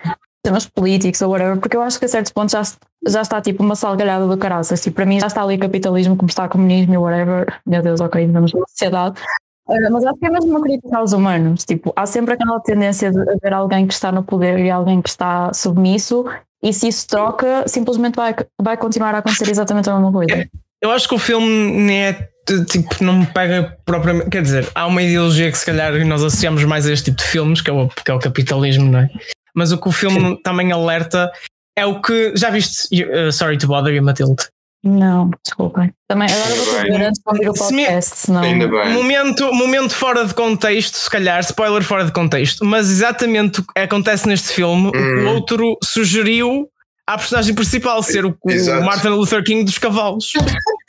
temas 0.43 0.65
políticos 0.65 1.21
ou 1.21 1.31
whatever, 1.31 1.57
porque 1.59 1.77
eu 1.77 1.81
acho 1.81 1.97
que 1.97 2.05
a 2.05 2.07
certos 2.07 2.31
pontos 2.31 2.51
já, 2.51 2.61
já 3.07 3.21
está 3.21 3.41
tipo 3.41 3.63
uma 3.63 3.75
salgalhada 3.75 4.27
do 4.27 4.37
caraças. 4.37 4.81
Tipo, 4.81 4.95
para 4.97 5.05
mim 5.05 5.19
já 5.19 5.27
está 5.27 5.43
ali 5.43 5.57
capitalismo 5.57 6.17
como 6.17 6.27
está 6.27 6.47
comunismo 6.49 6.93
e 6.93 6.97
whatever. 6.97 7.61
Meu 7.65 7.81
Deus, 7.81 8.01
ok, 8.01 8.27
vamos 8.27 8.51
na 8.53 8.65
sociedade. 8.67 9.21
Uh, 9.67 9.91
mas 9.91 10.05
acho 10.05 10.19
que 10.19 10.25
é 10.25 10.29
mesmo 10.29 10.51
uma 10.51 10.61
crítica 10.61 10.97
aos 10.97 11.13
humanos. 11.13 11.65
Tipo, 11.65 11.91
há 11.95 12.05
sempre 12.05 12.33
aquela 12.33 12.59
tendência 12.59 13.11
de 13.11 13.19
haver 13.19 13.53
alguém 13.53 13.87
que 13.87 13.93
está 13.93 14.11
no 14.11 14.23
poder 14.23 14.59
e 14.59 14.69
alguém 14.69 15.01
que 15.01 15.09
está 15.09 15.51
submisso, 15.53 16.25
e 16.63 16.73
se 16.73 16.87
isso 16.87 17.07
troca, 17.07 17.67
simplesmente 17.67 18.15
vai, 18.15 18.35
vai 18.61 18.77
continuar 18.77 19.13
a 19.13 19.19
acontecer 19.19 19.49
exatamente 19.49 19.89
a 19.89 19.93
mesma 19.93 20.11
coisa. 20.11 20.47
Eu 20.81 20.91
acho 20.91 21.07
que 21.07 21.15
o 21.15 21.19
filme 21.19 21.71
nem 21.71 22.05
é 22.05 22.29
tipo, 22.71 23.03
não 23.03 23.19
me 23.19 23.25
pega 23.27 23.77
propriamente. 23.85 24.29
Quer 24.29 24.41
dizer, 24.41 24.69
há 24.75 24.85
uma 24.85 25.01
ideologia 25.01 25.51
que 25.51 25.57
se 25.57 25.65
calhar 25.65 25.93
nós 26.05 26.23
associamos 26.23 26.63
mais 26.63 26.87
a 26.87 26.93
este 26.93 27.05
tipo 27.05 27.17
de 27.17 27.23
filmes, 27.23 27.61
que 27.61 27.69
é 27.69 27.73
o, 27.73 27.87
que 27.87 28.11
é 28.11 28.13
o 28.13 28.19
capitalismo, 28.19 28.91
não 28.91 28.99
é? 28.99 29.09
Mas 29.55 29.71
o 29.71 29.77
que 29.79 29.87
o 29.87 29.91
filme 29.91 30.39
também 30.43 30.71
alerta 30.71 31.31
é 31.77 31.85
o 31.85 32.01
que. 32.01 32.33
Já 32.35 32.49
viste 32.49 33.03
uh, 33.03 33.31
Sorry 33.31 33.57
to 33.57 33.67
Bother 33.67 33.93
You, 33.93 34.03
Matilde? 34.03 34.43
Não, 34.85 35.31
desculpem. 35.43 35.91
Também 36.07 36.27
agora 36.31 36.55
vou 36.55 36.65
ter 36.83 37.01
antes 37.07 37.19
de 37.19 37.23
ouvir 37.25 37.49
o 37.49 37.53
podcast, 37.55 38.17
senão. 38.17 38.41
Ainda 38.43 38.67
bem. 38.67 38.93
Momento, 38.93 39.51
momento 39.51 39.95
fora 39.95 40.23
de 40.23 40.33
contexto, 40.33 40.95
se 40.95 41.09
calhar, 41.09 41.39
spoiler 41.39 41.81
fora 41.83 42.05
de 42.05 42.11
contexto, 42.11 42.63
mas 42.63 42.89
exatamente 42.91 43.61
o 43.61 43.63
que 43.63 43.79
acontece 43.79 44.27
neste 44.27 44.49
filme, 44.49 44.89
o 44.89 44.91
que 44.91 44.97
o 44.99 45.21
Hum. 45.23 45.27
outro 45.33 45.75
sugeriu 45.83 46.69
à 47.07 47.17
personagem 47.17 47.55
principal 47.55 48.01
ser 48.03 48.25
o, 48.25 48.37
o. 48.43 48.81
Martin 48.85 49.07
Luther 49.09 49.43
King 49.43 49.63
dos 49.63 49.79
cavalos. 49.79 50.33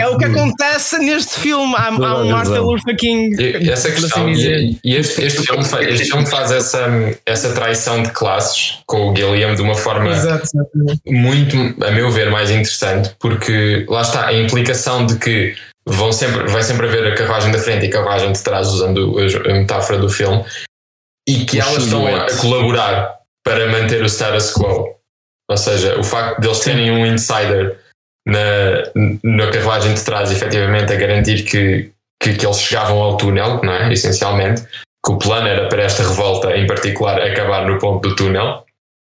É 0.00 0.08
o 0.08 0.18
que 0.18 0.24
acontece 0.24 0.98
neste 0.98 1.40
filme. 1.40 1.74
Há, 1.76 1.88
há 1.88 2.18
um 2.18 2.30
Martin. 2.30 2.58
Luther 2.58 2.96
King. 2.96 3.42
E- 3.42 3.70
Essa 3.70 3.90
questão, 3.90 4.28
assim 4.30 4.32
e, 4.40 4.78
e 4.84 4.96
este, 4.96 5.22
este, 5.22 5.42
filme, 5.42 5.62
este 5.88 6.04
filme 6.06 6.26
faz 6.26 6.50
essa, 6.50 6.86
essa 7.24 7.52
traição 7.52 8.02
de 8.02 8.10
classes 8.10 8.78
com 8.86 9.10
o 9.10 9.16
Gilliam 9.16 9.54
de 9.54 9.62
uma 9.62 9.74
forma 9.74 10.10
Exato, 10.10 10.46
muito, 11.06 11.56
a 11.84 11.90
meu 11.90 12.10
ver, 12.10 12.30
mais 12.30 12.50
interessante, 12.50 13.10
porque 13.18 13.84
lá 13.88 14.02
está 14.02 14.26
a 14.28 14.32
implicação 14.34 15.06
de 15.06 15.16
que 15.16 15.54
vão 15.86 16.12
sempre, 16.12 16.46
vai 16.48 16.62
sempre 16.62 16.86
haver 16.86 17.12
a 17.12 17.14
carruagem 17.14 17.50
da 17.52 17.58
frente 17.58 17.84
e 17.86 17.88
a 17.88 17.92
carruagem 17.92 18.32
de 18.32 18.42
trás, 18.42 18.68
usando 18.68 19.16
a 19.18 19.52
metáfora 19.52 19.98
do 19.98 20.08
filme, 20.08 20.44
e 21.28 21.44
que 21.44 21.58
O 21.58 21.62
elas 21.62 21.84
estão 21.84 22.06
a 22.06 22.26
colaborar 22.40 23.14
para 23.44 23.68
manter 23.70 24.02
o 24.02 24.06
status 24.08 24.52
quo. 24.52 24.96
Ou 25.48 25.56
seja, 25.56 25.98
o 25.98 26.02
facto 26.02 26.40
de 26.40 26.48
eles 26.48 26.58
terem 26.60 26.90
um 26.90 27.06
insider 27.06 27.78
na, 28.26 28.82
na 29.22 29.50
carruagem 29.50 29.94
de 29.94 30.04
trás, 30.04 30.32
efetivamente, 30.32 30.92
a 30.92 30.96
garantir 30.96 31.44
que, 31.44 31.90
que, 32.20 32.34
que 32.34 32.44
eles 32.44 32.60
chegavam 32.60 32.98
ao 32.98 33.16
túnel, 33.16 33.60
não 33.62 33.72
é? 33.72 33.92
essencialmente, 33.92 34.62
que 35.04 35.12
o 35.12 35.18
plano 35.18 35.46
era 35.46 35.68
para 35.68 35.84
esta 35.84 36.02
revolta, 36.02 36.56
em 36.56 36.66
particular, 36.66 37.20
acabar 37.22 37.66
no 37.66 37.78
ponto 37.78 38.08
do 38.08 38.16
túnel. 38.16 38.64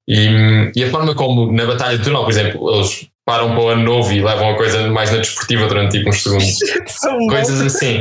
E, 0.09 0.71
e 0.75 0.83
a 0.83 0.89
forma 0.89 1.15
como 1.15 1.51
na 1.51 1.65
Batalha 1.65 1.97
do 1.97 2.03
Túnel, 2.03 2.23
por 2.23 2.31
exemplo, 2.31 2.75
eles 2.75 3.07
param 3.25 3.49
para 3.49 3.61
o 3.61 3.67
ano 3.67 3.83
novo 3.83 4.13
e 4.13 4.21
levam 4.21 4.51
a 4.51 4.55
coisa 4.55 4.87
mais 4.87 5.11
na 5.11 5.17
desportiva 5.17 5.67
durante 5.67 5.97
tipo 5.97 6.09
uns 6.09 6.23
segundos. 6.23 6.59
Coisas 7.29 7.59
assim. 7.59 7.99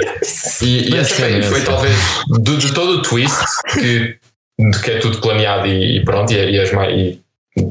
E, 0.62 0.94
e 0.94 0.96
essa 0.96 1.16
foi, 1.16 1.42
foi 1.42 1.58
essa. 1.58 1.66
talvez 1.66 1.96
de, 2.38 2.56
de 2.58 2.72
todo 2.72 2.98
o 2.98 3.02
twist 3.02 3.36
que, 3.74 4.16
de 4.56 4.82
que 4.82 4.90
é 4.92 4.98
tudo 5.00 5.20
planeado 5.20 5.66
e, 5.66 5.96
e 5.96 6.04
pronto, 6.04 6.32
e, 6.32 6.36
e, 6.36 6.58
és 6.58 6.72
mais, 6.72 6.94
e 6.94 7.20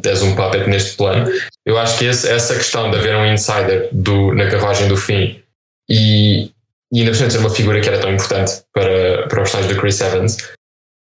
és 0.04 0.22
um 0.22 0.36
puppet 0.36 0.70
neste 0.70 0.98
plano. 0.98 1.32
Eu 1.66 1.78
acho 1.78 1.98
que 1.98 2.06
esse- 2.06 2.30
essa 2.30 2.56
questão 2.56 2.92
de 2.92 2.98
haver 2.98 3.16
um 3.16 3.26
insider 3.26 3.90
do, 3.92 4.34
na 4.34 4.48
carruagem 4.50 4.88
do 4.88 4.96
fim 4.98 5.42
e, 5.90 6.52
e 6.94 7.00
ainda 7.00 7.12
por 7.12 7.18
cima 7.18 7.30
ser 7.32 7.38
uma 7.40 7.50
figura 7.50 7.82
que 7.82 7.88
era 7.90 8.00
tão 8.00 8.12
importante 8.14 8.62
para, 8.74 9.28
para 9.28 9.42
os 9.42 9.50
personagem 9.50 9.74
do 9.74 9.80
Chris 9.82 10.00
Evans 10.02 10.38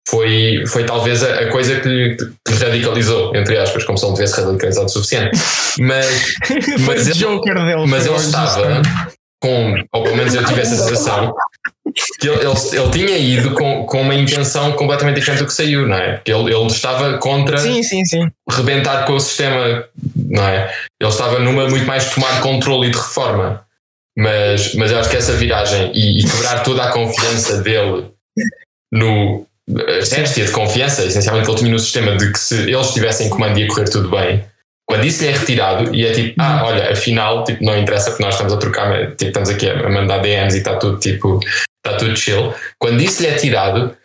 foi, 0.08 0.64
foi 0.66 0.84
talvez 0.84 1.22
a, 1.22 1.40
a 1.40 1.50
coisa 1.50 1.80
que 1.80 2.16
radicalizou, 2.48 3.34
entre 3.36 3.56
aspas, 3.58 3.84
como 3.84 3.96
se 3.98 4.04
não 4.04 4.14
tivesse 4.14 4.40
radicalizado 4.40 4.86
o 4.86 4.88
suficiente. 4.88 5.30
Mas, 5.78 6.06
mas 6.86 7.06
o 7.06 7.10
ele- 7.10 7.14
mas 7.86 8.06
ele 8.06 8.14
o 8.14 8.18
estava 8.18 8.82
com, 9.42 9.74
ou 9.92 10.02
pelo 10.04 10.16
menos 10.16 10.34
eu 10.34 10.44
tive 10.44 10.60
essa 10.60 10.76
sensação, 10.76 11.34
que 11.92 12.28
ele, 12.28 12.38
ele, 12.40 12.80
ele 12.80 12.90
tinha 12.90 13.18
ido 13.18 13.52
com, 13.52 13.84
com 13.84 14.02
uma 14.02 14.14
intenção 14.14 14.72
completamente 14.72 15.16
diferente 15.16 15.40
do 15.40 15.46
que 15.46 15.52
saiu, 15.52 15.86
não 15.86 15.96
é? 15.96 16.14
Porque 16.14 16.32
ele, 16.32 16.54
ele 16.54 16.66
estava 16.66 17.18
contra 17.18 17.58
Sim, 17.58 17.82
sim, 17.82 18.04
sim. 18.04 18.30
rebentar 18.50 19.06
com 19.06 19.14
o 19.14 19.20
sistema, 19.20 19.84
não 20.16 20.46
é? 20.46 20.72
Ele 21.00 21.10
estava 21.10 21.38
numa 21.38 21.68
muito 21.68 21.86
mais 21.86 22.04
de 22.04 22.14
tomar 22.14 22.40
controle 22.40 22.88
e 22.88 22.90
de 22.90 22.98
reforma. 22.98 23.64
Mas, 24.16 24.74
mas 24.74 24.92
eu 24.92 24.98
acho 24.98 25.08
que 25.08 25.16
essa 25.16 25.32
viragem 25.32 25.90
e, 25.94 26.20
e 26.20 26.24
quebrar 26.30 26.62
toda 26.62 26.84
a 26.84 26.92
confiança 26.92 27.62
dele 27.62 28.10
no 28.92 29.46
a 29.70 30.22
de 30.22 30.50
confiança, 30.50 31.04
essencialmente 31.04 31.46
que 31.46 31.52
ele 31.52 31.60
tinha 31.60 31.72
no 31.72 31.78
sistema 31.78 32.16
de 32.16 32.32
que 32.32 32.38
se 32.38 32.70
eles 32.70 32.88
estivessem 32.88 33.28
em 33.28 33.30
comando 33.30 33.58
ia 33.58 33.68
correr 33.68 33.88
tudo 33.88 34.10
bem, 34.10 34.44
quando 34.92 35.06
isso 35.06 35.22
lhe 35.22 35.30
é 35.30 35.32
retirado 35.32 35.94
e 35.94 36.04
é 36.04 36.12
tipo, 36.12 36.34
ah, 36.38 36.64
olha, 36.66 36.92
afinal, 36.92 37.44
tipo, 37.44 37.64
não 37.64 37.78
interessa 37.78 38.10
porque 38.10 38.22
nós 38.22 38.34
estamos 38.34 38.52
a 38.52 38.58
trocar, 38.58 39.06
tipo, 39.12 39.24
estamos 39.24 39.48
aqui 39.48 39.70
a 39.70 39.88
mandar 39.88 40.18
DMs 40.18 40.54
e 40.54 40.58
está 40.58 40.76
tudo 40.76 40.98
tipo, 40.98 41.40
está 41.82 41.96
tudo 41.96 42.14
chill. 42.14 42.52
Quando 42.78 43.00
isso 43.00 43.22
lhe 43.22 43.28
é 43.28 43.34
tirado, 43.34 43.96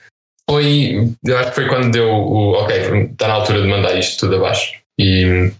foi, 0.50 1.12
eu 1.26 1.38
acho 1.38 1.50
que 1.50 1.56
foi 1.56 1.68
quando 1.68 1.92
deu 1.92 2.10
o, 2.10 2.54
ok, 2.54 3.10
está 3.12 3.28
na 3.28 3.34
altura 3.34 3.64
de 3.64 3.68
mandar 3.68 4.00
isto 4.00 4.18
tudo 4.18 4.38
abaixo. 4.38 4.76
E 4.98 5.52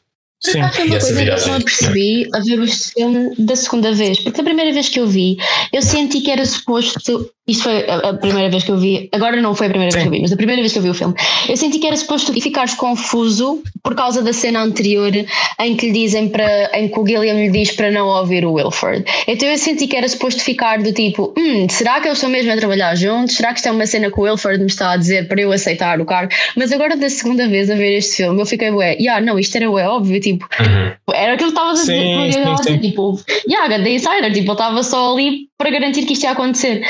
Sim. 0.42 0.62
Acho 0.62 0.76
que 0.76 0.82
é 0.82 0.86
E 0.86 0.88
uma 0.88 0.98
essa 0.98 1.08
coisa 1.08 1.14
que 1.14 1.20
eu 1.20 1.26
viragem, 1.26 1.54
só 1.54 1.60
percebi 1.60 2.30
a 2.34 2.40
ver 2.40 2.64
este 2.64 2.94
filme 2.94 3.36
da 3.38 3.56
segunda 3.58 3.92
vez, 3.94 4.20
porque 4.20 4.40
a 4.40 4.44
primeira 4.46 4.72
vez 4.72 4.88
que 4.88 5.00
eu 5.02 5.08
vi, 5.08 5.36
eu 5.74 5.82
senti 5.82 6.22
que 6.22 6.32
era 6.32 6.46
suposto. 6.46 7.30
Isto 7.48 7.64
foi 7.64 7.86
a, 7.90 8.10
a 8.10 8.14
primeira 8.14 8.50
vez 8.50 8.64
que 8.64 8.72
eu 8.72 8.78
vi, 8.78 9.10
agora 9.14 9.40
não 9.42 9.56
foi 9.56 9.68
a 9.68 9.70
primeira 9.70 9.92
vez 9.92 10.04
Sim. 10.04 10.10
que 10.10 10.16
eu 10.16 10.18
vi, 10.18 10.22
mas 10.22 10.34
a 10.34 10.36
primeira 10.36 10.62
vez 10.62 10.74
que 10.74 10.80
eu 10.80 10.84
vi 10.84 10.90
o 10.90 10.94
filme, 10.94 11.14
eu 11.48 11.56
senti 11.56 11.80
que 11.80 11.88
era 11.88 11.96
suposto 11.96 12.34
ficares 12.34 12.74
confuso 12.74 13.64
por 13.82 13.96
causa 13.96 14.22
da 14.22 14.34
cena 14.34 14.62
anterior 14.62 15.12
em 15.60 15.76
que 15.78 15.88
lhe 15.88 15.94
dizem 15.94 16.28
para. 16.28 16.70
em 16.78 16.90
que 16.90 17.00
o 17.00 17.08
Gilliam 17.08 17.36
lhe 17.36 17.50
diz 17.50 17.72
para 17.72 17.90
não 17.90 18.08
ouvir 18.08 18.46
o 18.46 18.54
Wilford. 18.54 19.06
Então 19.26 19.48
eu 19.48 19.58
senti 19.58 19.88
que 19.88 19.96
era 19.96 20.08
suposto 20.10 20.44
ficar 20.44 20.80
do 20.80 20.92
tipo, 20.92 21.34
hum, 21.38 21.68
será 21.70 22.02
que 22.02 22.08
eles 22.08 22.18
estão 22.18 22.30
mesmo 22.30 22.52
a 22.52 22.58
trabalhar 22.58 22.96
juntos? 22.96 23.36
Será 23.36 23.54
que 23.54 23.60
isto 23.60 23.68
é 23.68 23.72
uma 23.72 23.86
cena 23.86 24.12
que 24.12 24.20
o 24.20 24.24
Wilford 24.24 24.60
me 24.60 24.68
está 24.68 24.92
a 24.92 24.98
dizer 24.98 25.28
para 25.30 25.40
eu 25.40 25.52
aceitar 25.54 26.02
o 26.02 26.06
cargo? 26.06 26.34
Mas 26.56 26.74
agora 26.74 26.98
da 26.98 27.10
segunda 27.10 27.48
vez 27.48 27.70
a 27.70 27.76
ver 27.76 27.98
este 27.98 28.18
filme, 28.18 28.42
eu 28.42 28.46
fiquei, 28.46 28.72
ué, 28.72 28.98
yeah, 29.00 29.26
não, 29.26 29.40
isto 29.40 29.56
era 29.56 29.72
ué, 29.72 29.88
óbvio, 29.88 30.20
tipo. 30.20 30.46
uhum. 30.60 31.14
Era 31.14 31.34
aquilo 31.34 31.52
que 31.52 31.58
estavas 31.58 31.80
a 31.80 31.82
dizer, 31.84 32.02
Sim, 32.02 32.32
sim, 32.32 32.40
estava 32.40 32.52
a 32.52 32.56
dizer, 32.56 32.72
sim. 32.72 32.80
tipo, 32.80 33.20
yeah, 33.50 33.78
da 33.78 33.90
insider, 33.90 34.34
tipo, 34.34 34.50
eu 34.50 34.54
estava 34.54 34.84
só 34.84 35.14
ali 35.14 35.48
para 35.58 35.70
garantir 35.70 36.06
que 36.06 36.14
isto 36.14 36.24
ia 36.24 36.32
acontecer. 36.32 36.82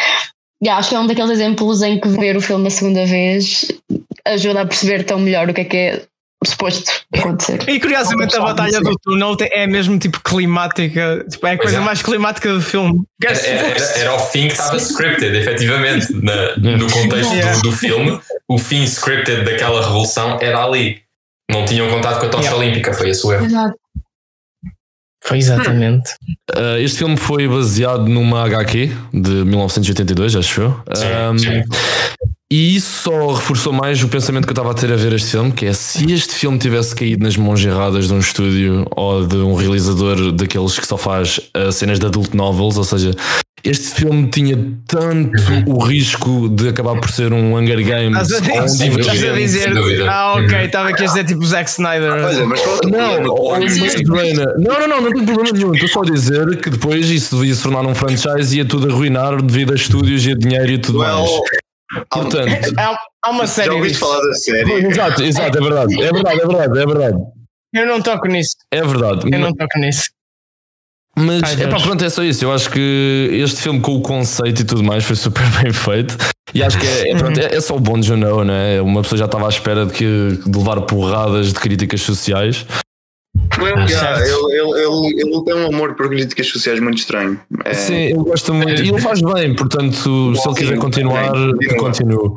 Yeah, 0.64 0.80
acho 0.80 0.90
que 0.90 0.96
é 0.96 1.00
um 1.00 1.08
daqueles 1.08 1.32
exemplos 1.32 1.82
em 1.82 2.00
que 2.00 2.08
ver 2.08 2.36
o 2.36 2.42
filme 2.42 2.68
a 2.68 2.72
segunda 2.72 3.06
vez 3.06 3.68
ajuda 4.26 4.62
a 4.62 4.66
perceber 4.66 5.04
tão 5.04 5.20
melhor 5.20 5.50
o 5.50 5.54
que 5.54 5.62
é 5.62 5.66
que 5.66 5.78
é 5.78 6.02
suposto 6.46 6.92
acontecer. 7.14 7.68
E 7.68 7.80
curiosamente 7.80 8.36
a 8.36 8.42
batalha 8.42 8.80
do 8.80 8.96
túnel 9.00 9.36
é 9.40 9.66
mesmo 9.66 9.98
tipo 9.98 10.22
climática, 10.22 11.26
tipo, 11.30 11.48
é 11.48 11.54
a 11.54 11.58
coisa 11.58 11.78
é. 11.78 11.80
mais 11.80 12.02
climática 12.02 12.54
do 12.54 12.62
filme. 12.62 13.04
Era, 13.24 13.40
era, 13.40 14.00
era 14.00 14.16
o 14.16 14.20
fim 14.20 14.48
que 14.48 14.54
estava 14.54 14.78
scripted, 14.78 15.36
efetivamente, 15.36 16.14
na, 16.14 16.58
no 16.58 16.92
contexto 16.92 17.34
yeah. 17.34 17.56
do, 17.58 17.64
do, 17.64 17.72
filme. 17.72 18.20
O 18.48 18.58
fim 18.58 18.84
scripted 18.84 19.44
daquela 19.44 19.82
revolução 19.82 20.38
era 20.42 20.64
ali. 20.64 21.02
Não 21.50 21.66
tinham 21.66 21.90
contato 21.90 22.20
com 22.20 22.26
a 22.26 22.30
tocha 22.30 22.44
yeah. 22.44 22.58
olímpica, 22.58 22.94
foi 22.94 23.10
esse 23.10 23.26
o 23.26 23.32
erro. 23.32 23.46
Exato. 23.46 23.78
Foi 25.24 25.38
exatamente. 25.38 26.12
Uh, 26.56 26.78
este 26.80 27.00
filme 27.00 27.18
foi 27.18 27.48
baseado 27.48 28.08
numa 28.08 28.44
HQ 28.44 28.92
de 29.14 29.32
1982, 29.46 30.36
acho 30.36 30.62
eu. 30.62 30.82
Sim, 30.94 31.06
um, 31.34 31.38
sim. 31.38 31.64
E 32.50 32.78
isso 32.78 33.04
só 33.04 33.34
reforçou 33.34 33.74
mais 33.74 34.02
o 34.02 34.08
pensamento 34.08 34.46
que 34.46 34.52
eu 34.52 34.54
estava 34.54 34.72
a 34.72 34.74
ter 34.74 34.92
a 34.92 34.96
ver 34.96 35.12
este 35.12 35.32
filme, 35.32 35.52
que 35.52 35.66
é 35.66 35.74
se 35.74 36.10
este 36.14 36.34
filme 36.34 36.58
tivesse 36.58 36.96
caído 36.96 37.22
nas 37.22 37.36
mãos 37.36 37.64
erradas 37.64 38.08
de 38.08 38.14
um 38.14 38.20
estúdio 38.20 38.88
ou 38.96 39.28
de 39.28 39.36
um 39.36 39.54
realizador 39.54 40.32
daqueles 40.32 40.80
que 40.80 40.88
só 40.88 40.96
faz 40.96 41.40
uh, 41.58 41.72
cenas 41.74 42.00
de 42.00 42.06
adult 42.06 42.34
novels, 42.34 42.78
ou 42.78 42.86
seja, 42.86 43.12
este 43.64 43.96
filme 43.96 44.30
tinha 44.30 44.56
tanto 44.88 45.32
o 45.66 45.84
risco 45.84 46.48
de 46.50 46.70
acabar 46.70 47.00
por 47.00 47.10
ser 47.10 47.34
um 47.34 47.58
Hunger 47.58 47.84
Games. 47.84 48.30
Estás 48.30 48.82
a, 48.82 49.34
dizer, 49.34 50.08
ah, 50.08 50.36
ok, 50.36 50.66
estava 50.66 50.90
aqui 50.90 51.04
a 51.04 51.08
dizer 51.08 51.26
tipo 51.26 51.44
Zack 51.46 51.70
Snyder. 51.70 52.12
Olha, 52.12 52.46
mas 52.46 52.62
não, 52.84 53.22
não, 53.22 53.28
não, 54.58 54.88
não, 54.88 55.02
não 55.02 55.14
tem 55.14 55.26
problema 55.26 55.52
nenhum. 55.52 55.74
Estou 55.74 55.90
só 55.90 56.02
a 56.02 56.06
dizer 56.06 56.62
que 56.62 56.70
depois 56.70 57.10
isso 57.10 57.44
ia 57.44 57.54
se 57.54 57.64
tornar 57.64 57.86
um 57.86 57.96
franchise 57.96 58.56
e 58.56 58.60
ia 58.60 58.66
tudo 58.66 58.92
arruinar 58.92 59.42
devido 59.42 59.74
a 59.74 59.76
estúdios 59.76 60.26
e 60.26 60.32
a 60.32 60.36
dinheiro 60.36 60.72
e 60.72 60.78
tudo 60.78 61.00
well, 61.00 61.20
mais. 61.20 61.32
Portanto, 62.10 62.74
há 63.24 63.30
uma 63.30 63.48
série. 63.48 63.70
Já 63.70 63.74
ouviste 63.74 63.98
falar 63.98 64.22
da 64.22 64.34
série? 64.34 64.74
Exato, 64.74 65.24
exato, 65.24 65.58
é 65.58 65.62
verdade, 65.62 66.04
é 66.04 66.12
verdade, 66.12 66.42
é 66.42 66.46
verdade, 66.46 66.80
é 66.80 66.86
verdade. 66.86 67.18
Eu 67.74 67.86
não 67.86 68.02
toco 68.02 68.28
nisso. 68.28 68.56
É 68.72 68.82
verdade. 68.82 69.28
Eu 69.32 69.40
não 69.40 69.54
toco 69.54 69.80
nisso. 69.80 70.10
Mas 71.18 71.42
Ai, 71.44 71.64
epá, 71.64 71.80
pronto, 71.80 72.06
é 72.06 72.10
só 72.10 72.24
isso. 72.24 72.46
Eu 72.46 72.54
acho 72.54 72.70
que 72.70 73.30
este 73.32 73.64
filme 73.64 73.82
com 73.82 73.96
o 73.96 74.02
conceito 74.02 74.62
e 74.62 74.64
tudo 74.64 74.84
mais 74.84 75.04
foi 75.04 75.16
super 75.16 75.44
bem 75.62 75.74
feito. 75.74 76.16
E 76.54 76.62
acho 76.62 76.78
que 76.78 76.86
é, 76.86 77.12
é, 77.12 77.16
pronto, 77.16 77.40
é, 77.40 77.56
é 77.56 77.60
só 77.60 77.76
o 77.76 77.80
bom 77.80 78.00
de 78.00 78.16
know, 78.16 78.44
né? 78.44 78.80
Uma 78.82 79.02
pessoa 79.02 79.18
já 79.18 79.26
estava 79.26 79.48
à 79.48 79.50
espera 79.50 79.86
de, 79.86 79.94
que, 79.94 80.40
de 80.46 80.58
levar 80.58 80.80
porradas 80.82 81.48
de 81.48 81.56
críticas 81.56 82.02
sociais. 82.02 82.66
Well, 83.60 83.88
yeah, 83.88 84.22
ele, 84.22 84.32
ele, 84.32 84.82
ele, 84.82 85.22
ele, 85.22 85.44
tem 85.44 85.54
um 85.56 85.68
amor 85.68 85.96
por 85.96 86.08
críticas 86.10 86.48
sociais 86.48 86.80
muito 86.80 87.00
estranho. 87.00 87.40
É... 87.66 87.74
Sim, 87.74 87.96
ele 87.96 88.14
gosta 88.16 88.54
muito 88.54 88.82
e 88.82 88.90
ele 88.90 89.02
faz 89.02 89.22
bem, 89.22 89.56
portanto, 89.56 90.36
se 90.36 90.48
ele 90.48 90.56
quiser 90.56 90.78
continuar, 90.78 91.32
continua. 91.80 92.36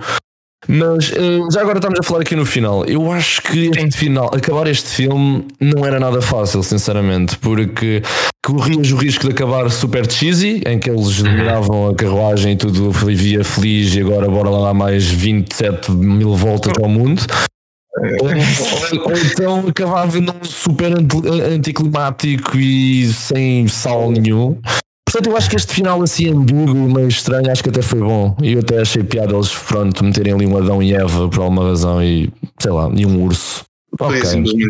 Mas 0.68 1.10
eh, 1.12 1.38
já 1.52 1.62
agora 1.62 1.78
estamos 1.78 1.98
a 1.98 2.02
falar 2.02 2.20
aqui 2.20 2.36
no 2.36 2.44
final. 2.44 2.84
Eu 2.84 3.10
acho 3.10 3.42
que 3.42 3.70
este 3.74 3.96
final, 3.96 4.26
acabar 4.26 4.66
este 4.68 4.88
filme 4.88 5.46
não 5.58 5.84
era 5.84 5.98
nada 5.98 6.20
fácil, 6.20 6.62
sinceramente, 6.62 7.38
porque 7.38 8.02
corrias 8.44 8.92
o 8.92 8.96
risco 8.96 9.26
de 9.26 9.32
acabar 9.32 9.70
super 9.70 10.10
cheesy, 10.10 10.62
em 10.66 10.78
que 10.78 10.90
eles 10.90 11.18
lideravam 11.18 11.88
a 11.88 11.94
carruagem 11.94 12.52
e 12.52 12.56
tudo 12.56 12.90
vivia 12.90 13.42
feliz 13.42 13.94
e 13.94 14.00
agora 14.00 14.28
bora 14.28 14.50
lá 14.50 14.68
dar 14.68 14.74
mais 14.74 15.06
27 15.06 15.90
mil 15.92 16.34
voltas 16.36 16.72
ao 16.80 16.88
mundo. 16.88 17.22
Ou, 18.20 18.28
ou 19.04 19.12
então 19.16 19.68
acabava 19.68 20.20
num 20.20 20.44
super 20.44 20.92
anticlimático 21.52 22.56
e 22.56 23.06
sem 23.12 23.66
sal 23.66 24.10
nenhum. 24.10 24.58
Portanto, 25.10 25.28
eu 25.28 25.36
acho 25.36 25.50
que 25.50 25.56
este 25.56 25.74
final 25.74 26.00
assim 26.02 26.30
ambíguo, 26.30 26.88
meio 26.88 27.08
estranho, 27.08 27.50
acho 27.50 27.64
que 27.64 27.68
até 27.68 27.82
foi 27.82 27.98
bom. 27.98 28.36
E 28.40 28.52
eu 28.52 28.60
até 28.60 28.80
achei 28.80 29.02
piada 29.02 29.34
eles, 29.34 29.48
pronto, 29.48 30.04
meterem 30.04 30.34
ali 30.34 30.46
um 30.46 30.56
Adão 30.56 30.80
e 30.80 30.94
Eva 30.94 31.28
por 31.28 31.40
alguma 31.40 31.68
razão 31.68 32.00
e, 32.00 32.30
sei 32.60 32.70
lá, 32.70 32.88
e 32.94 33.04
um 33.04 33.24
urso. 33.24 33.64
Ok. 33.98 34.20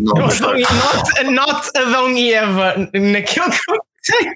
Not, 0.02 1.24
not 1.24 1.70
Adão 1.76 2.10
e 2.16 2.32
Eva, 2.32 2.74
naquilo 2.94 3.50
que 3.50 3.70
eu 3.70 3.76
sei. 4.02 4.32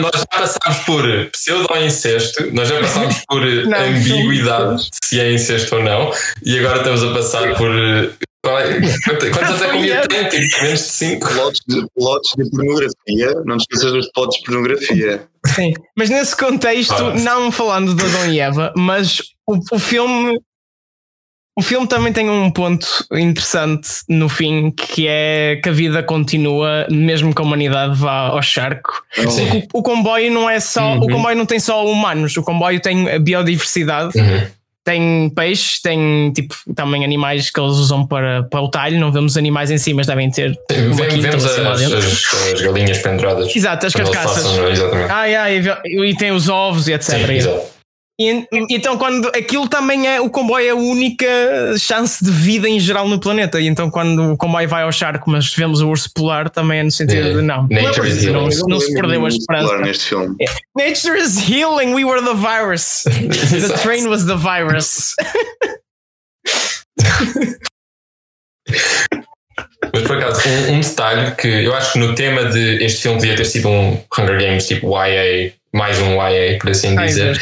Nós 0.00 0.12
já 0.14 0.26
passámos 0.26 0.78
por 0.86 1.02
pseudo-incesto, 1.32 2.54
nós 2.54 2.68
já 2.68 2.78
passámos 2.78 3.16
por 3.26 3.44
não, 3.44 3.76
ambiguidade 3.76 4.88
se 5.02 5.18
é 5.18 5.32
incesto 5.32 5.74
ou 5.74 5.82
não, 5.82 6.12
e 6.44 6.60
agora 6.60 6.78
estamos 6.78 7.02
a 7.02 7.12
passar 7.12 7.56
por 7.56 7.68
Quantas 9.32 9.62
é 9.62 9.68
que 9.68 10.08
tem? 10.08 10.28
Tipo, 10.28 10.62
menos 10.62 10.80
de 10.80 10.86
5. 10.86 11.28
Plots 11.28 11.60
de, 11.66 11.86
plots 11.94 12.30
de 12.36 12.50
pornografia, 12.50 13.42
não 13.44 13.56
te 13.56 13.60
esqueças 13.62 13.92
dos 13.92 14.12
plots 14.12 14.38
de 14.38 14.44
pornografia. 14.44 15.28
Sim, 15.46 15.74
mas 15.96 16.10
nesse 16.10 16.36
contexto, 16.36 16.94
ah. 16.94 17.14
não 17.14 17.50
falando 17.50 17.94
de 17.94 18.02
Adão 18.02 18.32
e 18.32 18.40
Eva, 18.40 18.72
mas 18.76 19.18
o, 19.46 19.58
o 19.72 19.78
filme. 19.78 20.38
O 21.56 21.62
filme 21.62 21.88
também 21.88 22.12
tem 22.12 22.30
um 22.30 22.52
ponto 22.52 22.86
interessante 23.12 23.88
no 24.08 24.28
fim, 24.28 24.70
que 24.70 25.08
é 25.08 25.58
que 25.60 25.68
a 25.68 25.72
vida 25.72 26.04
continua, 26.04 26.86
mesmo 26.88 27.34
que 27.34 27.42
a 27.42 27.44
humanidade 27.44 27.98
vá 27.98 28.28
ao 28.28 28.40
charco. 28.40 29.02
O, 29.72 29.78
o, 29.80 29.82
comboio 29.82 30.30
não 30.30 30.48
é 30.48 30.60
só. 30.60 30.92
Uhum. 30.92 30.98
O 30.98 31.08
comboio 31.08 31.36
não 31.36 31.44
tem 31.44 31.58
só 31.58 31.84
humanos, 31.84 32.36
o 32.36 32.44
comboio 32.44 32.78
tem 32.78 33.10
a 33.10 33.18
biodiversidade. 33.18 34.16
Uhum 34.16 34.57
tem 34.88 35.28
peixes, 35.28 35.82
tem 35.82 36.32
tipo 36.32 36.54
também 36.74 37.04
animais 37.04 37.50
que 37.50 37.60
eles 37.60 37.74
usam 37.74 38.06
para, 38.06 38.44
para 38.44 38.62
o 38.62 38.70
talho. 38.70 38.98
Não 38.98 39.12
vemos 39.12 39.36
animais 39.36 39.70
em 39.70 39.76
si, 39.76 39.92
mas 39.92 40.06
devem 40.06 40.30
ter. 40.30 40.58
Sim, 40.72 41.20
vemos 41.20 41.44
as, 41.44 41.58
as, 41.58 41.82
as, 42.54 42.62
galinhas 42.62 42.96
penduradas. 42.98 43.54
Exato, 43.54 43.86
as 43.86 43.92
carcaças. 43.92 44.46
Ah, 45.10 45.26
yeah, 45.26 45.82
e, 45.84 46.10
e, 46.10 46.16
tem 46.16 46.32
os 46.32 46.48
ovos 46.48 46.88
e 46.88 46.94
etc. 46.94 47.18
Sim, 47.26 47.32
exato. 47.34 47.77
E, 48.20 48.48
então, 48.68 48.98
quando 48.98 49.28
aquilo 49.28 49.68
também 49.68 50.08
é 50.08 50.20
o 50.20 50.28
comboio 50.28 50.66
é 50.66 50.70
a 50.70 50.74
única 50.74 51.24
chance 51.78 52.24
de 52.24 52.32
vida 52.32 52.68
em 52.68 52.80
geral 52.80 53.08
no 53.08 53.20
planeta. 53.20 53.60
E 53.60 53.68
então, 53.68 53.88
quando 53.88 54.32
o 54.32 54.36
comboio 54.36 54.68
vai 54.68 54.82
ao 54.82 54.90
charco, 54.90 55.30
mas 55.30 55.54
vemos 55.54 55.80
o 55.80 55.88
urso 55.88 56.10
polar, 56.12 56.50
também 56.50 56.80
é 56.80 56.82
no 56.82 56.90
sentido 56.90 57.14
yeah. 57.14 57.40
de 57.40 57.46
não. 57.46 57.68
Nature 57.70 58.08
is 58.08 58.24
não, 58.24 58.48
não, 58.48 58.66
não 58.66 58.80
se 58.80 58.92
perdeu 58.92 59.24
a 59.24 59.28
esperança. 59.28 59.78
Neste 59.78 60.08
filme. 60.08 60.34
Yeah. 60.40 60.60
Nature 60.76 61.16
is 61.16 61.48
healing, 61.48 61.94
we 61.94 62.04
were 62.04 62.20
the 62.20 62.34
virus. 62.34 63.02
the 63.06 63.78
train 63.82 64.08
was 64.08 64.26
the 64.26 64.36
virus. 64.36 65.14
Mas 69.92 70.02
por 70.02 70.16
acaso, 70.18 70.48
um, 70.48 70.74
um, 70.74 70.80
detalhe 70.80 71.36
que 71.36 71.46
eu 71.46 71.72
acho 71.74 71.92
que 71.92 71.98
no 72.00 72.14
tema 72.14 72.46
de 72.46 72.84
este 72.84 73.02
filme 73.02 73.20
devia 73.20 73.36
ter 73.36 73.44
sido 73.44 73.68
um 73.68 74.02
Hunger 74.16 74.40
Games 74.40 74.66
tipo 74.66 74.88
YA, 74.88 75.52
mais 75.72 76.00
um 76.00 76.14
YA, 76.14 76.58
por 76.60 76.70
assim 76.70 76.96
dizer. 76.96 77.40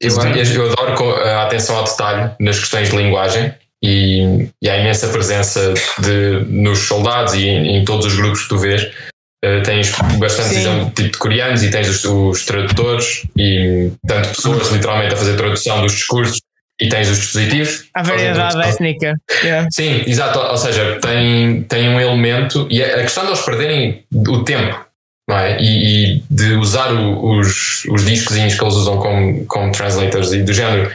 Eu, 0.00 0.10
eu 0.12 0.72
adoro 0.72 1.14
a 1.16 1.42
atenção 1.42 1.76
ao 1.76 1.84
detalhe 1.84 2.30
nas 2.40 2.58
questões 2.58 2.90
de 2.90 2.96
linguagem 2.96 3.52
e, 3.82 4.48
e 4.62 4.68
a 4.68 4.78
imensa 4.78 5.08
presença 5.08 5.74
de, 5.98 6.44
nos 6.48 6.80
soldados 6.80 7.34
e 7.34 7.46
em, 7.46 7.76
em 7.76 7.84
todos 7.84 8.06
os 8.06 8.16
grupos 8.16 8.42
que 8.42 8.48
tu 8.48 8.58
vês. 8.58 8.82
Uh, 9.42 9.62
tens 9.62 9.90
bastante 10.18 10.54
exemplo, 10.54 10.90
tipo 10.94 11.12
de 11.12 11.18
coreanos 11.18 11.62
e 11.62 11.70
tens 11.70 11.88
os, 11.88 12.04
os, 12.04 12.44
tradutores 12.44 13.26
e 13.34 13.90
tanto 14.06 14.28
pessoas 14.28 14.70
literalmente 14.70 15.14
a 15.14 15.16
fazer 15.16 15.34
tradução 15.34 15.80
dos 15.80 15.92
discursos 15.92 16.42
e 16.78 16.90
tens 16.90 17.08
os 17.08 17.16
dispositivos. 17.18 17.84
A 17.94 18.02
variedade 18.02 18.60
étnica. 18.60 19.14
Yeah. 19.42 19.68
Sim, 19.70 20.02
exato. 20.06 20.38
Ou 20.38 20.56
seja, 20.58 20.98
tem, 21.00 21.62
tem 21.62 21.88
um 21.88 21.98
elemento 21.98 22.66
e 22.70 22.82
a 22.82 23.02
questão 23.02 23.24
de 23.24 23.30
eles 23.30 23.40
perderem 23.40 24.04
o 24.12 24.44
tempo 24.44 24.89
é? 25.38 25.60
E, 25.60 26.16
e, 26.16 26.22
de 26.30 26.54
usar 26.54 26.92
o, 26.92 27.38
os, 27.38 27.84
os 27.86 28.04
discozinhos 28.04 28.54
que 28.54 28.64
eles 28.64 28.74
usam 28.74 28.98
como, 28.98 29.44
como 29.46 29.72
translators 29.72 30.32
e 30.32 30.42
do 30.42 30.52
género, 30.52 30.94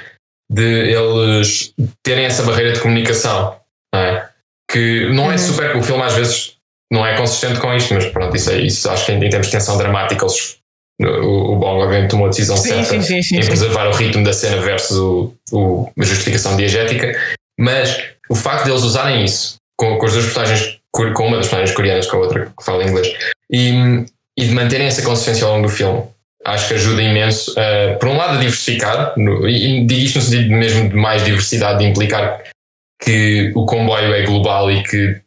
de 0.51 0.91
eles 0.91 1.73
terem 2.03 2.25
essa 2.25 2.43
barreira 2.43 2.73
de 2.73 2.79
comunicação, 2.79 3.55
não 3.93 4.01
é? 4.01 4.29
que 4.69 5.09
não 5.09 5.31
é 5.31 5.33
uhum. 5.33 5.37
super. 5.37 5.75
O 5.77 5.83
filme 5.83 6.03
às 6.03 6.13
vezes 6.13 6.55
não 6.91 7.05
é 7.05 7.15
consistente 7.15 7.59
com 7.59 7.73
isto, 7.73 7.93
mas 7.93 8.05
pronto, 8.05 8.35
isso, 8.35 8.51
é, 8.51 8.59
isso 8.59 8.89
acho 8.89 9.05
que 9.05 9.11
em, 9.11 9.23
em 9.23 9.29
termos 9.29 9.47
de 9.47 9.53
tensão 9.53 9.77
dramática, 9.77 10.25
eles, 10.25 10.57
o, 11.01 11.53
o 11.53 11.55
Bong 11.57 11.81
obviamente 11.81 12.09
tomou 12.09 12.27
a 12.27 12.29
decisão 12.29 12.57
sim, 12.57 12.69
certa 12.69 13.01
sim, 13.01 13.21
sim, 13.21 13.37
em 13.37 13.45
preservar 13.45 13.87
o 13.87 13.93
ritmo 13.93 14.23
da 14.23 14.33
cena 14.33 14.61
versus 14.61 14.97
o, 14.97 15.33
o, 15.51 15.91
a 15.97 16.03
justificação 16.03 16.55
diegética, 16.55 17.17
mas 17.59 18.03
o 18.29 18.35
facto 18.35 18.65
de 18.65 18.71
eles 18.71 18.83
usarem 18.83 19.23
isso 19.23 19.55
com, 19.77 19.97
com 19.97 20.05
as 20.05 20.13
duas 20.13 20.25
personagens, 20.25 20.79
com 20.91 21.03
uma 21.03 21.37
das 21.37 21.47
personagens 21.47 21.75
coreanas, 21.75 22.07
com 22.07 22.17
a 22.17 22.19
outra 22.19 22.45
que 22.57 22.65
fala 22.65 22.83
inglês, 22.83 23.13
e, 23.51 24.05
e 24.37 24.45
de 24.45 24.53
manterem 24.53 24.87
essa 24.87 25.01
consistência 25.01 25.45
ao 25.45 25.53
longo 25.53 25.67
do 25.67 25.73
filme. 25.73 26.03
Acho 26.43 26.67
que 26.67 26.73
ajuda 26.75 27.01
imenso, 27.01 27.51
uh, 27.51 27.97
por 27.99 28.09
um 28.09 28.17
lado, 28.17 28.35
a 28.35 28.37
diversificar, 28.37 29.13
no, 29.17 29.47
e 29.47 29.85
digo 29.85 30.01
isto 30.01 30.19
no 30.19 30.21
sentido 30.21 30.51
mesmo 30.51 30.89
de 30.89 30.95
mais 30.95 31.23
diversidade, 31.23 31.79
de 31.79 31.85
implicar 31.85 32.43
que 33.01 33.51
o 33.55 33.65
comboio 33.65 34.13
é 34.13 34.23
global 34.23 34.71
e 34.71 34.83
que 34.83 35.19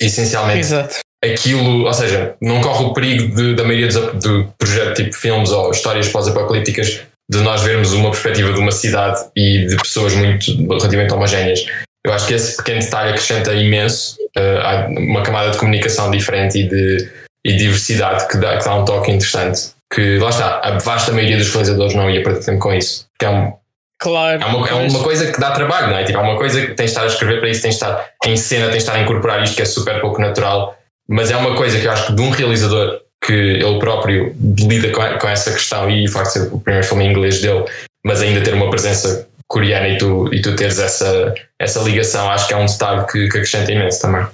essencialmente 0.00 0.60
Exato. 0.60 0.98
aquilo, 1.24 1.84
ou 1.84 1.92
seja, 1.92 2.34
não 2.40 2.60
corre 2.60 2.84
o 2.84 2.92
perigo 2.92 3.34
de, 3.34 3.54
da 3.54 3.64
maioria 3.64 3.86
dos 3.86 4.22
do 4.22 4.52
projeto 4.58 4.96
tipo 4.96 5.14
filmes 5.14 5.50
ou 5.50 5.70
histórias 5.70 6.08
pós-apocalípticas 6.08 7.02
de 7.30 7.38
nós 7.38 7.62
vermos 7.62 7.92
uma 7.92 8.10
perspectiva 8.10 8.52
de 8.52 8.60
uma 8.60 8.70
cidade 8.70 9.20
e 9.34 9.66
de 9.66 9.76
pessoas 9.76 10.14
muito 10.14 10.56
relativamente 10.66 11.12
homogéneas. 11.12 11.64
Eu 12.04 12.12
acho 12.12 12.26
que 12.26 12.34
esse 12.34 12.56
pequeno 12.56 12.80
detalhe 12.80 13.10
acrescenta 13.10 13.52
imenso 13.52 14.16
uh, 14.36 15.00
uma 15.00 15.22
camada 15.22 15.50
de 15.50 15.58
comunicação 15.58 16.10
diferente 16.10 16.58
e 16.58 16.68
de 16.68 17.10
e 17.46 17.56
diversidade 17.56 18.26
que 18.26 18.36
dá, 18.38 18.58
que 18.58 18.64
dá 18.64 18.74
um 18.74 18.84
toque 18.84 19.12
interessante. 19.12 19.70
Que 19.94 20.18
lá 20.18 20.30
está, 20.30 20.60
a 20.64 20.78
vasta 20.78 21.12
maioria 21.12 21.36
dos 21.36 21.48
realizadores 21.50 21.94
não 21.94 22.10
ia 22.10 22.20
perder 22.22 22.44
tempo 22.44 22.58
com 22.58 22.74
isso. 22.74 23.06
Porque 23.12 23.24
é 23.24 23.30
um, 23.30 23.52
Claro. 23.98 24.42
É 24.42 24.46
uma, 24.46 24.68
é 24.68 24.74
uma 24.74 25.02
coisa 25.02 25.32
que 25.32 25.40
dá 25.40 25.52
trabalho, 25.52 25.86
não 25.88 25.96
é? 25.96 26.04
Tipo, 26.04 26.18
é 26.18 26.22
uma 26.22 26.36
coisa 26.36 26.60
que 26.60 26.74
tens 26.74 26.86
de 26.86 26.90
estar 26.90 27.02
a 27.04 27.06
escrever 27.06 27.40
para 27.40 27.48
isso, 27.48 27.62
tens 27.62 27.76
de 27.78 27.82
estar 27.82 28.10
em 28.26 28.36
cena, 28.36 28.64
tens 28.64 28.72
de 28.72 28.78
estar 28.78 28.94
a 28.94 29.00
incorporar 29.00 29.42
isto 29.42 29.56
que 29.56 29.62
é 29.62 29.64
super 29.64 30.00
pouco 30.00 30.20
natural. 30.20 30.76
Mas 31.08 31.30
é 31.30 31.36
uma 31.36 31.54
coisa 31.56 31.78
que 31.78 31.86
eu 31.86 31.92
acho 31.92 32.08
que 32.08 32.12
de 32.12 32.20
um 32.20 32.30
realizador 32.30 33.00
que 33.24 33.32
ele 33.32 33.78
próprio 33.78 34.36
lida 34.58 34.90
com, 34.90 35.18
com 35.18 35.28
essa 35.28 35.52
questão 35.52 35.88
e 35.88 36.04
o 36.04 36.10
facto 36.10 36.26
de 36.26 36.32
ser 36.32 36.52
o 36.52 36.60
primeiro 36.60 36.86
filme 36.86 37.04
em 37.04 37.10
inglês 37.10 37.40
dele, 37.40 37.64
mas 38.04 38.20
ainda 38.20 38.42
ter 38.42 38.52
uma 38.54 38.68
presença 38.68 39.26
coreana 39.48 39.88
e 39.88 39.96
tu, 39.96 40.28
e 40.32 40.42
tu 40.42 40.54
teres 40.54 40.78
essa, 40.78 41.34
essa 41.58 41.80
ligação, 41.80 42.30
acho 42.30 42.46
que 42.46 42.54
é 42.54 42.56
um 42.56 42.66
detalhe 42.66 43.06
que, 43.06 43.28
que 43.28 43.38
acrescenta 43.38 43.72
imenso 43.72 44.02
também. 44.02 44.26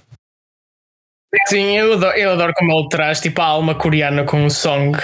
Sim, 1.47 1.77
eu 1.79 1.95
adoro, 1.95 2.17
eu 2.17 2.31
adoro 2.33 2.53
como 2.55 2.73
ele 2.73 2.89
traz 2.89 3.21
tipo 3.21 3.41
a 3.41 3.45
alma 3.47 3.75
coreana 3.75 4.25
com 4.25 4.45
o 4.45 4.51
song. 4.51 4.99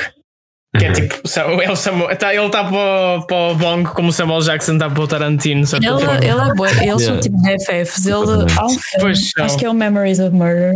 Que 0.78 0.84
é 0.84 0.88
Uhum. 0.88 0.92
tipo, 0.94 1.14
ele 1.62 1.72
está 1.72 2.16
tá, 2.16 2.34
ele 2.34 2.50
tá 2.50 2.62
para, 2.64 3.22
para 3.26 3.36
o 3.36 3.54
Bong 3.54 3.88
como 3.94 4.10
o 4.10 4.12
Samuel 4.12 4.40
Jackson 4.42 4.74
está 4.74 4.90
para 4.90 5.02
o 5.02 5.08
Tarantino. 5.08 5.66
certa 5.66 5.86
Ele, 5.86 5.98
forma. 5.98 6.16
ele 6.18 6.28
é 6.28 6.54
bom, 6.54 6.66
eles 6.66 7.02
são 7.02 7.18
tipo 7.20 7.36
BFFs. 7.42 8.04
Ele, 8.06 8.14
há 8.14 8.66
um 8.66 8.68
filme, 8.68 8.80
Pois 9.00 9.30
são. 9.30 9.44
acho 9.46 9.56
que 9.58 9.64
é 9.64 9.70
o 9.70 9.74
Memories 9.74 10.20
of 10.20 10.30
Murder. 10.36 10.74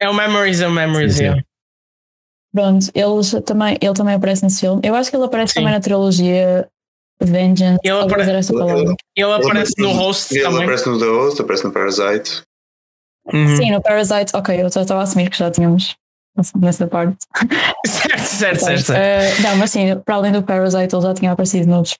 É 0.00 0.08
o 0.08 0.14
Memories 0.14 0.60
of 0.62 0.72
Memories, 0.72 1.12
Sim, 1.12 1.18
sim. 1.18 1.24
yeah. 1.24 1.42
Pronto, 2.54 2.86
eles 2.94 3.30
também, 3.44 3.76
ele 3.82 3.92
também 3.94 4.14
aparece 4.14 4.42
nesse 4.42 4.60
filme. 4.60 4.80
Eu 4.82 4.94
acho 4.94 5.10
que 5.10 5.16
ele 5.16 5.24
aparece 5.26 5.52
Sim. 5.52 5.60
também 5.60 5.74
na 5.74 5.80
trilogia 5.80 6.66
Vengeance. 7.22 7.78
Ele 7.84 7.94
Ele 7.94 8.04
apare- 8.04 8.42
palavra. 8.52 8.94
Ele 9.14 9.32
aparece 9.32 9.72
no 9.78 9.92
host 9.92 10.34
Ele 10.34 10.44
também. 10.44 10.62
aparece 10.62 10.88
no 10.88 10.98
The 10.98 11.04
Host, 11.06 11.42
aparece 11.42 11.64
no 11.64 11.72
Parasite. 11.72 12.42
Uhum. 13.32 13.56
Sim, 13.56 13.70
no 13.72 13.82
Parasite, 13.82 14.32
ok, 14.34 14.60
eu 14.62 14.66
estava 14.66 15.00
a 15.00 15.02
assumir 15.02 15.30
que 15.30 15.38
já 15.38 15.50
tínhamos 15.50 15.96
nessa 16.60 16.86
parte. 16.86 17.16
Certo, 17.86 18.18
certo, 18.26 18.60
certo. 18.64 18.82
certo. 18.82 18.98
Eh, 18.98 19.42
não, 19.42 19.56
mas 19.56 19.70
sim, 19.70 19.96
para 20.04 20.16
além 20.16 20.32
do 20.32 20.42
Parasite, 20.42 20.94
ele 20.94 21.02
já 21.02 21.14
tinha 21.14 21.32
aparecido 21.32 21.66
noutros 21.68 21.94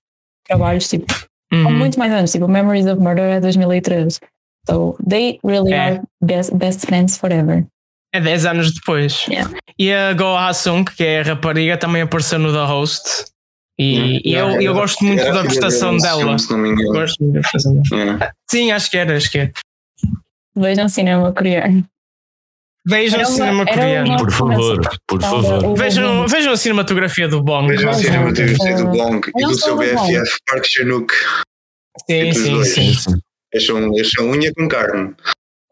trabalhos, 0.46 0.88
tipo, 0.88 1.06
Uhum. 1.52 1.72
muito 1.78 1.96
mais 1.98 2.12
anos, 2.12 2.32
tipo, 2.32 2.48
Memories 2.48 2.86
of 2.86 3.00
Murder 3.00 3.24
é 3.36 3.40
2013. 3.40 4.18
So, 4.68 4.96
they 5.08 5.38
really 5.44 5.72
É. 5.72 5.78
are 5.78 6.00
best, 6.22 6.52
best 6.54 6.84
friends 6.86 7.16
forever. 7.16 7.64
É 8.12 8.20
10 8.20 8.46
anos 8.46 8.74
depois. 8.74 9.26
Yeah. 9.28 9.50
E 9.78 9.92
a 9.92 10.12
Go 10.12 10.36
Ha-sung, 10.36 10.84
que 10.84 11.04
é 11.04 11.20
a 11.20 11.22
rapariga, 11.22 11.76
também 11.76 12.02
apareceu 12.02 12.38
no 12.40 12.52
The 12.52 12.64
Host. 12.64 13.26
E, 13.78 14.28
e 14.28 14.34
eu, 14.34 14.60
eu 14.60 14.74
gosto 14.74 15.04
muito 15.04 15.20
Era 15.20 15.32
da 15.34 15.42
prestação 15.44 15.96
dela. 15.98 16.24
Gosto 16.24 16.56
muito 16.58 16.82
da 16.84 17.40
prestação 17.40 17.74
dela. 17.82 18.32
Sim, 18.50 18.72
acho 18.72 18.90
que 18.90 18.96
era, 18.96 19.16
acho 19.16 19.30
que 19.30 19.38
é. 19.38 19.50
Vejam 20.56 20.88
cinema 20.88 21.32
coreano. 21.32 21.84
Vejam 22.88 23.18
Era 23.20 23.28
uma- 23.28 23.36
cinema 23.36 23.66
coreano. 23.66 24.16
Por 24.16 24.30
favor, 24.30 24.80
por 25.08 25.20
favor. 25.20 25.76
Vejam, 25.76 26.26
vejam 26.28 26.52
a 26.52 26.56
cinematografia 26.56 27.28
do 27.28 27.42
Bong. 27.42 27.68
Vejam 27.68 27.90
a 27.90 27.92
Não, 27.92 27.98
cinematografia 28.00 28.76
do 28.76 28.86
Bong 28.86 29.30
e 29.36 29.42
do 29.42 29.54
seu. 29.54 29.76
BFF 29.76 30.36
Park 30.46 30.64
Chan-wook. 30.64 31.12
Sim, 32.08 32.32
sim, 32.32 32.64
sim. 32.94 33.12
Eles 33.52 33.66
são, 33.66 33.78
eles 33.78 34.10
são 34.10 34.30
unha 34.30 34.52
com 34.54 34.68
carne. 34.68 35.14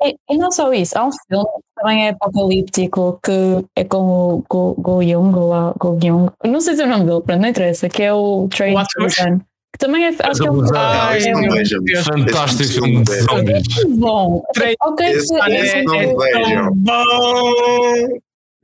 E, 0.03 0.17
e 0.31 0.37
não 0.37 0.51
só 0.51 0.73
isso, 0.73 0.99
há 0.99 1.07
um 1.07 1.11
filme 1.13 1.45
que 1.45 1.81
também 1.81 2.07
é 2.07 2.11
apocalíptico 2.11 3.19
que 3.25 3.65
é 3.77 3.85
com 3.85 3.99
o 4.35 4.45
Go, 4.49 4.75
Go 4.75 5.03
Young, 5.03 5.31
Go, 5.31 5.75
Go 5.79 5.99
Young, 6.03 6.31
não 6.45 6.61
sei 6.61 6.75
se 6.75 6.83
é 6.83 6.85
o 6.85 6.89
nome 6.89 7.05
dele, 7.05 7.23
pronto, 7.23 7.41
não 7.41 7.49
interessa, 7.49 7.89
que 7.89 8.03
é 8.03 8.13
o 8.13 8.49
Train 8.49 8.75
to? 8.75 9.03
Busan. 9.03 9.41
Que 9.75 9.79
também 9.79 10.05
é, 10.05 10.09
acho 10.09 10.41
que 10.41 10.47
é 10.47 10.51
um. 10.53 10.63
Ah, 10.73 11.11
vejam. 11.51 11.83
Deus. 11.83 12.05
Fantástico 12.07 12.73
filme 12.75 13.03
de 13.03 13.13
é- 13.13 13.21
zombies. 13.23 13.63
muito 13.75 13.97
bom. 13.97 14.43
Ok, 14.83 15.07
esse 15.09 15.35
que- 15.35 15.53
é- 15.53 15.83
não 15.83 16.17
vejam. 16.17 16.71
bom. 16.75 18.09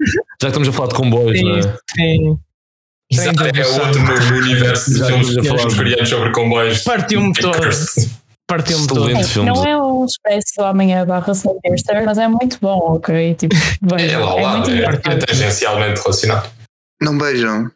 Já 0.00 0.16
que 0.40 0.46
estamos 0.46 0.68
a 0.68 0.72
falar 0.72 0.88
de 0.90 0.94
comboios, 0.94 1.42
não 1.42 1.56
é? 1.56 1.62
Sim, 1.62 1.68
sim. 1.96 2.38
Exato, 3.12 3.42
é 3.44 3.66
outro 3.66 4.00
no, 4.02 4.36
universo 4.38 4.90
de 4.94 5.04
filmes, 5.04 5.28
estamos 5.28 5.38
a 5.38 5.42
filmes 5.42 5.62
falar. 5.62 5.76
coreanos 5.76 6.08
sobre 6.08 6.30
comboios. 6.32 6.82
Partiu-me 6.84 7.32
todo. 7.34 7.58
Partiu-me 8.46 8.86
todo. 8.86 9.00
Excelente 9.10 9.24
Sim, 9.26 9.32
filme. 9.32 9.50
Não 9.50 9.66
é 9.66 9.82
um 9.82 10.04
expresso 10.04 10.62
amanhã 10.62 11.04
barra 11.04 11.32
Snowpiercer, 11.32 12.04
mas 12.04 12.18
é 12.18 12.28
muito 12.28 12.56
bom, 12.60 12.78
ok? 12.94 13.34
Tipo, 13.34 13.56
É 13.56 13.96
vejam, 13.96 14.24
lá 14.36 14.64
é 14.64 14.80
é, 14.80 15.12
é 15.12 15.16
tangencialmente 15.18 16.00
relacionado. 16.00 16.48
Não 17.02 17.18
beijam. 17.18 17.68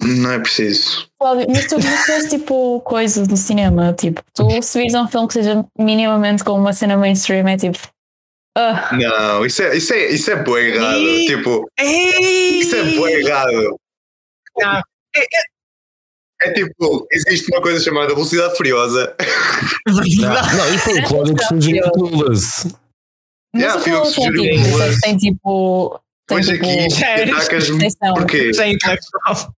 Tipo, 0.00 0.06
não 0.06 0.32
é 0.32 0.38
preciso. 0.38 1.08
Cláudio, 1.18 1.46
Mas 1.50 1.66
tu 1.66 1.76
és 2.12 2.30
tipo 2.30 2.80
coisa 2.80 3.26
do 3.26 3.36
cinema, 3.36 3.92
tipo, 3.92 4.22
tu 4.34 4.48
se 4.62 4.78
vires 4.78 4.94
um 4.94 5.06
filme 5.06 5.28
que 5.28 5.34
seja 5.34 5.64
minimamente 5.78 6.42
com 6.42 6.52
uma 6.52 6.72
cena 6.72 6.96
mainstream, 6.96 7.46
é 7.48 7.56
tipo. 7.56 7.78
ah, 8.56 8.90
Não, 8.92 9.44
isso 9.44 9.62
é, 9.62 9.76
isso 9.76 9.92
é, 9.92 10.06
isso 10.08 10.30
é 10.30 10.36
bué 10.42 10.62
errado. 10.68 10.98
Ih. 10.98 11.26
Tipo, 11.26 11.66
Ei! 11.78 12.60
isso 12.60 12.76
é 12.76 12.82
bué 12.96 13.12
errado. 13.20 13.76
Não. 14.58 14.82
É 16.42 16.52
tipo, 16.52 17.06
existe 17.12 17.52
uma 17.52 17.60
coisa 17.60 17.84
chamada 17.84 18.14
velocidade 18.14 18.56
furiosa. 18.56 19.14
Verdade. 19.86 20.56
Não, 20.56 20.74
isso 20.74 20.84
foi 20.84 21.00
o 21.00 21.04
Cláudio 21.04 21.34
que 21.36 21.44
sugeriu 21.44 21.90
Clueless. 21.92 22.68
mas 23.52 23.62
Yeah, 23.62 23.78
o 23.78 23.84
filme 23.84 24.06
sugeri 24.06 25.00
tem, 25.02 25.16
tipo, 25.18 26.00
uma- 26.34 26.40
tem 26.40 26.52
tipo. 26.54 26.64
Pois 26.64 26.74
tipo. 26.74 26.80
aqui, 26.80 26.90
Sério? 26.90 27.36
atacas-me. 27.36 27.76
atenção. 27.76 28.14
Porquê? 28.14 28.54
Sem 28.54 28.72
intelectual. 28.74 29.54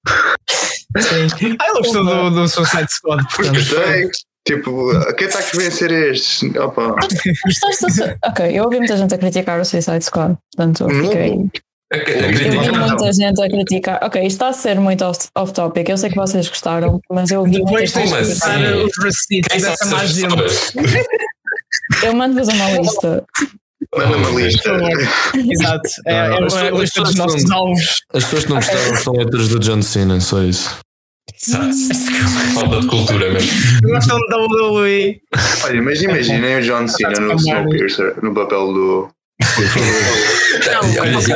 Sim. 0.99 1.57
Ah, 1.61 1.67
ele 1.69 1.79
gostou 1.79 2.05
do, 2.05 2.31
do 2.31 2.49
Suicide 2.49 2.93
Squad, 2.93 3.25
portanto. 3.35 3.55
Gostei. 3.55 4.11
Tipo, 4.47 4.91
que 5.17 5.25
ataques 5.25 5.53
vêm 5.57 5.71
ser 5.71 5.91
estes? 5.91 6.43
Opa. 6.57 6.97
Gostaste 7.45 7.85
do 7.87 7.93
su- 7.93 8.17
Ok, 8.25 8.59
eu 8.59 8.65
ouvi 8.65 8.79
muita 8.79 8.97
gente 8.97 9.15
a 9.15 9.19
criticar 9.19 9.61
o 9.61 9.65
Suicide 9.65 10.03
Squad, 10.05 10.37
portanto 10.57 10.89
fiquei. 10.89 11.33
A, 11.93 11.97
a 11.97 11.99
Eu 11.99 12.33
vi 12.33 12.71
muita 12.73 13.13
gente 13.13 13.43
a 13.43 13.49
criticar. 13.49 13.99
Ok, 14.03 14.21
isto 14.23 14.37
está 14.37 14.49
a 14.49 14.53
ser 14.53 14.81
muito 14.81 15.05
off- 15.05 15.29
off-topic. 15.37 15.89
Eu 15.91 15.99
sei 15.99 16.09
que 16.09 16.17
vocês 16.17 16.49
gostaram, 16.49 17.01
mas 17.11 17.31
eu 17.31 17.45
vi 17.45 17.59
muita 17.63 17.65
Depois 17.67 17.93
tens 17.93 18.11
gente 18.11 18.23
de 18.25 18.33
a 18.33 18.35
passar 18.35 18.55
criticar. 18.59 18.77
os 18.87 19.05
receipts 19.05 19.53
Quem 19.53 19.61
dessa? 19.61 21.05
Eu 22.05 22.15
mando-vos 22.15 22.49
uma 22.49 22.71
lista. 22.73 23.25
Manda 23.97 24.17
uma 24.17 24.41
lista. 24.41 24.71
Exato. 25.35 25.89
É, 26.07 26.15
é 26.15 26.71
uma 26.71 26.81
lista 26.81 27.03
dos 27.03 27.15
nossos 27.17 27.51
alvos. 27.51 28.03
As 28.13 28.25
pessoas 28.25 28.45
que 28.45 28.51
não 28.51 28.57
gostaram 28.57 28.97
são 28.97 29.13
letras 29.15 29.49
do 29.49 29.59
John 29.59 29.83
Cena, 29.83 30.21
só 30.21 30.43
isso. 30.43 30.79
Falta 32.55 32.81
de 32.81 32.87
cultura 32.87 33.33
mesmo. 33.33 33.51
Gostam 33.83 34.19
da 34.29 34.37
WWE. 34.37 35.21
Olha, 35.65 35.83
mas 35.83 36.03
imaginem 36.03 36.59
o 36.59 36.63
John 36.63 36.87
Cena 36.87 37.21
no 37.21 37.35
Snowpiercer, 37.35 38.23
no 38.23 38.35
papel 38.35 38.73
do. 38.73 39.11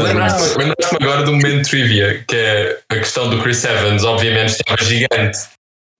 Lembraste-me 0.02 0.74
agora 1.00 1.22
do 1.22 1.32
momento 1.32 1.68
trivia, 1.68 2.22
que 2.28 2.36
é 2.36 2.78
a 2.90 2.96
questão 2.96 3.30
do 3.30 3.42
Chris 3.42 3.64
Evans, 3.64 4.04
obviamente 4.04 4.50
estava 4.50 4.84
gigante, 4.84 5.38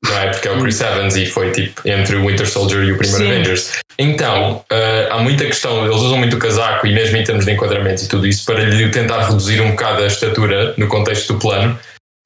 não 0.08 0.18
é? 0.18 0.28
Porque 0.30 0.48
é 0.48 0.52
o 0.52 0.60
Chris 0.60 0.80
Evans 0.80 1.16
e 1.16 1.26
foi 1.26 1.50
tipo 1.52 1.80
entre 1.88 2.16
o 2.16 2.26
Winter 2.26 2.48
Soldier 2.48 2.82
e 2.84 2.92
o 2.92 2.98
primeiro 2.98 3.24
Sim. 3.24 3.30
Avengers. 3.32 3.72
Então, 3.98 4.64
eh, 4.70 5.08
há 5.10 5.18
muita 5.18 5.44
questão, 5.44 5.84
eles 5.84 5.96
usam 5.96 6.18
muito 6.18 6.36
o 6.36 6.38
casaco 6.38 6.86
e 6.86 6.92
mesmo 6.92 7.16
em 7.16 7.24
termos 7.24 7.44
de 7.44 7.52
enquadramento 7.52 8.02
e 8.04 8.08
tudo 8.08 8.26
isso 8.26 8.44
para 8.44 8.60
lhe 8.64 8.90
tentar 8.90 9.28
reduzir 9.28 9.60
um 9.60 9.70
bocado 9.70 10.02
a 10.02 10.06
estatura 10.06 10.74
no 10.76 10.88
contexto 10.88 11.32
do 11.34 11.38
plano, 11.38 11.78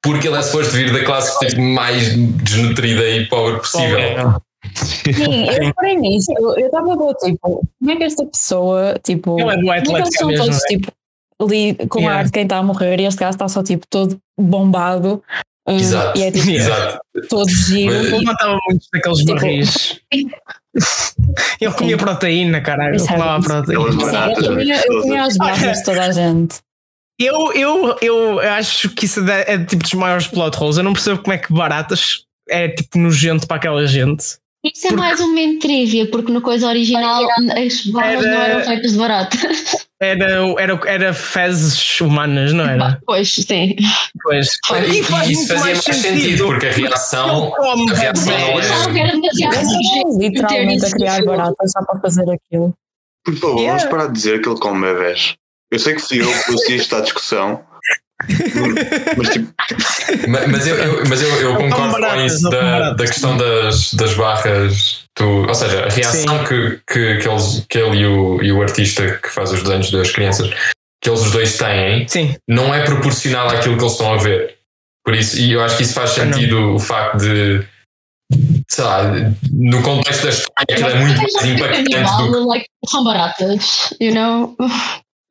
porque 0.03 0.27
ele 0.27 0.37
é 0.37 0.41
suposto 0.41 0.73
vir 0.73 0.91
da 0.91 1.03
classe 1.03 1.37
tipo, 1.45 1.61
mais 1.61 2.15
desnutrida 2.15 3.07
e 3.07 3.27
pobre 3.27 3.59
possível. 3.59 3.99
Sim, 4.75 5.45
eu 5.47 5.63
reparei 5.63 5.95
nisso. 5.95 6.31
Eu 6.37 6.65
estava 6.65 6.93
a 6.93 6.97
ver, 6.97 7.13
tipo, 7.23 7.61
como 7.79 7.91
é 7.91 7.95
que 7.95 8.03
esta 8.03 8.25
pessoa, 8.25 8.99
tipo. 9.03 9.39
Ele 9.39 9.49
é 9.51 9.55
do 9.57 9.61
como 9.61 9.97
é 9.97 10.01
que 10.01 10.07
eles 10.07 10.15
são 10.17 10.27
mesmo. 10.27 10.45
todos, 10.45 10.63
é? 10.63 10.67
tipo, 10.67 10.91
ali 11.41 11.75
com 11.87 11.99
Yeah. 11.99 12.19
ar 12.19 12.25
de 12.25 12.31
quem 12.31 12.43
está 12.43 12.57
a 12.57 12.63
morrer 12.63 12.99
e 12.99 13.05
este 13.05 13.19
gajo 13.19 13.31
está 13.31 13.47
só, 13.47 13.63
tipo, 13.63 13.85
todo 13.89 14.17
bombado. 14.37 15.23
uh, 15.67 15.71
Exato, 15.71 16.17
E 16.17 16.23
é, 16.23 16.31
tipo, 16.31 16.49
exato. 16.51 16.99
Todo 17.27 17.49
giro. 17.49 17.93
Ele 17.93 18.25
matava 18.25 18.57
muitos 18.67 18.87
daqueles 18.93 19.17
Tipo- 19.19 19.33
barris. 19.35 19.99
Ele 21.59 21.71
comia 21.73 21.97
proteína, 21.97 22.61
caralho. 22.61 22.95
Ele 22.95 23.01
é 23.01 23.05
isso. 23.37 23.43
proteína. 23.47 23.91
Sim, 23.91 23.97
baratas, 23.97 24.43
eu 24.43 24.49
comia, 24.51 24.83
eu 24.87 25.01
comia 25.01 25.23
as 25.23 25.37
barras 25.37 25.77
de 25.77 25.83
toda 25.83 26.05
a 26.05 26.11
gente. 26.11 26.57
Eu, 27.19 27.51
eu, 27.53 27.97
eu 28.01 28.39
acho 28.39 28.89
que 28.91 29.05
isso 29.05 29.19
é, 29.29 29.53
é 29.55 29.57
tipo 29.65 29.83
dos 29.83 29.93
maiores 29.93 30.27
plot 30.27 30.57
holes. 30.57 30.77
Eu 30.77 30.83
não 30.83 30.93
percebo 30.93 31.21
como 31.21 31.33
é 31.33 31.37
que 31.37 31.51
baratas 31.51 32.23
é 32.49 32.69
tipo 32.69 32.97
nojento 32.97 33.45
para 33.45 33.57
aquela 33.57 33.85
gente. 33.85 34.37
Isso 34.63 34.87
é 34.87 34.91
mais 34.91 35.19
um 35.21 35.27
momento 35.27 35.59
trivia, 35.61 36.09
porque 36.11 36.31
no 36.33 36.41
coisa 36.41 36.67
original 36.67 37.25
as 37.65 37.85
barras 37.85 38.25
Era- 38.25 38.35
não 38.35 38.41
eram 38.41 38.65
feitas 38.65 38.91
de 38.91 38.97
barata. 38.97 39.37
Era, 40.01 40.31
era, 40.59 40.79
era 40.85 41.13
fezes 41.13 41.99
humanas, 42.01 42.51
não 42.53 42.65
era? 42.65 42.99
Pois, 43.05 43.33
sim. 43.33 43.75
Pois. 44.21 44.49
E, 44.87 45.03
faz 45.03 45.27
e 45.29 45.31
isso 45.33 45.41
muito 45.41 45.47
fazia 45.47 45.73
mais 45.73 45.83
sentido, 46.01 46.45
porque 46.45 46.65
a 46.67 46.71
reação, 46.71 47.51
Como 47.51 47.89
a 47.91 47.95
reação 47.95 48.37
não 48.37 48.47
Não, 48.47 48.59
é. 48.59 50.17
Literalmente 50.19 50.85
a 50.85 50.91
criar 50.91 51.23
baratas 51.25 51.71
só 51.71 51.83
para 51.85 51.99
fazer 52.01 52.25
aquilo. 52.29 52.73
Por 53.25 53.35
favor, 53.35 53.59
Yeah. 53.59 53.77
vamos 53.79 53.91
parar 53.91 54.07
de 54.07 54.13
dizer 54.13 54.41
que 54.41 54.49
ele 54.49 54.59
come 54.59 54.81
bebés. 54.93 55.35
Eu 55.71 55.79
sei 55.79 55.95
que 55.95 56.01
fui 56.01 56.21
eu 56.21 56.31
que 56.31 56.43
trouxe 56.45 56.75
isto 56.75 56.95
à 56.95 57.01
discussão. 57.01 57.63
Mas 59.17 59.29
tipo, 59.29 59.53
Ma- 60.27 60.47
Mas 60.47 60.67
eu, 60.67 60.75
eu- 60.77 61.03
mas 61.07 61.21
eu, 61.21 61.29
eu 61.41 61.55
concordo 61.55 61.75
com 61.95 62.01
baratas, 62.01 62.33
isso 62.33 62.43
não 62.43 62.51
da, 62.51 62.93
da 62.93 63.05
questão 63.07 63.37
das, 63.37 63.93
das 63.93 64.13
barras. 64.13 65.03
Do, 65.17 65.47
ou 65.47 65.53
seja, 65.55 65.85
a 65.85 65.89
reação 65.89 66.43
que, 66.45 66.79
que, 66.87 67.17
que, 67.17 67.27
eles, 67.29 67.65
que 67.69 67.77
ele 67.77 67.97
e 67.97 68.05
o, 68.05 68.41
e 68.41 68.51
o 68.51 68.61
artista 68.61 69.17
que 69.21 69.29
faz 69.29 69.51
os 69.51 69.63
desenhos 69.63 69.91
das 69.91 70.11
crianças, 70.11 70.49
que 71.01 71.09
eles 71.09 71.21
os 71.21 71.31
dois 71.31 71.57
têm, 71.57 72.07
Sim, 72.07 72.35
não 72.47 72.73
é 72.73 72.83
proporcional 72.83 73.47
àquilo 73.49 73.75
que 73.77 73.83
eles 73.83 73.93
estão 73.93 74.13
a 74.13 74.17
ver. 74.17 74.55
Por 75.05 75.15
isso, 75.15 75.37
e 75.39 75.51
eu 75.53 75.61
acho 75.63 75.77
que 75.77 75.83
isso 75.83 75.93
faz 75.93 76.11
sentido 76.11 76.75
o 76.75 76.79
facto 76.79 77.17
de 77.17 77.65
sei 78.69 78.83
lá, 78.83 79.03
no 79.51 79.81
contexto 79.81 80.23
da 80.23 80.29
história, 80.29 80.53
aquilo 80.69 80.89
é 80.89 80.95
muito 80.99 81.21
mais 81.21 81.45
impactante 81.45 82.17
do 82.17 82.31
que. 82.31 82.47
Like, 82.47 82.65
são 82.87 83.03
baratas, 83.03 83.93
you 83.99 84.13
know? 84.13 84.55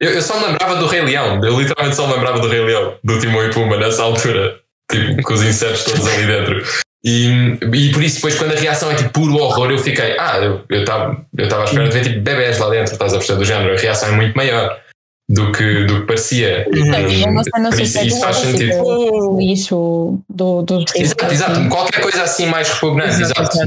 Eu, 0.01 0.13
eu, 0.13 0.23
só 0.23 0.39
me 0.39 0.47
lembrava 0.47 0.77
do 0.77 0.87
Rei 0.87 1.03
Leão, 1.03 1.45
eu 1.45 1.59
literalmente 1.59 1.97
só 1.97 2.07
me 2.07 2.15
lembrava 2.15 2.39
do 2.39 2.49
Rei 2.49 2.61
Leão, 2.61 2.95
do 3.03 3.19
Timão 3.19 3.45
e 3.45 3.53
Pumba, 3.53 3.77
nessa 3.77 4.05
altura, 4.05 4.57
tipo, 4.91 5.23
com 5.23 5.35
os 5.35 5.43
insetos 5.43 5.85
todos 5.85 6.07
ali 6.07 6.27
dentro. 6.27 6.63
E, 7.05 7.59
e 7.73 7.93
por 7.93 8.03
isso, 8.03 8.17
depois, 8.17 8.37
quando 8.37 8.53
a 8.53 8.57
reação 8.57 8.91
é 8.91 8.95
tipo 8.95 9.11
puro 9.11 9.37
horror, 9.37 9.71
eu 9.71 9.79
fiquei, 9.79 10.17
ah, 10.19 10.39
eu 10.39 10.65
estava 10.71 11.25
eu 11.37 11.45
estava 11.45 11.63
à 11.63 11.65
espera 11.65 11.89
de 11.89 11.95
ver 11.95 12.05
tipo 12.05 12.21
bebés 12.21 12.59
lá 12.59 12.71
dentro, 12.71 12.93
estás 12.93 13.13
a 13.13 13.19
perceber 13.19 13.39
do 13.39 13.45
género, 13.45 13.75
a 13.75 13.79
reação 13.79 14.09
é 14.09 14.13
muito 14.13 14.37
maior 14.37 14.81
do 15.29 15.53
que, 15.53 15.85
do 15.85 16.01
que 16.01 16.07
parecia. 16.07 16.67
Um, 16.69 17.71
por 17.71 17.81
isso, 17.81 18.05
isso 18.05 18.21
faz 18.21 18.37
sentido. 18.37 18.73
Tipo, 18.73 19.39
lixo 19.39 20.21
do, 20.29 20.63
do 20.63 20.85
Exato, 20.95 21.33
exato, 21.33 21.69
qualquer 21.69 22.01
coisa 22.01 22.23
assim 22.23 22.47
mais 22.47 22.69
repugnante, 22.71 23.21
exato. 23.21 23.43
exato. 23.43 23.61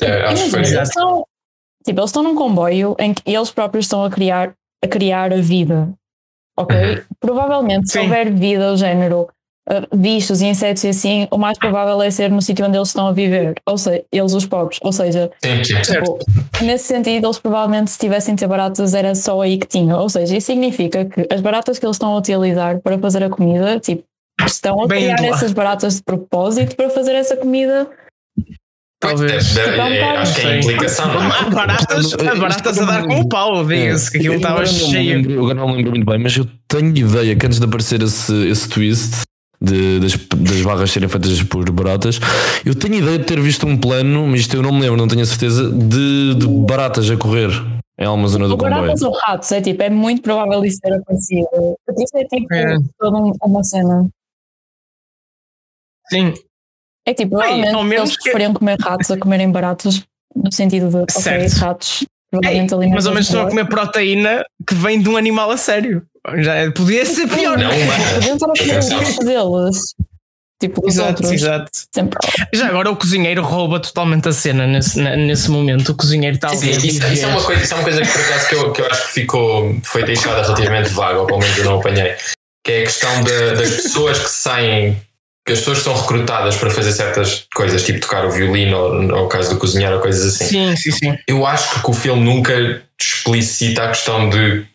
É, 0.00 0.26
acho 0.26 0.44
que 0.44 0.50
foi 0.50 0.62
tipo, 0.62 2.00
eles 2.00 2.10
estão 2.10 2.22
num 2.22 2.34
comboio 2.34 2.96
em 2.98 3.12
que 3.12 3.22
eles 3.26 3.50
próprios 3.50 3.84
estão 3.84 4.04
a 4.04 4.10
criar 4.10 4.52
a, 4.84 4.88
criar 4.88 5.32
a 5.32 5.40
vida. 5.40 5.92
Ok? 6.56 6.76
Uhum. 6.76 7.02
Provavelmente, 7.18 7.90
Sim. 7.90 7.92
se 7.92 7.98
houver 8.00 8.32
vida, 8.32 8.72
o 8.72 8.76
género 8.76 9.28
uh, 9.68 9.96
bichos 9.96 10.42
e 10.42 10.46
insetos 10.46 10.84
e 10.84 10.88
assim, 10.88 11.28
o 11.30 11.38
mais 11.38 11.58
provável 11.58 12.00
é 12.02 12.10
ser 12.10 12.30
no 12.30 12.42
sítio 12.42 12.66
onde 12.66 12.76
eles 12.76 12.88
estão 12.88 13.06
a 13.06 13.12
viver, 13.12 13.54
ou 13.66 13.78
seja, 13.78 14.04
eles 14.12 14.34
os 14.34 14.46
pobres. 14.46 14.78
Ou 14.82 14.92
seja. 14.92 15.30
Tipo, 15.62 16.18
nesse 16.60 16.84
sentido, 16.84 17.26
eles 17.26 17.38
provavelmente, 17.38 17.90
se 17.90 17.98
tivessem 17.98 18.36
ter 18.36 18.46
baratas, 18.46 18.94
era 18.94 19.14
só 19.14 19.40
aí 19.40 19.58
que 19.58 19.66
tinham. 19.66 19.98
Ou 19.98 20.08
seja, 20.08 20.36
isso 20.36 20.46
significa 20.46 21.04
que 21.04 21.26
as 21.32 21.40
baratas 21.40 21.78
que 21.78 21.86
eles 21.86 21.96
estão 21.96 22.12
a 22.12 22.18
utilizar 22.18 22.80
para 22.80 22.98
fazer 22.98 23.22
a 23.24 23.30
comida, 23.30 23.80
tipo, 23.80 24.04
estão 24.46 24.82
a 24.82 24.86
Bem 24.86 25.14
criar 25.14 25.24
essas 25.28 25.52
baratas 25.52 25.96
de 25.96 26.02
propósito 26.02 26.74
para 26.76 26.90
fazer 26.90 27.14
essa 27.14 27.36
comida 27.36 27.88
Talvez. 29.02 29.56
É, 29.56 29.98
é, 29.98 30.16
acho 30.16 30.34
que 30.36 30.46
é 30.46 30.50
a 30.52 30.58
implicação. 30.58 31.06
Há 31.10 31.50
baratas, 31.50 32.12
baratas 32.14 32.78
a 32.78 32.84
dar 32.84 33.02
com 33.04 33.18
o 33.18 33.28
pau, 33.28 33.66
diga-se, 33.66 34.08
que 34.12 34.18
aquilo 34.18 34.36
estava 34.36 34.64
cheio. 34.64 35.28
Eu 35.28 35.40
agora 35.40 35.54
não 35.54 35.68
me 35.70 35.76
lembro 35.78 35.90
muito 35.90 36.06
bem, 36.06 36.20
mas 36.20 36.36
eu 36.36 36.46
tenho 36.68 36.96
ideia 36.96 37.34
que 37.34 37.44
antes 37.44 37.58
de 37.58 37.64
aparecer 37.64 38.00
esse, 38.00 38.32
esse 38.48 38.68
twist, 38.68 39.22
de, 39.60 39.98
das, 39.98 40.14
das 40.14 40.62
barras 40.62 40.92
serem 40.92 41.08
feitas 41.08 41.42
por 41.42 41.68
baratas. 41.72 42.20
Eu 42.64 42.76
tenho 42.76 42.94
ideia 42.94 43.18
de 43.18 43.24
ter 43.24 43.40
visto 43.40 43.66
um 43.66 43.76
plano, 43.76 44.24
mas 44.28 44.40
isto 44.40 44.56
eu 44.56 44.62
não 44.62 44.72
me 44.72 44.82
lembro, 44.82 44.96
não 44.96 45.08
tenho 45.08 45.22
a 45.22 45.26
certeza, 45.26 45.68
de, 45.68 46.36
de 46.36 46.46
baratas 46.46 47.10
a 47.10 47.16
correr 47.16 47.50
em 47.98 48.04
alguma 48.04 48.28
zona 48.28 48.46
do 48.46 48.56
comboio. 48.56 48.82
Baratas 48.82 49.02
ou 49.02 49.12
ratos, 49.12 49.50
é 49.50 49.60
tipo, 49.60 49.82
é 49.82 49.90
muito 49.90 50.22
provável 50.22 50.64
isso 50.64 50.78
ter 50.80 50.92
acontecido. 50.92 51.48
Isso 51.98 52.16
é 52.16 52.24
tipo 52.24 52.54
é. 52.54 52.78
toda 53.00 53.18
uma 53.42 53.64
cena. 53.64 54.08
Sim, 56.08 56.34
é 57.06 57.14
tipo, 57.14 57.38
Bem, 57.38 57.62
provavelmente 57.62 58.00
eles 58.00 58.16
que... 58.16 58.22
preferiam 58.24 58.54
comer 58.54 58.78
ratos 58.80 59.10
a 59.10 59.16
comerem 59.16 59.50
baratos, 59.50 60.02
no 60.34 60.52
sentido 60.52 60.88
de, 60.88 60.96
ok, 60.96 61.48
ratos 61.58 62.04
provavelmente 62.32 62.74
Ei, 62.74 62.88
Mas 62.88 63.06
ao 63.06 63.12
menos 63.12 63.28
estão 63.28 63.46
a 63.46 63.48
comer 63.48 63.68
proteína 63.68 64.44
que 64.66 64.74
vem 64.74 65.00
de 65.00 65.08
um 65.08 65.16
animal 65.16 65.50
a 65.50 65.56
sério. 65.56 66.02
Já 66.38 66.54
é, 66.54 66.70
podia 66.70 67.04
ser 67.04 67.28
pior. 67.28 67.58
Não, 67.58 67.68
mas... 67.68 68.14
Podiam 68.14 68.36
estar 68.36 68.46
a 68.46 68.80
comer 68.80 69.18
o 69.20 69.60
deles. 69.60 69.94
Tipo, 70.60 70.86
os 70.86 70.94
exato, 70.94 71.08
outros. 71.08 71.32
Exato. 71.32 71.70
Sempre. 71.92 72.18
Já 72.54 72.68
agora 72.68 72.88
o 72.90 72.96
cozinheiro 72.96 73.42
rouba 73.42 73.80
totalmente 73.80 74.28
a 74.28 74.32
cena 74.32 74.64
nesse, 74.64 75.00
nesse 75.00 75.50
momento. 75.50 75.88
O 75.88 75.96
cozinheiro 75.96 76.36
está 76.36 76.50
ali. 76.50 76.70
Isso, 76.70 76.86
isso, 76.86 77.24
é 77.24 77.26
uma 77.26 77.42
coisa, 77.42 77.62
isso 77.62 77.74
é 77.74 77.76
uma 77.76 77.82
coisa 77.82 78.00
que 78.00 78.08
por 78.08 78.20
acaso 78.20 78.48
que 78.48 78.54
eu, 78.54 78.72
que 78.72 78.80
eu 78.80 78.86
acho 78.86 79.06
que 79.08 79.12
ficou, 79.12 79.76
foi 79.82 80.04
deixada 80.04 80.42
relativamente 80.42 80.90
vaga, 80.90 81.18
ou 81.18 81.26
pelo 81.26 81.40
menos 81.40 81.58
eu 81.58 81.64
não 81.64 81.80
apanhei. 81.80 82.14
Que 82.64 82.72
é 82.72 82.78
a 82.78 82.84
questão 82.84 83.24
de, 83.24 83.56
das 83.56 83.70
pessoas 83.70 84.18
que 84.20 84.30
saem 84.30 84.96
que 85.44 85.52
as 85.52 85.58
pessoas 85.58 85.78
são 85.78 85.94
recrutadas 85.94 86.56
para 86.56 86.70
fazer 86.70 86.92
certas 86.92 87.46
coisas, 87.54 87.84
tipo 87.84 88.00
tocar 88.00 88.24
o 88.24 88.30
violino 88.30 88.76
ou, 88.76 89.18
ou 89.18 89.24
o 89.26 89.28
caso 89.28 89.50
do 89.50 89.58
cozinhar 89.58 89.92
ou 89.92 90.00
coisas 90.00 90.34
assim. 90.34 90.44
Sim, 90.44 90.76
sim, 90.76 90.92
sim. 90.92 91.18
Eu 91.26 91.44
acho 91.46 91.82
que 91.82 91.90
o 91.90 91.94
filme 91.94 92.22
nunca 92.22 92.82
explicita 93.00 93.84
a 93.84 93.88
questão 93.88 94.30
de 94.30 94.66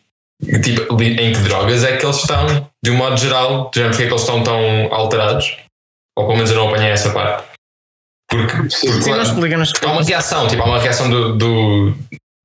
tipo, 0.62 1.02
em 1.02 1.32
que 1.32 1.40
drogas 1.40 1.84
é 1.84 1.96
que 1.96 2.04
eles 2.04 2.18
estão, 2.18 2.70
de 2.82 2.90
um 2.90 2.96
modo 2.96 3.16
geral, 3.16 3.70
de 3.74 3.82
porque 3.82 4.02
é 4.02 4.06
que 4.06 4.12
eles 4.12 4.20
estão 4.20 4.42
tão 4.42 4.92
alterados. 4.92 5.56
Ou 6.16 6.24
pelo 6.24 6.36
menos 6.36 6.50
eu 6.50 6.56
não 6.56 6.68
apanhei 6.68 6.90
essa 6.90 7.10
parte. 7.10 7.44
Porque, 8.28 8.54
porque 8.54 8.70
sim, 8.70 8.88
há 9.86 9.92
uma 9.92 10.02
reação, 10.02 10.46
tipo, 10.48 10.62
há 10.62 10.66
uma 10.66 10.78
reação 10.78 11.08
do, 11.08 11.34
do, 11.34 11.94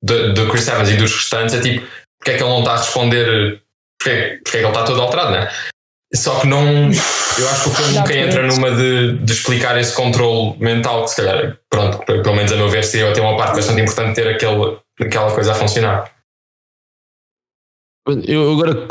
do, 0.02 0.34
do 0.34 0.50
Chris 0.50 0.68
Evans 0.68 0.90
e 0.90 0.96
dos 0.96 1.14
restantes, 1.14 1.56
é 1.56 1.60
tipo, 1.60 1.86
porque 2.18 2.32
é 2.32 2.38
que 2.38 2.44
ele 2.44 2.50
não 2.50 2.60
está 2.60 2.76
a 2.76 2.78
responder, 2.78 3.62
porque, 4.00 4.40
porque 4.44 4.58
é 4.58 4.62
que 4.62 4.66
ele 4.66 4.68
está 4.68 4.84
todo 4.86 5.02
alterado, 5.02 5.32
né? 5.32 5.52
Só 6.16 6.40
que 6.40 6.48
não. 6.48 6.66
Eu 6.66 7.50
acho 7.50 7.64
que 7.64 7.70
o 7.70 7.72
filme 7.74 7.94
nunca 7.94 8.16
entra 8.16 8.48
numa 8.48 8.72
de, 8.72 9.18
de 9.18 9.34
explicar 9.34 9.78
esse 9.80 9.94
controle 9.94 10.56
mental, 10.60 11.04
que 11.04 11.10
se 11.10 11.16
calhar, 11.18 11.58
pronto, 11.70 11.98
pelo 12.06 12.36
menos 12.36 12.52
a 12.52 12.56
meu 12.56 12.70
ver, 12.70 12.84
seria 12.84 13.10
até 13.10 13.22
uma 13.22 13.36
parte 13.36 13.56
bastante 13.56 13.82
importante 13.82 14.16
ter 14.16 14.28
aquele, 14.28 14.78
aquela 15.00 15.32
coisa 15.32 15.52
a 15.52 15.56
funcionar. 15.56 16.12
Eu 18.28 18.52
agora 18.52 18.86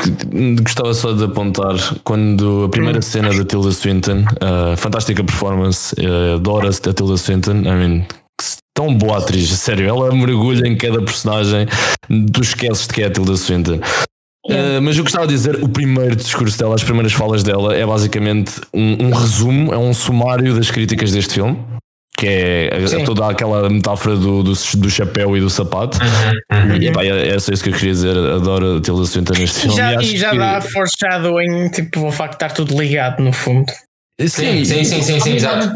gostava 0.63 0.91
só 0.95 1.13
de 1.13 1.23
apontar 1.25 1.75
quando 2.03 2.63
a 2.65 2.69
primeira 2.69 2.99
cena 2.99 3.29
da 3.29 3.45
Tilda 3.45 3.71
Swinton, 3.71 4.25
uh, 4.41 4.75
fantástica 4.75 5.23
performance, 5.23 5.93
uh, 5.99 6.35
adora-se 6.35 6.81
da 6.81 6.93
Tilda 6.93 7.15
Swinton, 7.15 7.57
I 7.57 7.61
mean, 7.61 8.05
tão 8.75 8.91
boa 8.95 9.19
atriz, 9.19 9.49
sério, 9.51 9.87
ela 9.87 10.11
mergulha 10.15 10.67
em 10.67 10.75
cada 10.75 10.99
personagem, 10.99 11.67
tu 12.33 12.41
esqueces 12.41 12.87
de 12.87 12.93
que 12.95 13.03
é 13.03 13.05
a 13.05 13.11
Tilda 13.11 13.37
Swinton. 13.37 13.79
Uh, 14.45 14.81
mas 14.81 14.97
eu 14.97 15.03
gostava 15.03 15.25
de 15.25 15.33
dizer, 15.33 15.63
o 15.63 15.69
primeiro 15.69 16.15
discurso 16.15 16.57
dela, 16.57 16.75
as 16.75 16.83
primeiras 16.83 17.13
falas 17.13 17.43
dela, 17.43 17.75
é 17.75 17.85
basicamente 17.85 18.59
um, 18.73 19.05
um 19.05 19.11
resumo, 19.11 19.73
é 19.73 19.77
um 19.77 19.93
sumário 19.93 20.53
das 20.53 20.69
críticas 20.69 21.11
deste 21.11 21.35
filme. 21.35 21.57
Que 22.15 22.27
é 22.27 22.87
Sim. 22.87 23.03
toda 23.05 23.27
aquela 23.27 23.67
metáfora 23.69 24.15
do, 24.15 24.43
do, 24.43 24.53
do, 24.53 24.89
chapéu 24.89 25.35
e 25.35 25.39
do 25.39 25.49
sapato. 25.49 25.97
Uhum, 25.97 26.71
uhum. 26.71 26.75
E 26.75 26.91
pá, 26.91 27.03
é, 27.03 27.29
é 27.29 27.39
só 27.39 27.51
isso 27.51 27.63
que 27.63 27.71
eu 27.71 27.73
queria 27.73 27.91
dizer. 27.91 28.15
Adoro 28.15 28.77
a 28.77 28.81
Tilda 28.81 29.05
Swinton 29.05 29.33
neste 29.33 29.61
filme. 29.61 29.75
Já, 29.75 29.93
e, 29.95 30.13
e 30.13 30.17
já 30.17 30.29
que... 30.29 30.37
dá 30.37 30.61
foreshadowing, 30.61 31.69
tipo, 31.69 32.05
o 32.05 32.11
facto 32.11 32.31
de 32.31 32.35
estar 32.45 32.51
tudo 32.51 32.79
ligado 32.79 33.21
no 33.21 33.33
fundo. 33.33 33.65
Sim, 34.19 34.63
sim, 34.63 34.83
sim, 34.83 35.01
sim, 35.01 35.19
sim, 35.19 35.35
exato. 35.35 35.73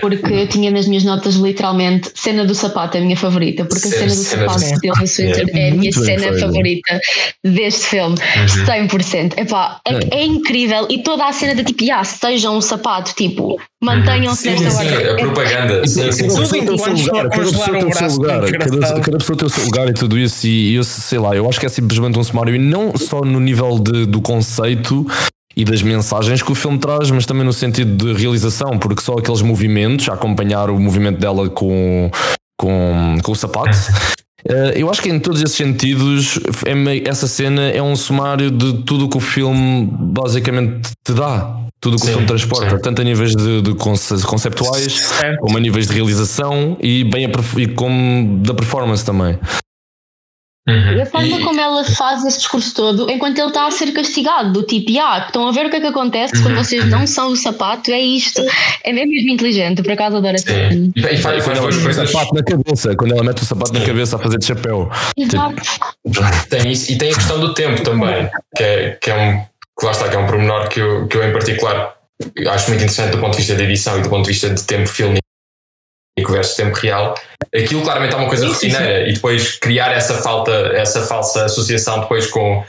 Porque 0.00 0.32
eu 0.32 0.48
tinha 0.48 0.72
nas 0.72 0.88
minhas 0.88 1.04
notas 1.04 1.36
literalmente 1.36 2.10
cena 2.16 2.44
do 2.44 2.52
sapato 2.52 2.96
é 2.96 3.00
a 3.00 3.04
minha 3.04 3.16
favorita, 3.16 3.64
porque 3.64 3.86
a 3.86 3.90
cena 3.90 4.06
do 4.06 4.14
sapato 4.14 4.58
de 4.58 4.80
Tilda 4.80 5.06
Swinton 5.06 5.56
é 5.56 5.68
a 5.68 5.74
minha 5.74 5.92
cena 5.92 6.38
favorita 6.38 7.00
deste 7.44 7.86
filme, 7.86 8.16
uhum. 8.16 8.88
100%. 8.88 9.38
Epá, 9.38 9.80
é, 9.86 10.16
é 10.16 10.24
incrível 10.24 10.88
e 10.90 11.00
toda 11.02 11.26
a 11.26 11.32
cena 11.32 11.54
de 11.54 11.62
tipo, 11.62 11.84
ah, 11.92 12.02
sejam 12.02 12.56
um 12.56 12.60
sapato, 12.60 13.14
tipo, 13.14 13.56
mantenham-se 13.80 14.50
nesta 14.50 14.70
sim, 14.70 14.88
a 14.88 15.14
propaganda. 15.14 15.86
Sim, 15.86 16.10
sim, 16.10 16.26
cada 16.26 16.40
pessoa 17.30 17.68
tem 17.70 17.86
o 17.86 17.94
seu 17.94 18.08
lugar, 18.08 18.50
cada, 18.50 19.00
cada 19.00 19.18
pessoa 19.18 19.38
tem 19.38 19.46
o 19.46 19.50
seu 19.50 19.64
lugar 19.64 19.88
e 19.88 19.94
tudo 19.94 20.18
isso, 20.18 20.44
e 20.44 20.74
eu 20.74 20.82
sei 20.82 21.20
lá, 21.20 21.36
eu 21.36 21.48
acho 21.48 21.60
que 21.60 21.66
é 21.66 21.68
simplesmente 21.68 22.18
um 22.18 22.24
sumário, 22.24 22.52
e 22.52 22.58
não 22.58 22.96
só 22.96 23.20
no 23.20 23.38
nível 23.38 23.78
de, 23.78 24.06
do 24.06 24.20
conceito 24.20 25.06
e 25.56 25.64
das 25.64 25.82
mensagens 25.82 26.42
que 26.42 26.52
o 26.52 26.54
filme 26.54 26.78
traz, 26.78 27.10
mas 27.10 27.26
também 27.26 27.44
no 27.44 27.52
sentido 27.52 28.06
de 28.06 28.12
realização, 28.12 28.78
porque 28.78 29.02
só 29.02 29.14
aqueles 29.14 29.42
movimentos, 29.42 30.08
a 30.08 30.14
acompanhar 30.14 30.70
o 30.70 30.78
movimento 30.78 31.18
dela 31.18 31.48
com, 31.48 32.10
com, 32.56 33.18
com 33.22 33.32
o 33.32 33.36
sapato. 33.36 33.76
Uh, 34.46 34.70
eu 34.76 34.90
acho 34.90 35.02
que 35.02 35.08
em 35.08 35.18
todos 35.18 35.42
esses 35.42 35.56
sentidos, 35.56 36.38
é, 36.64 37.08
essa 37.08 37.26
cena 37.26 37.62
é 37.62 37.82
um 37.82 37.96
sumário 37.96 38.50
de 38.50 38.82
tudo 38.84 39.06
o 39.06 39.08
que 39.08 39.16
o 39.16 39.20
filme 39.20 39.88
basicamente 39.90 40.90
te 41.04 41.12
dá. 41.12 41.56
Tudo 41.80 41.96
o 41.96 41.98
que 41.98 42.04
sim, 42.04 42.10
o 42.10 42.12
filme 42.12 42.26
transporta, 42.26 42.76
sim. 42.76 42.82
tanto 42.82 43.00
a 43.00 43.04
níveis 43.04 43.34
de, 43.34 43.62
de 43.62 43.74
conceptuais, 43.74 44.92
certo. 44.92 45.40
como 45.40 45.56
a 45.56 45.60
níveis 45.60 45.86
de 45.86 45.94
realização 45.94 46.76
e, 46.78 47.04
bem 47.04 47.24
a, 47.24 47.30
e 47.58 47.66
como 47.68 48.36
da 48.38 48.52
performance 48.52 49.02
também. 49.02 49.38
Uhum. 50.70 50.98
E 50.98 51.02
a 51.02 51.06
forma 51.06 51.40
e... 51.40 51.42
como 51.42 51.60
ela 51.60 51.84
faz 51.84 52.24
esse 52.24 52.38
discurso 52.38 52.74
todo 52.74 53.10
enquanto 53.10 53.38
ele 53.38 53.48
está 53.48 53.66
a 53.66 53.70
ser 53.70 53.92
castigado, 53.92 54.52
do 54.52 54.62
tipo, 54.62 54.92
ah, 55.00 55.24
estão 55.26 55.48
a 55.48 55.52
ver 55.52 55.66
o 55.66 55.70
que 55.70 55.76
é 55.76 55.80
que 55.80 55.86
acontece 55.86 56.36
uhum. 56.36 56.42
quando 56.42 56.56
vocês 56.56 56.88
não 56.88 57.06
são 57.06 57.32
o 57.32 57.36
sapato, 57.36 57.90
é 57.90 58.00
isto. 58.00 58.42
É 58.84 58.92
mesmo 58.92 59.12
inteligente, 59.30 59.82
por 59.82 59.92
acaso 59.92 60.16
adoro 60.16 60.36
essa 60.36 60.50
E, 60.50 60.92
e 60.96 61.16
faz, 61.16 61.44
quando 61.44 61.56
ela 61.56 61.66
mete 61.66 61.86
o 61.86 62.06
sapato 62.06 62.34
na 62.34 62.42
cabeça, 62.42 62.96
quando 62.96 63.12
ela 63.12 63.24
mete 63.24 63.42
o 63.42 63.44
sapato 63.44 63.72
na 63.72 63.80
cabeça 63.80 64.16
a 64.16 64.18
fazer 64.18 64.38
de 64.38 64.46
chapéu. 64.46 64.90
Exato. 65.16 65.62
Tipo... 65.62 66.48
Tem 66.48 66.70
isso, 66.70 66.92
e 66.92 66.98
tem 66.98 67.10
a 67.10 67.14
questão 67.14 67.40
do 67.40 67.54
tempo 67.54 67.82
também, 67.82 68.28
que 68.56 68.62
é, 68.62 68.98
que 69.00 69.10
é 69.10 69.16
um 69.16 69.50
que 69.78 69.86
lá 69.86 69.92
está, 69.92 70.08
que 70.08 70.16
é 70.16 70.18
um 70.18 70.26
pormenor 70.26 70.68
que 70.68 70.78
eu, 70.78 71.08
que 71.08 71.16
eu 71.16 71.24
em 71.24 71.32
particular 71.32 71.94
acho 72.50 72.68
muito 72.68 72.82
interessante 72.82 73.12
do 73.12 73.18
ponto 73.18 73.32
de 73.32 73.38
vista 73.38 73.56
de 73.56 73.62
edição 73.62 73.98
e 73.98 74.02
do 74.02 74.10
ponto 74.10 74.24
de 74.24 74.32
vista 74.32 74.50
de 74.50 74.62
tempo 74.62 74.86
filme 74.86 75.18
que 76.24 76.32
versus 76.32 76.56
tempo 76.56 76.76
real, 76.76 77.14
aquilo 77.54 77.82
claramente 77.82 78.14
é 78.14 78.16
uma 78.16 78.28
coisa 78.28 78.46
rotineira 78.46 79.08
e 79.08 79.12
depois 79.12 79.58
criar 79.58 79.92
essa 79.92 80.14
falta, 80.14 80.52
essa 80.74 81.02
falsa 81.02 81.44
associação 81.44 82.00
depois 82.00 82.26
com, 82.26 82.64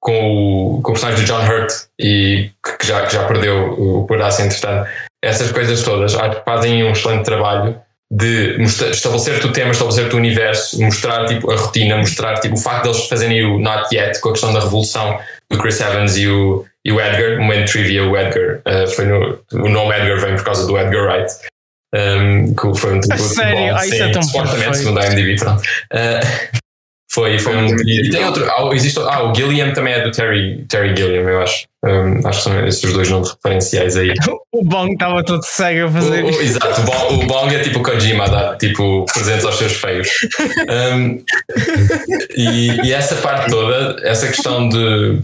com, 0.00 0.76
o, 0.76 0.82
com 0.82 0.90
o 0.90 0.94
personagem 0.94 1.24
de 1.24 1.30
John 1.30 1.46
Hurt 1.46 1.72
e 1.98 2.50
que 2.78 2.86
já, 2.86 3.06
que 3.06 3.12
já 3.14 3.24
perdeu 3.24 3.72
o 3.72 4.06
pedaço 4.06 4.42
entretanto, 4.42 4.88
essas 5.22 5.52
coisas 5.52 5.82
todas. 5.82 6.14
Acho 6.14 6.38
que 6.38 6.44
fazem 6.44 6.84
um 6.84 6.92
excelente 6.92 7.24
trabalho 7.24 7.80
de 8.12 8.60
estabelecer-te 8.62 9.46
o 9.46 9.52
tema, 9.52 9.70
estabelecer-te 9.70 10.14
o 10.14 10.18
universo, 10.18 10.82
mostrar 10.82 11.26
tipo, 11.26 11.50
a 11.50 11.56
rotina, 11.56 11.96
mostrar 11.96 12.40
tipo, 12.40 12.56
o 12.56 12.58
facto 12.58 12.84
deles 12.84 13.06
fazerem 13.06 13.44
o 13.44 13.58
Not 13.58 13.94
Yet 13.94 14.20
com 14.20 14.30
a 14.30 14.32
questão 14.32 14.52
da 14.52 14.60
revolução 14.60 15.18
do 15.48 15.58
Chris 15.58 15.80
Evans 15.80 16.16
e 16.16 16.26
o, 16.26 16.64
e 16.84 16.90
o 16.90 17.00
Edgar, 17.00 17.38
momento 17.38 17.70
trivia, 17.70 18.04
o 18.04 18.16
Edgar, 18.16 18.60
uh, 18.66 18.90
foi 18.90 19.04
no, 19.04 19.38
o 19.52 19.68
nome 19.68 19.96
Edgar 19.96 20.18
vem 20.18 20.34
por 20.34 20.44
causa 20.44 20.66
do 20.66 20.76
Edgar 20.76 21.04
Wright, 21.04 21.32
Um, 21.92 22.54
que 22.54 22.78
foi 22.78 22.94
um 22.94 23.00
tipo 23.00 23.18
sério? 23.18 23.76
Ah, 23.76 23.86
isso 23.86 24.02
é 24.02 24.22
supostamente, 24.22 24.76
segundo 24.78 25.00
a 25.00 25.10
MDB, 25.10 25.36
pronto. 25.36 25.62
Uh, 25.92 26.60
foi, 27.10 27.40
foi 27.40 27.56
um. 27.56 27.66
E, 27.84 28.08
tem 28.08 28.24
outro. 28.24 28.48
Ah, 28.48 28.70
existe, 28.72 29.00
ah, 29.00 29.24
o 29.24 29.34
Gilliam 29.34 29.72
também 29.72 29.94
é 29.94 30.04
do 30.04 30.12
Terry, 30.12 30.64
Terry 30.68 30.96
Gilliam, 30.96 31.28
eu 31.28 31.42
acho. 31.42 31.68
Um, 31.84 32.28
acho 32.28 32.38
que 32.38 32.44
são 32.44 32.66
esses 32.66 32.92
dois 32.92 33.08
nomes 33.08 33.32
referenciais 33.32 33.96
aí. 33.96 34.14
o 34.52 34.64
Bong 34.64 34.92
estava 34.92 35.24
todo 35.24 35.42
cego 35.42 35.86
a 35.86 35.90
fazer 35.90 36.22
o, 36.22 36.26
o, 36.26 36.40
Exato, 36.40 36.80
o 36.82 36.84
Bong, 36.84 37.24
o 37.24 37.26
Bong 37.26 37.54
é 37.54 37.60
tipo 37.60 37.80
o 37.80 37.82
Kojima, 37.82 38.28
dá 38.28 38.54
tipo 38.56 39.04
presentes 39.12 39.44
aos 39.44 39.56
seus 39.56 39.72
feios. 39.72 40.08
Um, 40.94 41.24
e, 42.36 42.80
e 42.86 42.92
essa 42.92 43.16
parte 43.16 43.50
toda, 43.50 43.96
essa 44.06 44.28
questão 44.28 44.68
de 44.68 45.20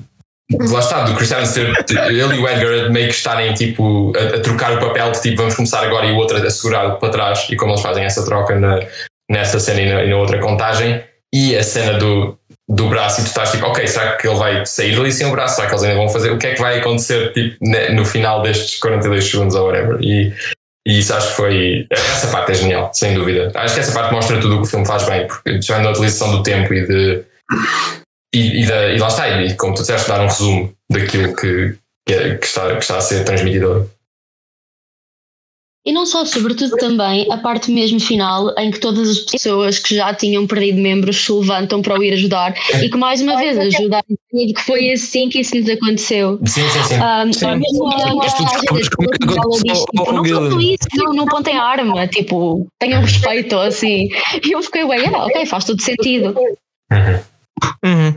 lá 0.53 0.80
está, 0.80 1.05
do 1.05 1.14
Chris 1.14 1.30
Evans 1.30 1.55
ter, 1.55 1.66
ele 2.09 2.36
e 2.36 2.38
o 2.38 2.49
Edgar 2.49 2.90
meio 2.90 3.09
que 3.09 3.14
estarem 3.14 3.53
tipo 3.55 4.12
a, 4.16 4.36
a, 4.36 4.40
trocar 4.40 4.72
o 4.74 4.80
papel 4.80 5.11
de 5.12 5.20
tipo 5.20 5.38
vamos 5.38 5.55
começar 5.55 5.82
agora 5.82 6.07
e 6.07 6.12
o 6.12 6.16
outro 6.16 6.36
a 6.36 6.51
segurar 6.51 6.92
para 6.92 7.11
trás 7.11 7.47
e 7.51 7.57
como 7.57 7.72
eles 7.72 7.82
fazem 7.82 8.05
essa 8.05 8.24
troca 8.24 8.55
na, 8.55 8.80
nessa 9.30 9.59
cena 9.59 9.80
e 9.80 9.92
na, 9.92 10.05
e 10.05 10.11
na 10.11 10.16
outra 10.16 10.38
contagem 10.38 11.03
e 11.34 11.57
a 11.57 11.62
cena 11.62 11.99
do, 11.99 12.38
do 12.68 12.88
braço 12.88 13.20
e 13.20 13.24
tu 13.24 13.28
estás 13.28 13.51
tipo, 13.51 13.66
ok, 13.66 13.86
será 13.86 14.16
que 14.16 14.26
ele 14.26 14.36
vai 14.36 14.64
sair 14.64 14.97
dali 14.97 15.12
sem 15.12 15.26
o 15.26 15.32
braço? 15.32 15.57
Será 15.57 15.66
que 15.66 15.74
eles 15.74 15.84
ainda 15.84 15.97
vão 15.97 16.09
fazer? 16.09 16.30
O 16.30 16.38
que 16.38 16.47
é 16.47 16.55
que 16.55 16.61
vai 16.61 16.78
acontecer 16.78 17.32
tipo, 17.32 17.57
no 17.92 18.05
final 18.05 18.42
destes 18.42 18.78
42 18.78 19.24
segundos 19.24 19.55
ou 19.55 19.66
whatever? 19.66 19.99
E, 20.01 20.32
e 20.86 20.99
isso 20.99 21.12
acho 21.14 21.30
que 21.30 21.34
foi. 21.34 21.86
Essa 21.90 22.28
parte 22.28 22.53
é 22.53 22.55
genial, 22.55 22.90
sem 22.94 23.12
dúvida. 23.12 23.51
Acho 23.55 23.74
que 23.74 23.80
essa 23.80 23.92
parte 23.92 24.12
mostra 24.12 24.40
tudo 24.40 24.55
o 24.55 24.59
que 24.59 24.68
o 24.68 24.70
filme 24.70 24.86
faz 24.86 25.05
bem, 25.05 25.26
porque 25.26 25.61
já 25.61 25.80
na 25.80 25.90
utilização 25.90 26.30
do 26.30 26.42
tempo 26.42 26.72
e 26.72 26.86
de. 26.86 27.24
E, 28.35 28.62
e, 28.62 28.66
da, 28.66 28.93
e 28.93 28.99
lá 28.99 29.09
está, 29.09 29.43
e 29.43 29.55
como 29.55 29.74
tu 29.74 29.81
disseste, 29.81 30.09
dar 30.09 30.20
um 30.20 30.27
resumo 30.27 30.74
daquilo 30.91 31.35
que, 31.35 31.77
que, 32.07 32.14
é, 32.14 32.37
que, 32.37 32.47
está, 32.47 32.74
que 32.74 32.83
está 32.83 32.99
a 32.99 33.01
ser 33.01 33.24
transmitido 33.24 33.89
e 35.87 35.93
não 35.93 36.05
só, 36.05 36.24
sobretudo 36.24 36.77
também 36.79 37.33
a 37.33 37.39
parte 37.39 37.70
mesmo 37.70 38.01
final 38.01 38.53
em 38.59 38.72
que 38.72 38.81
todas 38.81 39.09
as 39.09 39.18
pessoas 39.20 39.79
que 39.79 39.95
já 39.95 40.12
tinham 40.12 40.45
perdido 40.45 40.81
membros 40.81 41.24
se 41.24 41.31
levantam 41.31 41.81
para 41.81 41.97
o 41.97 42.03
ir 42.03 42.12
ajudar 42.14 42.55
e 42.83 42.91
que 42.91 42.97
mais 42.99 43.22
uma 43.22 43.37
vez 43.37 43.57
ajudar 43.57 44.03
que 44.03 44.61
foi 44.62 44.91
assim 44.91 45.29
que 45.29 45.39
isso 45.39 45.55
nos 45.57 45.68
aconteceu. 45.68 46.41
Sim, 46.45 46.68
sim, 46.68 46.83
sim. 46.83 46.95
Um, 46.97 47.33
sim. 47.33 47.47
Mesmo 47.47 47.87
a 47.87 48.12
não 48.12 48.20
façam 50.24 50.61
isso, 50.61 50.89
não, 50.97 51.12
não 51.12 51.27
pontem 51.27 51.57
arma, 51.57 52.09
tipo, 52.09 52.66
tenham 52.81 53.01
respeito 53.01 53.57
assim. 53.57 54.09
E 54.45 54.53
eu 54.53 54.62
fiquei, 54.64 54.85
bem, 54.89 54.99
yeah, 54.99 55.24
ok, 55.24 55.47
faz 55.47 55.64
todo 55.66 55.81
sentido. 55.81 56.35
Uhum. 56.91 57.20
Uhum. 57.85 58.14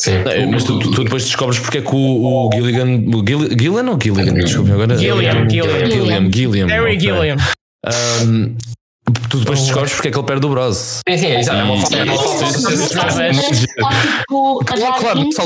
Sim. 0.00 0.18
Não, 0.18 0.50
mas 0.50 0.64
tu, 0.64 0.78
tu, 0.80 1.04
depois 1.04 1.24
descobres 1.24 1.58
porque 1.60 1.78
é 1.78 1.80
que 1.82 1.94
o, 1.94 2.48
o 2.48 2.50
Gilligan. 2.52 3.04
O 3.16 3.24
Gil, 3.26 3.48
Gillian 3.56 3.90
ou 3.90 3.98
Gilligan? 4.02 4.34
Desculpa, 4.34 4.72
agora. 4.72 4.98
Gilliam, 4.98 5.48
Gilliam. 5.48 5.90
Gilliam, 5.90 6.32
Gilliam. 6.32 6.66
Harry 6.66 6.98
Gilliam. 6.98 7.36
Um, 8.24 8.56
tu 9.28 9.38
depois 9.38 9.60
descobres 9.60 9.92
porque 9.92 10.08
é 10.08 10.10
que 10.10 10.18
ele 10.18 10.26
perde 10.26 10.46
o 10.46 10.50
braço. 10.50 11.00
Sim, 11.08 11.18
sim, 11.18 11.26
é 11.26 11.40
exato. 11.40 11.58
É 11.58 11.62
uma 11.64 11.76
falta 11.76 12.04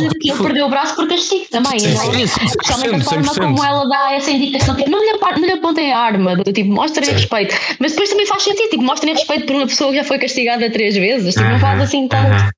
de 0.09 0.19
que 0.19 0.31
ele 0.31 0.43
perdeu 0.43 0.67
o 0.67 0.71
braço 0.71 0.95
por 0.97 1.09
castigo 1.09 1.45
também. 1.51 1.79
Sim, 1.79 1.95
sim, 1.97 2.23
Especialmente 2.23 2.97
a 2.97 3.05
forma 3.05 3.35
como 3.35 3.65
ela 3.65 3.89
dá 3.89 4.15
essa 4.15 4.31
indicação. 4.31 4.75
Tipo, 4.77 4.91
não 4.91 4.99
lhe, 5.01 5.19
não 5.19 5.47
lhe 5.47 5.53
apontem 5.53 5.93
a 5.93 5.99
arma, 5.99 6.37
tipo, 6.45 6.71
mostrem 6.71 7.11
respeito. 7.11 7.55
Mas 7.79 7.93
depois 7.93 8.11
também 8.11 8.27
faz 8.27 8.43
sentido, 8.43 8.71
tipo, 8.71 8.83
mostrem 8.83 9.13
respeito 9.15 9.47
por 9.47 9.57
uma 9.57 9.67
pessoa 9.67 9.91
que 9.91 9.97
já 9.97 10.05
foi 10.05 10.19
castigada 10.19 10.71
três 10.71 10.97
vezes. 10.97 11.35
Tipo, 11.35 11.49
não 11.49 11.59
faz 11.59 11.81
assim 11.83 12.09
tanto. 12.09 12.56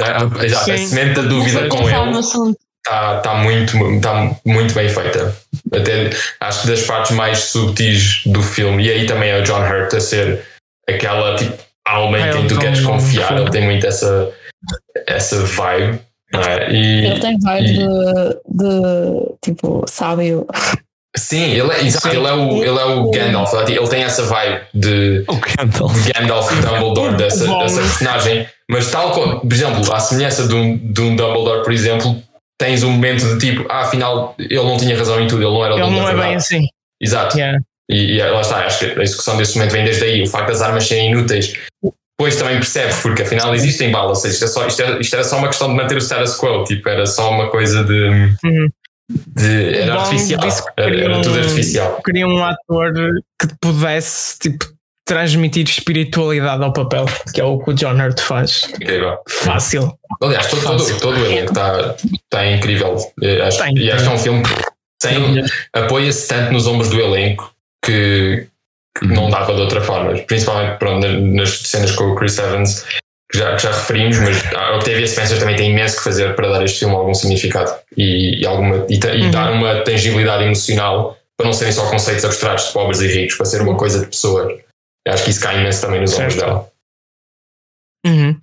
É, 0.00 0.44
exato, 0.44 0.70
a 0.70 0.78
semente 0.78 1.14
da 1.14 1.22
dúvida 1.22 1.68
com 1.68 1.88
ele 1.88 2.20
está 2.88 3.20
tá 3.20 3.34
muito, 3.34 3.72
tá 4.00 4.36
muito 4.44 4.74
bem 4.74 4.88
feita. 4.88 5.34
Até 5.72 6.10
acho 6.40 6.62
que 6.62 6.68
das 6.68 6.82
partes 6.82 7.12
mais 7.12 7.38
subtis 7.38 8.22
do 8.26 8.42
filme, 8.42 8.84
e 8.84 8.90
aí 8.90 9.06
também 9.06 9.30
é 9.30 9.40
o 9.40 9.42
John 9.42 9.60
Hurt 9.60 9.92
a 9.94 10.00
ser 10.00 10.44
aquela 10.88 11.36
tipo, 11.36 11.54
alma 11.86 12.18
em 12.18 12.30
quem 12.32 12.46
tu 12.46 12.58
queres 12.58 12.80
confiar, 12.80 13.38
ele 13.38 13.50
tem 13.50 13.64
muito 13.64 13.86
essa, 13.86 14.30
essa 15.06 15.44
vibe. 15.44 16.00
É? 16.34 16.70
E, 16.70 17.06
ele 17.06 17.20
tem 17.20 17.38
vibe 17.38 17.68
e, 17.68 17.78
de, 17.78 18.64
de 18.64 19.34
tipo 19.42 19.84
sábio. 19.88 20.46
Sim, 21.18 21.50
ele 21.50 21.70
é, 21.72 21.84
exato, 21.84 22.08
ele 22.08 22.26
é 22.26 22.32
o, 22.32 22.64
ele 22.64 22.78
é 22.78 22.84
o 22.84 23.10
Gandalf, 23.10 23.52
ele 23.54 23.88
tem 23.88 24.02
essa 24.04 24.22
vibe 24.22 24.60
de 24.72 25.24
o 25.26 25.34
Gandalf, 25.36 26.12
Gandalf 26.14 26.52
Dumbledore 26.52 27.16
dessa, 27.18 27.46
dessa 27.58 27.80
personagem, 27.80 28.46
mas 28.70 28.90
tal 28.90 29.10
como, 29.12 29.40
por 29.40 29.52
exemplo, 29.52 29.92
à 29.92 30.00
semelhança 30.00 30.46
de 30.46 30.54
um, 30.54 30.76
de 30.76 31.00
um 31.00 31.16
Dumbledore, 31.16 31.64
por 31.64 31.72
exemplo, 31.72 32.22
tens 32.58 32.82
um 32.82 32.90
momento 32.90 33.24
de 33.24 33.38
tipo, 33.38 33.66
ah, 33.68 33.82
afinal 33.82 34.34
ele 34.38 34.54
não 34.54 34.76
tinha 34.76 34.96
razão 34.96 35.20
em 35.20 35.26
tudo, 35.26 35.42
ele 35.42 35.52
não 35.52 35.64
era 35.64 35.74
o 35.74 35.78
Ele 35.78 35.90
não 35.90 36.08
é 36.08 36.14
bem 36.14 36.34
assim. 36.36 36.66
Exato. 37.00 37.36
Yeah. 37.36 37.58
E, 37.90 38.16
e, 38.16 38.22
lá 38.22 38.40
está, 38.40 38.66
acho 38.66 38.80
que 38.80 39.00
a 39.00 39.02
execução 39.02 39.36
desse 39.36 39.56
momento 39.56 39.72
vem 39.72 39.84
desde 39.84 40.04
aí, 40.04 40.22
o 40.22 40.26
facto 40.26 40.48
das 40.48 40.60
armas 40.62 40.86
serem 40.86 41.10
inúteis. 41.10 41.54
Depois 42.18 42.36
também 42.36 42.56
percebes, 42.56 42.96
porque 43.00 43.22
afinal 43.22 43.54
existem 43.54 43.92
balas, 43.92 44.24
isto, 44.24 44.44
é 44.44 44.48
só, 44.48 44.66
isto, 44.66 44.82
é, 44.82 44.98
isto 44.98 45.14
era 45.14 45.22
só 45.22 45.38
uma 45.38 45.46
questão 45.46 45.68
de 45.68 45.74
manter 45.74 45.96
o 45.96 46.00
status 46.00 46.36
quo, 46.36 46.64
tipo, 46.64 46.88
era 46.88 47.06
só 47.06 47.30
uma 47.30 47.48
coisa 47.48 47.84
de. 47.84 48.36
Uhum 48.44 48.68
de, 49.08 49.78
era 49.78 50.00
artificial. 50.00 50.40
Era, 50.76 51.00
era, 51.00 51.22
tudo 51.22 51.38
artificial. 51.38 52.02
Queria 52.04 52.26
um 52.26 52.44
ator 52.44 52.92
que 53.40 53.48
pudesse 53.60 54.38
tipo, 54.38 54.66
transmitir 55.04 55.66
espiritualidade 55.66 56.62
ao 56.62 56.72
papel, 56.72 57.06
que 57.32 57.40
é 57.40 57.44
o 57.44 57.58
que 57.58 57.70
o 57.70 57.74
John 57.74 57.96
Hurt 57.96 58.20
faz. 58.20 58.68
Incrível. 58.74 59.18
Fácil. 59.26 59.98
Aliás, 60.20 60.48
todo, 60.48 60.62
todo, 60.62 61.00
todo 61.00 61.16
o 61.16 61.24
elenco 61.24 61.52
está 61.52 61.96
tá 62.28 62.46
incrível. 62.46 62.96
Acho, 63.46 63.58
tem, 63.62 63.78
e 63.78 63.90
acho 63.90 64.04
que 64.04 64.08
é 64.08 64.12
um 64.12 64.18
filme 64.18 64.42
que 65.02 65.44
apoia-se 65.72 66.28
tanto 66.28 66.52
nos 66.52 66.66
ombros 66.66 66.90
do 66.90 67.00
elenco 67.00 67.50
que, 67.82 68.46
que 68.98 69.06
uhum. 69.06 69.14
não 69.14 69.30
dava 69.30 69.54
de 69.54 69.60
outra 69.62 69.80
forma. 69.80 70.12
Principalmente 70.18 70.78
pronto, 70.78 71.06
nas 71.06 71.50
cenas 71.60 71.92
com 71.92 72.10
o 72.10 72.14
Chris 72.14 72.38
Evans 72.38 72.84
que 73.30 73.38
já, 73.38 73.56
que 73.56 73.62
já 73.62 73.72
referimos, 73.72 74.18
mas 74.18 74.54
a 74.54 74.76
Octavia 74.76 75.06
Spencer 75.06 75.38
também 75.38 75.56
tem 75.56 75.70
imenso 75.70 75.98
que 75.98 76.04
fazer 76.04 76.34
para 76.34 76.48
dar 76.48 76.64
este 76.64 76.80
filme 76.80 76.94
algum 76.94 77.12
significado 77.12 77.72
e, 77.96 78.40
e 78.40 78.46
alguma, 78.46 78.86
e, 78.88 78.94
e 78.94 79.22
uhum. 79.22 79.30
dar 79.30 79.52
uma 79.52 79.82
tangibilidade 79.82 80.44
emocional 80.44 81.18
para 81.36 81.46
não 81.46 81.52
serem 81.52 81.72
só 81.72 81.88
conceitos 81.88 82.24
abstratos 82.24 82.66
de 82.66 82.72
pobres 82.72 83.00
e 83.00 83.06
ricos, 83.06 83.36
para 83.36 83.46
ser 83.46 83.62
uma 83.62 83.76
coisa 83.76 84.00
de 84.00 84.06
pessoa. 84.06 84.58
Eu 85.06 85.12
acho 85.12 85.24
que 85.24 85.30
isso 85.30 85.40
cai 85.40 85.60
imenso 85.60 85.80
também 85.80 86.00
nos 86.00 86.18
olhos 86.18 86.34
dela. 86.34 86.68
Uhum. 88.04 88.40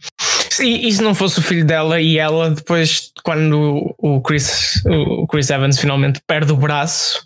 E, 0.62 0.88
e 0.88 0.92
se 0.94 1.02
não 1.02 1.14
fosse 1.14 1.40
o 1.40 1.42
filho 1.42 1.66
dela 1.66 2.00
e 2.00 2.18
ela, 2.18 2.52
depois, 2.52 3.12
quando 3.24 3.94
o 3.98 4.22
Chris, 4.22 4.82
o 4.86 5.28
Chris 5.28 5.50
Evans 5.50 5.80
finalmente 5.80 6.22
perde 6.26 6.54
o 6.54 6.58
braço, 6.58 7.22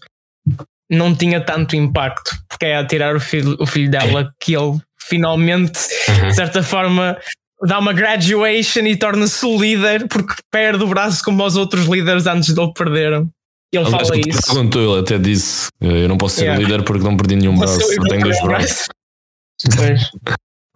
não 0.89 1.15
tinha 1.15 1.39
tanto 1.39 1.75
impacto, 1.75 2.31
porque 2.47 2.65
é 2.65 2.77
a 2.77 2.85
tirar 2.85 3.15
o 3.15 3.19
filho, 3.19 3.55
o 3.59 3.65
filho 3.65 3.91
dela 3.91 4.33
que 4.41 4.55
ele 4.55 4.79
finalmente, 4.97 5.79
uhum. 6.07 6.29
de 6.29 6.35
certa 6.35 6.63
forma, 6.63 7.17
dá 7.61 7.79
uma 7.79 7.93
graduation 7.93 8.81
e 8.81 8.95
torna-se 8.95 9.45
o 9.45 9.59
líder 9.59 10.07
porque 10.07 10.35
perde 10.51 10.83
o 10.83 10.87
braço 10.87 11.23
como 11.23 11.45
os 11.45 11.55
outros 11.55 11.85
líderes 11.85 12.27
antes 12.27 12.53
dele 12.53 12.71
perderam. 12.73 13.29
Ele 13.71 13.85
Aliás, 13.85 14.07
fala 14.07 14.19
isso. 14.19 14.41
Perguntou, 14.45 14.93
ele 14.93 15.01
até 15.01 15.17
disse: 15.17 15.67
Eu 15.79 16.07
não 16.07 16.17
posso 16.17 16.35
ser 16.35 16.45
yeah. 16.45 16.63
líder 16.63 16.83
porque 16.83 17.03
não 17.03 17.15
perdi 17.15 17.35
nenhum 17.35 17.57
braço, 17.57 17.79
eu 17.81 18.03
tenho 18.03 18.23
dois 18.23 18.41
braços. 18.41 18.87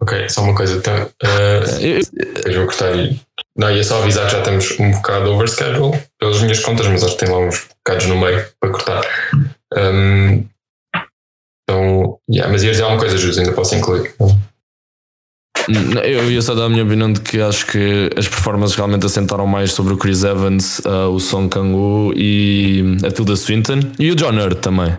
ok, 0.00 0.28
só 0.28 0.42
uma 0.42 0.54
coisa. 0.54 0.76
Então, 0.76 1.02
uh, 1.04 2.46
eu 2.46 2.54
vou 2.54 2.66
cortar 2.66 2.92
aí. 2.92 3.18
Não, 3.56 3.70
ia 3.70 3.82
só 3.82 4.00
avisar 4.00 4.26
que 4.26 4.32
já 4.32 4.42
temos 4.42 4.78
um 4.78 4.92
bocado 4.92 5.32
overschedule 5.32 6.00
pelas 6.20 6.40
minhas 6.40 6.60
contas, 6.60 6.86
mas 6.86 7.02
acho 7.02 7.16
que 7.16 7.24
tem 7.24 7.34
lá 7.34 7.40
uns 7.40 7.66
bocados 7.84 8.06
no 8.06 8.16
meio 8.16 8.46
para 8.60 8.70
cortar. 8.70 9.04
Um, 9.76 10.44
então, 11.62 12.18
yeah, 12.30 12.52
mas 12.52 12.62
ia 12.62 12.70
dizer 12.70 12.82
alguma 12.82 13.00
coisa, 13.00 13.16
Jus, 13.16 13.38
ainda 13.38 13.52
posso 13.52 13.74
incluir. 13.74 14.14
Eu 16.04 16.30
ia 16.30 16.42
só 16.42 16.54
dar 16.54 16.64
a 16.64 16.68
minha 16.68 16.84
opinião 16.84 17.12
de 17.12 17.20
que 17.20 17.40
acho 17.40 17.66
que 17.66 18.10
as 18.16 18.28
performances 18.28 18.76
realmente 18.76 19.06
assentaram 19.06 19.46
mais 19.46 19.72
sobre 19.72 19.94
o 19.94 19.96
Chris 19.96 20.24
Evans, 20.24 20.80
uh, 20.80 21.08
o 21.08 21.18
Song 21.18 21.48
Kang-woo 21.48 22.12
e 22.14 22.98
a 23.04 23.10
Tilda 23.10 23.36
Swinton 23.36 23.80
e 23.98 24.10
o 24.10 24.16
John 24.16 24.36
Hurt 24.36 24.60
também. 24.60 24.96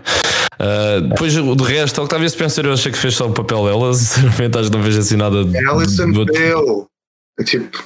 Uh, 0.58 1.00
depois 1.08 1.32
de 1.32 1.62
resto, 1.62 2.00
a 2.00 2.04
Octavia 2.04 2.28
Spencer 2.28 2.64
eu 2.66 2.72
achei 2.72 2.90
que 2.90 2.98
fez 2.98 3.14
só 3.14 3.26
o 3.26 3.32
papel 3.32 3.64
dela, 3.66 3.92
sinceramente 3.94 4.58
acho 4.58 4.70
que 4.70 4.76
não 4.76 4.82
vejo 4.82 4.98
assim 4.98 5.16
nada 5.16 5.44
de. 5.44 5.56
Alison. 5.56 6.12
Pill. 6.12 6.86
Tipo. 7.44 7.84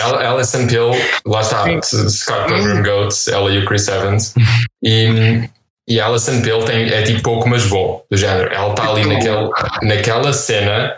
Alison 0.00 0.66
Pill, 0.66 0.90
lá 1.26 1.40
está, 1.40 1.66
Scott 1.82 2.46
Pilgrim 2.46 2.82
Goats, 2.82 3.26
ela 3.26 3.50
e 3.50 3.58
o 3.58 3.66
Chris 3.66 3.88
Evans. 3.88 4.34
E 4.82 5.48
e 5.88 6.00
a 6.00 6.06
Alison 6.06 6.40
Pill 6.40 6.64
tem, 6.64 6.88
é 6.88 7.02
tipo 7.02 7.22
pouco, 7.22 7.48
mas 7.48 7.66
bom, 7.66 8.02
do 8.10 8.16
género. 8.16 8.52
Ela 8.52 8.70
está 8.70 8.88
ali 8.88 9.04
naquele, 9.04 9.50
naquela 9.82 10.32
cena 10.32 10.94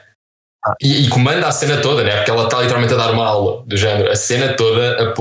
e, 0.81 1.05
e, 1.05 1.09
comanda 1.09 1.47
a 1.47 1.53
cena 1.53 1.81
toda, 1.81 2.03
né? 2.03 2.17
Porque 2.17 2.31
ela 2.31 2.45
está 2.45 2.61
literalmente 2.61 2.95
a 2.95 2.97
dar 2.97 3.13
uma 3.13 3.27
aula 3.27 3.63
do 3.67 3.77
género. 3.77 4.11
A 4.11 4.17
cena 4.17 4.55
toda, 4.55 4.97
a, 4.99 5.15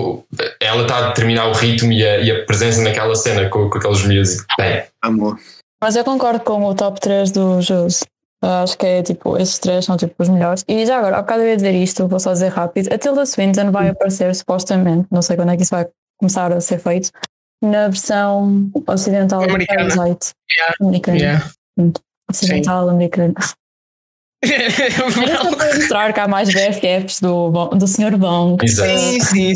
ela 0.59 0.83
está 0.83 0.97
a 0.97 1.07
determinar 1.09 1.47
o 1.47 1.53
ritmo 1.53 1.91
e 1.91 2.05
a, 2.05 2.19
e 2.19 2.31
a 2.31 2.45
presença 2.45 2.81
naquela 2.81 3.15
cena 3.15 3.49
com, 3.49 3.69
com 3.69 3.77
aqueles 3.77 4.03
music. 4.03 4.45
Bem. 4.57 4.83
Amor. 5.01 5.37
Mas 5.81 5.95
eu 5.97 6.03
concordo 6.03 6.39
com 6.39 6.63
o 6.63 6.73
top 6.73 6.99
3 6.99 7.31
do 7.31 7.61
Jose. 7.61 8.05
Acho 8.41 8.77
que 8.77 8.85
é 8.85 9.03
tipo, 9.03 9.37
esses 9.37 9.57
três 9.57 9.85
são 9.85 9.95
tipo 9.95 10.15
os 10.17 10.27
melhores. 10.27 10.65
E 10.67 10.85
já 10.85 10.97
agora, 10.97 11.17
há 11.17 11.21
bocado 11.21 11.43
eu 11.43 11.49
ia 11.49 11.55
dizer 11.55 11.71
isto, 11.71 12.07
vou 12.07 12.19
só 12.19 12.33
dizer 12.33 12.49
rápido. 12.49 12.93
A 12.93 12.97
Tilda 12.97 13.25
Swinton 13.25 13.71
vai 13.71 13.89
aparecer 13.89 14.35
supostamente, 14.35 15.07
não 15.09 15.21
sei 15.21 15.37
quando 15.37 15.51
é 15.51 15.57
que 15.57 15.63
isso 15.63 15.73
vai 15.73 15.87
começar 16.17 16.51
a 16.51 16.59
ser 16.59 16.79
feito, 16.79 17.09
na 17.61 17.87
versão 17.87 18.69
ocidental 18.85 19.41
americana. 19.43 19.87
do 19.87 19.95
Parasite. 19.95 20.31
Yeah. 20.57 20.75
Americana. 20.81 21.17
Yeah. 21.17 21.45
ocidental, 22.29 22.89
americano. 22.89 23.33
Era 23.37 23.62
para 25.57 25.75
mostrar 25.75 26.13
que 26.13 26.19
há 26.19 26.27
mais 26.27 26.49
BFFs 26.53 27.19
do, 27.19 27.51
do 27.69 27.87
Sr. 27.87 28.17
Bong. 28.17 28.63
Exato. 28.63 28.99
Sim, 28.99 29.19
sim. 29.19 29.53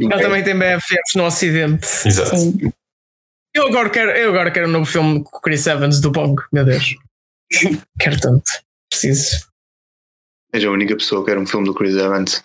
Ele 0.00 0.22
também 0.22 0.44
tem 0.44 0.56
BFFs 0.56 1.14
no 1.16 1.24
Ocidente. 1.24 1.86
Exato. 2.06 2.36
Sim. 2.36 2.72
Eu 3.54 3.66
agora 3.66 3.90
quero, 3.90 4.10
eu 4.12 4.30
agora 4.30 4.50
quero 4.50 4.68
um 4.68 4.70
novo 4.70 4.84
filme 4.84 5.24
com 5.24 5.36
o 5.36 5.40
Chris 5.40 5.66
Evans 5.66 6.00
do 6.00 6.10
Bong, 6.10 6.40
meu 6.52 6.64
Deus. 6.64 6.94
quero 7.98 8.20
tanto. 8.20 8.44
Preciso. 8.90 9.48
És 10.52 10.64
a 10.64 10.70
única 10.70 10.96
pessoa 10.96 11.24
que 11.24 11.30
quer 11.30 11.38
um 11.38 11.46
filme 11.46 11.66
do 11.66 11.74
Chris 11.74 11.96
Evans. 11.96 12.40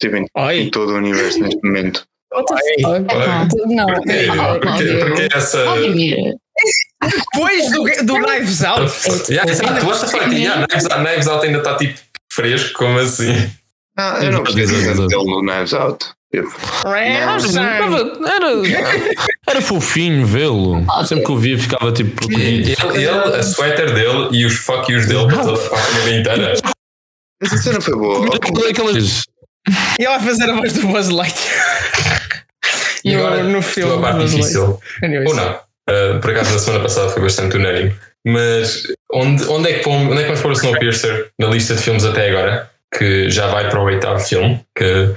Tipo, 0.00 0.16
em, 0.16 0.70
todo 0.70 0.92
o 0.92 0.96
universo 0.96 1.40
neste 1.40 1.60
momento. 1.64 2.06
What 2.32 2.46
the 2.46 2.82
fuck? 2.82 3.74
Não, 3.74 3.86
Porquê? 3.86 4.26
Porquê, 4.62 4.98
porquê 4.98 5.28
essa. 5.32 5.64
Depois 7.02 7.70
do, 7.70 7.84
do 8.04 8.18
Knives 8.18 8.62
Out. 8.64 8.92
Yeah, 9.32 9.50
exato, 9.50 9.86
what 9.86 10.00
the 10.00 10.06
fuck? 10.08 10.32
Yeah, 10.34 10.66
Knives 10.66 10.86
Out- 10.90 11.02
Knives 11.04 11.26
Out 11.28 11.46
ainda 11.46 11.58
está 11.58 11.76
tipo 11.76 11.98
fresco, 12.30 12.72
como 12.78 12.98
assim? 12.98 13.50
Ah, 13.96 14.18
eu 14.22 14.32
não 14.32 14.42
Exato. 14.42 14.54
tanto 14.54 15.06
dele 15.08 15.24
no 15.24 15.40
Knives 15.42 15.72
Out. 15.74 16.06
Tipo, 16.32 16.50
Era, 16.86 17.36
era, 18.28 19.14
era 19.48 19.62
fofinho 19.62 20.26
vê-lo. 20.26 20.84
Sempre 21.06 21.24
que 21.24 21.32
o 21.32 21.36
via 21.38 21.58
ficava 21.58 21.90
tipo 21.92 22.14
protegido. 22.16 22.76
Ele, 22.94 23.04
ele, 23.04 23.08
a 23.36 23.42
sweater 23.42 23.94
dele 23.94 24.28
e 24.32 24.44
os 24.44 24.56
fuck 24.56 24.92
yous 24.92 25.06
dele 25.06 25.26
para 25.26 25.42
toda 25.42 25.54
a 25.54 25.78
família 25.78 26.20
inteira. 26.20 26.54
Essa 27.42 27.56
cena 27.56 27.80
foi 27.80 27.94
boa. 27.96 28.28
E 29.98 30.04
ela 30.04 30.18
vai 30.18 30.26
fazer 30.28 30.50
a 30.50 30.54
voz 30.54 30.72
do 30.74 30.86
Buzz 30.86 31.08
Lightyear. 31.08 32.22
E 33.04 33.12
No- 33.14 33.26
agora, 33.26 33.42
no 33.44 33.58
a 33.58 33.62
filme 33.62 33.92
tua 33.92 34.00
parte 34.02 34.18
Buzz 34.20 34.30
difícil. 34.32 34.80
Ou 35.26 35.34
não. 35.34 35.60
Uh, 35.88 36.20
por 36.20 36.30
acaso, 36.30 36.52
na 36.52 36.58
semana 36.58 36.82
passada 36.82 37.08
foi 37.10 37.22
bastante 37.22 37.56
unânime. 37.56 37.96
Mas 38.26 38.82
onde, 39.12 39.44
onde, 39.44 39.70
é 39.70 39.78
que 39.78 39.88
onde 39.88 40.18
é 40.18 40.22
que 40.22 40.26
vamos 40.26 40.40
pôr 40.40 40.50
o 40.50 40.54
Snowpiercer 40.54 41.30
na 41.38 41.46
lista 41.48 41.74
de 41.74 41.82
filmes 41.82 42.04
até 42.04 42.28
agora? 42.28 42.70
Que 42.94 43.30
já 43.30 43.46
vai 43.46 43.70
para 43.70 43.80
o 43.80 43.84
oitavo 43.84 44.20
filme. 44.20 44.60
Que, 44.76 45.14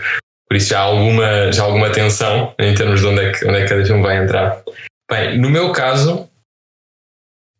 por 0.47 0.55
isso 0.55 0.69
já 0.69 0.80
há 0.80 0.84
alguma, 0.84 1.51
já 1.51 1.63
há 1.63 1.65
alguma 1.65 1.89
tensão 1.89 2.53
em 2.59 2.74
termos 2.74 2.99
de 2.99 3.07
onde 3.07 3.22
é, 3.22 3.32
que, 3.32 3.45
onde 3.45 3.57
é 3.57 3.63
que 3.63 3.69
cada 3.69 3.86
filme 3.86 4.01
vai 4.01 4.17
entrar. 4.17 4.61
Bem, 5.09 5.38
no 5.38 5.49
meu 5.49 5.72
caso, 5.72 6.30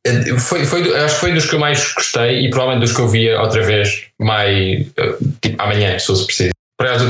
eh, 0.06 0.38
foi, 0.38 0.66
foi, 0.66 0.96
acho 0.98 1.16
que 1.16 1.20
foi 1.22 1.32
dos 1.34 1.50
que 1.50 1.56
eu 1.56 1.60
mais 1.60 1.94
gostei 1.94 2.46
e 2.46 2.50
provavelmente 2.50 2.86
dos 2.86 2.96
que 2.96 3.02
eu 3.02 3.08
via 3.08 3.40
outra 3.40 3.62
vez 3.62 4.08
mais 4.20 4.88
eh, 4.98 5.18
tipo, 5.42 5.62
amanhã, 5.62 5.98
se 6.00 6.08
fosse 6.08 6.26
preciso. 6.26 6.54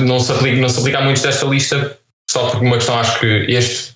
Não 0.05 0.19
se 0.19 0.31
aplica, 0.31 0.59
não 0.59 0.69
se 0.69 0.79
aplica 0.79 0.97
a 0.97 1.01
muitos 1.01 1.23
desta 1.23 1.45
lista, 1.45 1.97
só 2.29 2.49
por 2.49 2.61
uma 2.61 2.75
questão, 2.75 2.99
acho 2.99 3.19
que 3.19 3.45
este 3.47 3.95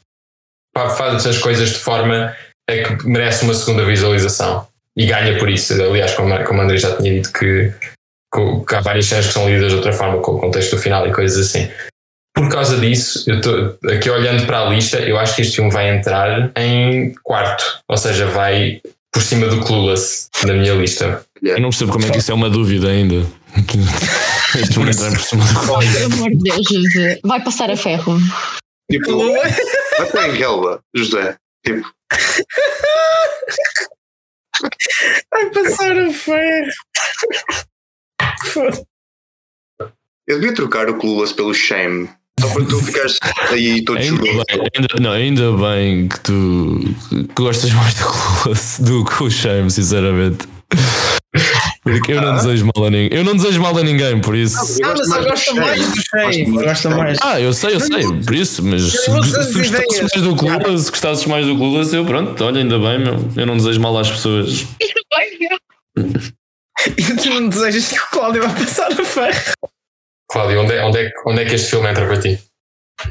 faz 0.77 1.25
as 1.25 1.37
coisas 1.37 1.69
de 1.69 1.79
forma 1.79 2.35
a 2.69 2.73
que 2.73 3.07
merece 3.07 3.43
uma 3.43 3.53
segunda 3.53 3.85
visualização 3.85 4.67
e 4.97 5.05
ganha 5.05 5.37
por 5.37 5.49
isso. 5.49 5.73
Aliás, 5.73 6.13
como, 6.13 6.37
como 6.43 6.59
o 6.59 6.63
André 6.63 6.77
já 6.77 6.95
tinha 6.95 7.13
dito, 7.13 7.31
que, 7.31 7.73
que, 8.33 8.65
que 8.67 8.75
há 8.75 8.81
várias 8.81 9.05
cenas 9.05 9.27
que 9.27 9.33
são 9.33 9.49
lidas 9.49 9.69
de 9.69 9.75
outra 9.75 9.93
forma 9.93 10.19
com 10.21 10.33
o 10.33 10.39
contexto 10.39 10.75
do 10.75 10.81
final 10.81 11.07
e 11.07 11.13
coisas 11.13 11.47
assim. 11.47 11.69
Por 12.33 12.49
causa 12.49 12.77
disso, 12.77 13.23
eu 13.29 13.37
estou 13.37 13.77
aqui 13.89 14.09
olhando 14.09 14.45
para 14.45 14.59
a 14.59 14.69
lista, 14.69 14.99
eu 14.99 15.17
acho 15.17 15.35
que 15.35 15.41
este 15.41 15.55
filme 15.55 15.71
vai 15.71 15.95
entrar 15.95 16.51
em 16.57 17.13
quarto, 17.23 17.63
ou 17.87 17.95
seja, 17.95 18.25
vai 18.25 18.81
por 19.13 19.21
cima 19.21 19.47
do 19.47 19.61
Clueless 19.63 20.27
na 20.43 20.53
minha 20.53 20.73
lista. 20.73 21.23
Eu 21.41 21.61
não 21.61 21.69
percebo 21.69 21.93
como 21.93 22.05
é 22.05 22.09
que 22.09 22.17
isso 22.17 22.31
é 22.31 22.33
uma 22.33 22.49
dúvida 22.49 22.89
ainda. 22.89 23.25
Este 24.55 24.79
entrar 24.79 25.11
por 25.11 25.21
cima 25.21 25.43
do 25.45 25.59
pelo 25.59 25.75
amor 25.75 26.29
de 26.29 26.37
Deus. 26.37 27.19
Vai 27.23 27.43
passar 27.43 27.69
a 27.69 27.75
ferro. 27.75 28.17
Tipo, 28.91 29.21
até 29.99 30.27
em 30.27 30.37
Kelba, 30.37 30.83
José. 30.93 31.37
Tipo, 31.65 31.91
Vai 35.31 35.49
passar 35.49 35.97
a 35.97 36.11
ferro. 36.13 36.71
eu 40.27 40.39
devia 40.39 40.53
trocar 40.55 40.89
o 40.89 40.97
Clueless 40.97 41.33
pelo 41.33 41.53
Shame. 41.53 42.09
Só 42.39 42.49
para 42.53 42.65
tu 42.65 42.79
ficares 42.81 43.17
aí 43.49 43.83
todo 43.85 43.97
Ainda 43.97 44.21
bem, 44.21 44.43
ainda, 44.75 44.87
não, 44.99 45.11
ainda 45.11 45.51
bem 45.53 46.07
que 46.09 46.19
tu 46.19 46.79
que 47.09 47.23
gostas 47.33 47.71
mais 47.71 47.93
do 47.95 48.05
Clueless 48.05 48.81
do 48.81 49.05
que 49.05 49.23
o 49.23 49.31
Shame, 49.31 49.71
sinceramente. 49.71 50.47
Porque 51.85 52.13
eu 52.13 52.21
não 52.21 52.31
Ah. 52.33 52.35
desejo 52.37 52.65
mal 52.65 52.85
a 52.85 52.89
ninguém. 52.89 53.09
Eu 53.17 53.23
não 53.23 53.35
desejo 53.35 53.61
mal 53.61 53.77
a 53.77 53.83
ninguém, 53.83 54.19
por 54.19 54.35
isso. 54.35 54.57
Ah, 54.83 54.93
mas 54.97 55.07
eu 55.07 55.23
gosto 55.23 55.55
mais 55.55 55.87
do 55.87 56.01
Shane. 56.01 56.43
Gosto 56.51 56.89
mais. 56.89 57.17
Ah, 57.21 57.39
eu 57.39 57.53
sei, 57.53 57.75
eu 57.75 57.79
sei, 57.79 58.01
por 58.25 58.33
isso, 58.33 58.63
mas 58.63 58.81
se, 58.81 59.11
gostasses 59.11 59.55
mais 59.69 60.23
do 60.23 60.35
Clueless, 60.35 60.85
se 60.85 60.89
gostasses 60.91 61.25
mais 61.27 61.45
do 61.45 61.55
Clueless, 61.55 61.95
eu 61.95 62.03
pronto, 62.03 62.43
olha, 62.43 62.61
ainda 62.61 62.79
bem, 62.79 62.99
meu. 62.99 63.29
Eu 63.37 63.45
não 63.45 63.55
desejo 63.55 63.79
mal 63.79 63.97
às 63.99 64.09
pessoas. 64.09 64.65
E 66.97 67.03
tu 67.15 67.29
não 67.29 67.49
desejas 67.49 67.87
que 67.89 67.97
o 67.99 68.09
Cláudio 68.11 68.43
vai 68.43 68.53
passar 68.53 68.91
a 68.91 69.03
ferro. 69.05 69.53
Cláudio, 70.29 70.61
onde 70.61 70.73
é, 70.73 70.85
onde, 70.85 70.97
é, 70.99 71.11
onde 71.25 71.41
é 71.41 71.45
que 71.45 71.55
este 71.55 71.69
filme 71.71 71.89
entra 71.89 72.05
para 72.05 72.19
ti? 72.19 72.39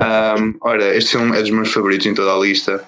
Um, 0.01 0.55
ora, 0.61 0.95
este 0.97 1.13
filme 1.13 1.37
é 1.37 1.41
dos 1.41 1.51
meus 1.51 1.73
favoritos 1.73 2.07
em 2.07 2.15
toda 2.15 2.33
a 2.35 2.39
lista. 2.39 2.85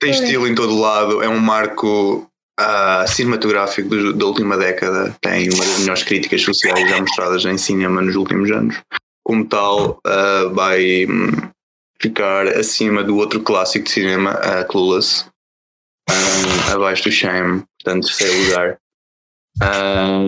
Tem 0.00 0.10
estilo 0.10 0.46
em 0.46 0.54
todo 0.54 0.78
lado, 0.78 1.22
é 1.22 1.28
um 1.28 1.38
marco 1.38 2.26
ah, 2.58 3.04
cinematográfico 3.06 3.88
do- 3.88 4.12
da 4.12 4.26
última 4.26 4.56
década. 4.56 5.16
Tem 5.20 5.48
uma 5.50 5.64
das 5.64 5.78
melhores 5.80 6.02
críticas 6.02 6.42
sociais 6.42 6.88
já 6.88 7.00
mostradas 7.00 7.44
em 7.44 7.56
cinema 7.58 8.00
nos 8.02 8.14
últimos 8.16 8.50
anos. 8.50 8.80
Como 9.24 9.44
tal, 9.46 9.98
ah, 10.06 10.50
vai 10.52 11.06
hum, 11.06 11.30
ficar 12.00 12.46
acima 12.48 13.02
do 13.04 13.16
outro 13.16 13.40
clássico 13.42 13.84
de 13.86 13.90
cinema, 13.92 14.32
a 14.32 14.64
Clueless, 14.64 15.24
Ah, 16.10 16.72
abaixo 16.74 17.04
do 17.04 17.12
Shame, 17.12 17.62
portanto, 17.82 18.06
terceiro 18.06 18.44
lugar. 18.44 18.78
Ah, 19.62 20.18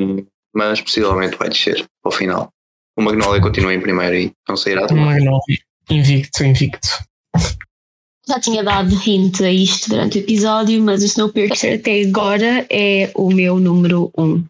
mas 0.55 0.81
possivelmente 0.81 1.37
vai 1.37 1.49
descer 1.49 1.85
ao 2.05 2.13
final. 2.13 2.49
O 2.97 3.03
Magnolia 3.03 3.41
continua 3.43 3.75
em 3.75 3.81
primeiro 3.81 4.15
e 4.15 4.33
não 4.49 4.57
sairá 4.57 4.87
de 4.87 4.95
lá. 4.95 5.01
Magnólia. 5.01 5.59
Invicto, 5.91 6.45
invicto. 6.45 6.89
Já 8.27 8.41
tinha 8.41 8.63
dado 8.65 8.95
hint 9.07 9.41
a 9.43 9.51
isto 9.51 9.91
durante 9.91 10.19
o 10.19 10.21
episódio, 10.21 10.83
mas 10.83 11.03
o 11.03 11.07
Snowpiercer 11.07 11.79
até 11.79 12.03
agora 12.03 12.67
é 12.71 13.11
o 13.15 13.31
meu 13.31 13.59
número 13.61 14.11
um. 14.17 14.43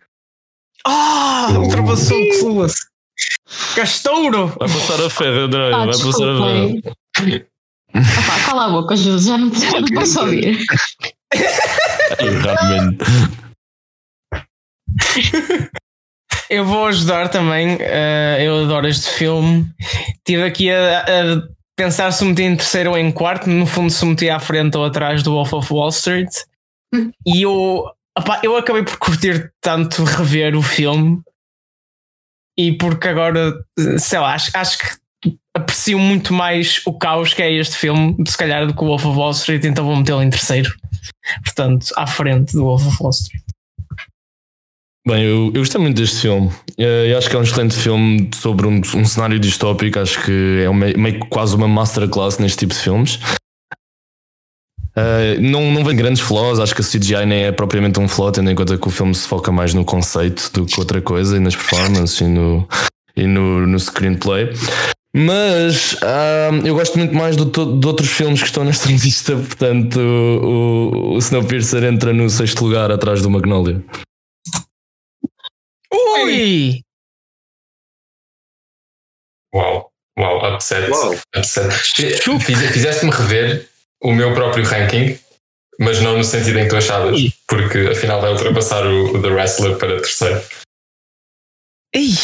Ah, 0.86 1.48
ultrapassou 1.58 2.16
o 2.16 2.38
Clueless. 2.40 2.76
Castouro! 3.74 4.48
Vai 4.58 4.68
passar 4.68 5.00
a 5.04 5.10
ferro, 5.10 5.40
André, 5.44 5.72
Ah, 5.72 5.78
vai 5.78 5.88
passar 5.88 6.28
a 6.28 6.36
ferro. 6.36 6.82
Opá, 7.96 8.44
cala 8.46 8.66
a 8.66 8.70
boca, 8.70 8.96
Júlio, 8.96 9.18
já 9.18 9.38
não, 9.38 9.52
já 9.54 9.80
não 9.80 9.88
posso 9.88 10.20
ouvir. 10.20 10.58
Ai, 11.32 12.28
Realmente. 12.42 13.04
Eu 16.50 16.64
vou 16.64 16.86
ajudar 16.86 17.28
também. 17.28 17.76
eh, 17.80 18.38
eu 18.40 18.64
adoro 18.64 18.86
este 18.86 19.08
filme. 19.10 19.66
Estive 20.18 20.42
aqui 20.44 20.70
a, 20.70 21.00
a 21.00 21.42
pensar 21.76 22.12
se 22.12 22.24
meti 22.24 22.42
em 22.42 22.56
terceiro 22.56 22.90
ou 22.90 22.98
em 22.98 23.10
quarto. 23.10 23.48
No 23.48 23.66
fundo, 23.66 23.90
se 23.90 24.04
meti 24.04 24.28
à 24.28 24.38
frente 24.38 24.76
ou 24.76 24.84
atrás 24.84 25.22
do 25.22 25.32
Wolf 25.32 25.52
of 25.52 25.72
Wall 25.72 25.88
Street. 25.90 26.30
E 27.26 27.42
eu, 27.42 27.84
opá, 28.16 28.40
eu 28.42 28.56
acabei 28.56 28.84
por 28.84 28.96
curtir 28.98 29.52
tanto 29.60 30.04
rever 30.04 30.56
o 30.56 30.62
filme. 30.62 31.20
E 32.56 32.72
porque 32.72 33.08
agora, 33.08 33.52
sei 33.98 34.18
lá, 34.18 34.34
acho, 34.34 34.50
acho 34.54 34.78
que 34.78 35.34
aprecio 35.56 35.98
muito 35.98 36.32
mais 36.32 36.80
o 36.86 36.96
caos 36.96 37.34
que 37.34 37.42
é 37.42 37.52
este 37.52 37.76
filme, 37.76 38.16
se 38.26 38.36
calhar, 38.36 38.66
do 38.66 38.74
que 38.74 38.82
o 38.82 38.86
Wolf 38.86 39.04
of 39.04 39.18
Wall 39.18 39.30
Street. 39.32 39.64
Então 39.64 39.84
vou 39.84 39.96
metê-lo 39.96 40.22
em 40.22 40.30
terceiro. 40.30 40.72
Portanto, 41.44 41.86
à 41.96 42.06
frente 42.06 42.52
do 42.52 42.64
Wolf 42.64 42.86
of 42.86 42.96
Wall 43.00 43.10
Street. 43.10 43.44
Bem, 45.06 45.22
eu, 45.24 45.46
eu 45.54 45.60
gostei 45.60 45.80
muito 45.80 45.96
deste 46.00 46.22
filme. 46.22 46.50
Eh, 46.78 47.10
Eu 47.12 47.18
acho 47.18 47.28
que 47.28 47.36
é 47.36 47.38
um 47.38 47.42
excelente 47.42 47.74
filme 47.76 48.30
sobre 48.34 48.66
um, 48.66 48.80
um 48.96 49.04
cenário 49.04 49.38
distópico. 49.38 49.98
Acho 49.98 50.24
que 50.24 50.62
é 50.64 50.68
uma- 50.68 50.86
meio 50.96 51.20
que 51.20 51.26
quase 51.28 51.54
uma 51.54 51.68
masterclass 51.68 52.38
neste 52.38 52.58
tipo 52.60 52.72
de 52.72 52.80
filmes. 52.80 53.18
Eh, 54.96 55.36
não, 55.40 55.70
não 55.72 55.84
vem 55.84 55.94
grandes 55.96 56.22
flaws, 56.22 56.58
acho 56.60 56.74
que 56.74 56.80
a 56.80 56.84
CGI 56.84 57.26
nem 57.26 57.44
é 57.44 57.52
propriamente 57.52 57.98
um 58.00 58.08
flaw, 58.08 58.30
tendo 58.32 58.48
em 58.50 58.54
conta 58.54 58.78
que 58.78 58.88
o 58.88 58.90
filme 58.90 59.14
se 59.14 59.26
foca 59.28 59.50
mais 59.52 59.74
no 59.74 59.84
conceito 59.84 60.50
do 60.54 60.64
que 60.64 60.78
outra 60.80 61.02
coisa, 61.02 61.36
e 61.36 61.40
nas 61.40 61.54
performances 61.56 62.20
e 62.20 62.24
no, 62.24 62.66
e 63.16 63.26
no, 63.26 63.66
no 63.66 63.78
screenplay. 63.78 64.52
Mas 65.16 65.96
ah, 66.00 66.50
eu 66.64 66.74
gosto 66.76 66.96
muito 66.96 67.14
mais 67.14 67.36
do, 67.36 67.44
de 67.44 67.86
outros 67.86 68.08
filmes 68.08 68.40
que 68.40 68.46
estão 68.46 68.64
nesta 68.64 68.88
lista, 68.90 69.34
portanto, 69.36 69.98
o, 70.00 71.14
o 71.14 71.18
Snowpiercer 71.18 71.82
entra 71.84 72.12
no 72.12 72.30
sexto 72.30 72.64
lugar 72.64 72.90
atrás 72.92 73.20
do 73.20 73.28
Magnolia. 73.28 73.82
Ui! 75.94 76.82
Uau, 79.54 79.90
uau, 80.18 80.54
upset. 80.54 80.90
Uau. 80.90 81.14
upset. 81.36 81.72
Fiz- 82.40 82.70
Fizeste-me 82.72 83.10
rever 83.12 83.68
o 84.02 84.12
meu 84.12 84.34
próprio 84.34 84.64
ranking, 84.64 85.18
mas 85.78 86.00
não 86.00 86.16
no 86.18 86.24
sentido 86.24 86.58
em 86.58 86.64
que 86.64 86.70
tu 86.70 86.76
achavas, 86.76 87.16
porque 87.46 87.78
afinal 87.92 88.20
vai 88.20 88.32
ultrapassar 88.32 88.84
o, 88.86 89.16
o 89.16 89.22
The 89.22 89.28
Wrestler 89.28 89.78
para 89.78 89.96
terceiro. 90.00 90.42
Ih, 91.94 92.14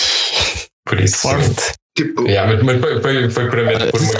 Por 0.84 1.00
isso, 1.00 1.18
forte. 1.18 1.72
Tipo, 1.96 2.26
Yeah, 2.26 2.54
mas, 2.54 2.62
mas 2.62 2.80
foi, 2.80 3.02
foi, 3.02 3.30
foi 3.30 3.50
puramente 3.50 3.86
por 3.90 4.00
uma. 4.00 4.12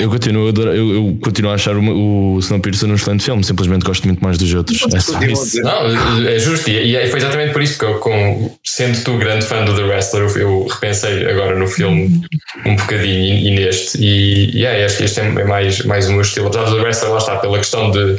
Eu 0.00 0.08
continuo, 0.08 0.46
a 0.46 0.48
adorar- 0.48 0.74
eu, 0.74 0.94
eu 0.94 1.18
continuo 1.22 1.50
a 1.50 1.54
achar 1.54 1.76
o, 1.76 2.34
o 2.34 2.38
Snowpiercer 2.38 2.88
um 2.88 2.94
excelente 2.94 3.22
filme, 3.22 3.44
simplesmente 3.44 3.84
gosto 3.84 4.04
muito 4.06 4.24
mais 4.24 4.38
dos 4.38 4.52
outros. 4.54 4.80
É 4.94 4.98
só 4.98 5.20
isso. 5.22 5.60
Não, 5.60 6.26
é 6.26 6.38
justo, 6.38 6.70
e 6.70 6.96
e 6.96 7.06
foi 7.08 7.18
exatamente 7.20 7.52
por 7.52 7.60
isso 7.62 7.78
que 7.78 7.84
eu, 7.84 7.98
com, 7.98 8.56
sendo 8.64 9.04
tu 9.04 9.18
grande 9.18 9.44
fã 9.44 9.62
do 9.62 9.76
The 9.76 9.82
Wrestler, 9.82 10.22
eu- 10.22 10.38
eu 10.38 10.66
repensei 10.66 11.26
agora 11.30 11.54
no 11.56 11.66
filme 11.68 12.22
um 12.64 12.76
bocadinho 12.76 13.12
e, 13.12 13.46
e 13.46 13.50
neste, 13.56 13.98
e, 14.02 14.64
é, 14.64 14.84
acho 14.84 14.96
que 14.96 15.04
este 15.04 15.20
é 15.20 15.28
mais, 15.44 15.84
mais 15.84 16.08
o 16.08 16.12
meu 16.12 16.22
estilo. 16.22 16.46
Apesar 16.46 16.64
do 16.64 16.76
The 16.76 16.82
Wrestler, 16.82 17.12
lá 17.12 17.18
está, 17.18 17.36
pela 17.36 17.58
questão 17.58 17.90
de, 17.90 18.18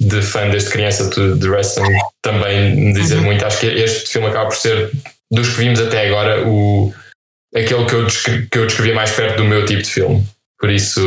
de 0.00 0.22
fã 0.22 0.48
desde 0.48 0.70
criança 0.70 1.10
de, 1.10 1.38
de 1.38 1.46
wrestling, 1.48 1.92
também 2.22 2.74
me 2.74 2.92
dizer 2.94 3.20
muito. 3.20 3.44
Acho 3.44 3.60
que 3.60 3.66
este 3.66 4.08
filme 4.08 4.28
acaba 4.28 4.46
por 4.46 4.56
ser, 4.56 4.90
dos 5.30 5.50
que 5.50 5.56
vimos 5.58 5.78
até 5.78 6.08
agora, 6.08 6.48
o, 6.48 6.90
aquele 7.54 7.84
que 7.86 7.94
eu, 7.94 8.06
que 8.50 8.58
eu 8.58 8.66
descrevia 8.66 8.94
mais 8.94 9.10
perto 9.12 9.36
do 9.38 9.44
meu 9.44 9.64
tipo 9.64 9.82
de 9.82 9.90
filme. 9.90 10.26
Por 10.58 10.70
isso. 10.70 11.00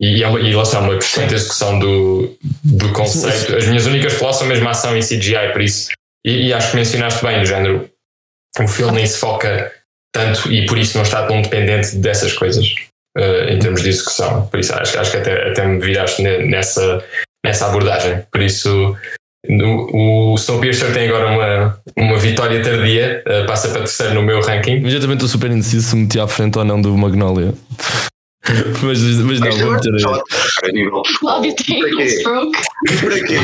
E, 0.00 0.18
e, 0.18 0.22
é 0.22 0.28
uma- 0.28 0.40
e 0.40 0.54
lá 0.54 0.62
está 0.62 0.80
uma 0.80 0.94
excelente 0.96 1.34
execução 1.34 1.78
do, 1.78 2.36
do 2.64 2.92
conceito. 2.92 3.54
As 3.56 3.66
minhas 3.66 3.86
únicas 3.86 4.14
flaws 4.14 4.36
são 4.36 4.46
mesmo 4.46 4.66
a 4.66 4.70
ação 4.70 4.96
e 4.96 5.00
CGI, 5.02 5.52
por 5.52 5.60
isso. 5.60 5.90
E, 6.24 6.46
e 6.48 6.52
acho 6.54 6.70
que 6.70 6.76
mencionaste 6.76 7.22
bem, 7.24 7.38
do 7.40 7.46
género. 7.46 7.88
O 8.58 8.66
filme 8.66 8.92
nem 8.92 9.06
se 9.06 9.18
foca 9.18 9.70
tanto 10.12 10.50
e 10.50 10.66
por 10.66 10.76
isso 10.78 10.96
não 10.96 11.04
está 11.04 11.26
tão 11.26 11.40
dependente 11.42 11.94
dessas 11.96 12.32
coisas 12.32 12.66
eh, 13.16 13.52
em 13.54 13.58
termos 13.58 13.82
de 13.82 13.90
execução. 13.90 14.46
Por 14.48 14.58
isso 14.58 14.74
acho, 14.74 14.98
acho 14.98 15.10
que 15.10 15.16
até, 15.18 15.50
até 15.50 15.66
me 15.66 15.78
viraste 15.78 16.20
ne- 16.22 16.46
nessa, 16.46 17.04
nessa 17.44 17.66
abordagem. 17.66 18.22
Por 18.32 18.40
isso. 18.42 18.96
O, 19.48 20.34
Snowpiercer 20.36 20.92
tem 20.92 21.08
agora 21.08 21.26
uma, 21.28 21.78
uma 21.96 22.18
vitória 22.18 22.62
tardia, 22.62 23.22
eh, 23.24 23.44
passa 23.44 23.68
para 23.68 23.80
terceiro 23.80 24.14
no 24.14 24.22
meu 24.22 24.40
ranking. 24.40 24.76
Imediatamente 24.76 25.24
estou 25.24 25.28
super 25.28 25.50
indeciso 25.50 25.88
se 25.88 25.96
meti 25.96 26.20
à 26.20 26.28
frente 26.28 26.58
ou 26.58 26.64
não 26.64 26.80
do 26.80 26.96
Magnolia. 26.96 27.54
mas, 28.82 29.00
mas 29.00 29.40
não, 29.40 29.46
Mas 29.48 29.60
vou 29.60 29.72
meter 29.72 29.94
aí. 29.94 30.02
Cláudio 31.20 31.54
tem 31.56 31.84
um 31.84 32.00
stroke. 32.00 32.58
Para 33.00 33.24
quê? 33.24 33.36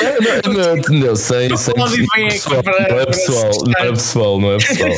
Não, 0.00 0.52
não, 0.52 0.76
não, 0.76 1.06
não, 1.06 1.16
sem, 1.16 1.56
sem 1.56 1.74
não 1.76 1.86
é 1.86 3.06
pessoal, 3.06 3.50
não 3.66 3.78
é 3.78 3.86
pessoal, 3.90 4.40
não 4.40 4.52
é 4.52 4.56
pessoal. 4.56 4.90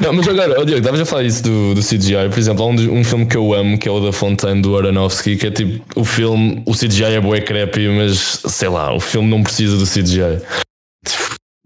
Não, 0.00 0.12
mas 0.12 0.26
agora, 0.26 0.58
oh 0.58 0.64
Diogo, 0.64 0.78
estavas 0.78 1.00
a 1.00 1.04
falar 1.04 1.24
isso 1.24 1.42
do, 1.42 1.74
do 1.74 1.80
CGI. 1.82 2.30
Por 2.30 2.38
exemplo, 2.38 2.64
há 2.64 2.66
um, 2.66 3.00
um 3.00 3.04
filme 3.04 3.26
que 3.26 3.36
eu 3.36 3.52
amo, 3.52 3.78
que 3.78 3.88
é 3.88 3.92
o 3.92 4.00
da 4.00 4.12
Fontaine 4.12 4.62
do 4.62 4.76
Aronofsky, 4.76 5.36
que 5.36 5.46
é 5.46 5.50
tipo, 5.50 5.84
o 6.00 6.04
filme, 6.04 6.62
o 6.66 6.72
CGI 6.72 7.16
é 7.16 7.20
bué 7.20 7.42
creepy, 7.42 7.88
mas 7.88 8.40
sei 8.46 8.68
lá, 8.68 8.94
o 8.94 9.00
filme 9.00 9.28
não 9.28 9.42
precisa 9.42 9.76
do 9.76 9.84
CGI. 9.84 10.40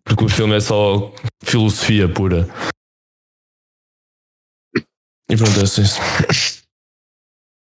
Porque 0.05 0.25
o 0.25 0.29
filme 0.29 0.57
é 0.57 0.61
só 0.61 1.13
filosofia 1.45 2.09
pura. 2.09 2.49
E 5.29 5.37
pronto, 5.37 5.61
é 5.61 5.65
isso. 5.65 6.01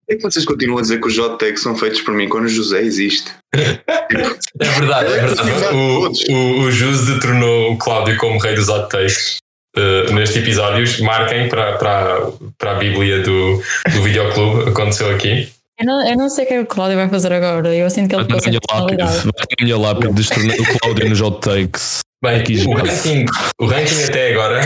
É 0.10 0.16
que 0.16 0.22
vocês 0.22 0.45
continuam 0.45 0.80
a 0.80 0.82
dizer 0.82 0.99
que 0.99 1.08
os 1.08 1.18
hot 1.18 1.38
takes 1.39 1.62
são 1.62 1.76
feitos 1.76 2.01
por 2.01 2.14
mim 2.14 2.28
quando 2.28 2.45
o 2.45 2.49
José 2.49 2.82
existe. 2.82 3.32
É 3.54 4.70
verdade, 4.80 5.14
é 5.14 5.26
verdade. 5.26 5.76
O, 5.76 6.10
o, 6.10 6.60
o 6.62 6.72
Jus 6.72 7.08
detronou 7.08 7.72
o 7.72 7.78
Cláudio 7.78 8.18
como 8.18 8.39
rei 8.39 8.54
dos 8.54 8.70
hot 8.70 8.89
takes. 8.89 9.43
Uh, 9.76 10.14
neste 10.14 10.40
episódio, 10.40 10.86
marquem 11.04 11.50
para, 11.50 11.78
para, 11.78 12.32
para 12.58 12.72
a 12.72 12.76
Bíblia 12.76 13.22
do, 13.22 13.58
do 13.92 14.02
videoclube, 14.04 14.70
aconteceu 14.70 15.10
aqui. 15.14 15.52
Eu 15.80 15.86
não, 15.88 16.08
eu 16.08 16.16
não 16.16 16.30
sei 16.30 16.46
o 16.46 16.48
que 16.48 16.54
é 16.54 16.58
que 16.58 16.64
o 16.64 16.68
Cláudio 16.68 16.98
vai 16.98 17.10
fazer 17.10 17.34
agora. 17.34 17.76
Eu 17.76 17.90
sinto 17.90 18.10
que 18.10 18.16
ele 18.16 18.24
Vai 18.26 18.40
ficou 18.40 18.42
sem 18.42 18.54
lápide, 18.54 18.98
personalidade. 18.98 19.24
vai 19.24 19.68
ter 19.68 19.76
lápide 19.76 20.14
destornar 20.14 20.58
o 20.60 20.80
Cláudio 20.80 21.10
nos 21.10 21.22
hot 21.22 21.42
takes. 21.42 22.00
Bem, 22.24 22.40
Aqui, 22.40 22.64
o 22.66 22.74
ranking, 22.74 23.26
o 23.60 23.66
ranking 23.66 24.04
até 24.04 24.32
agora 24.32 24.62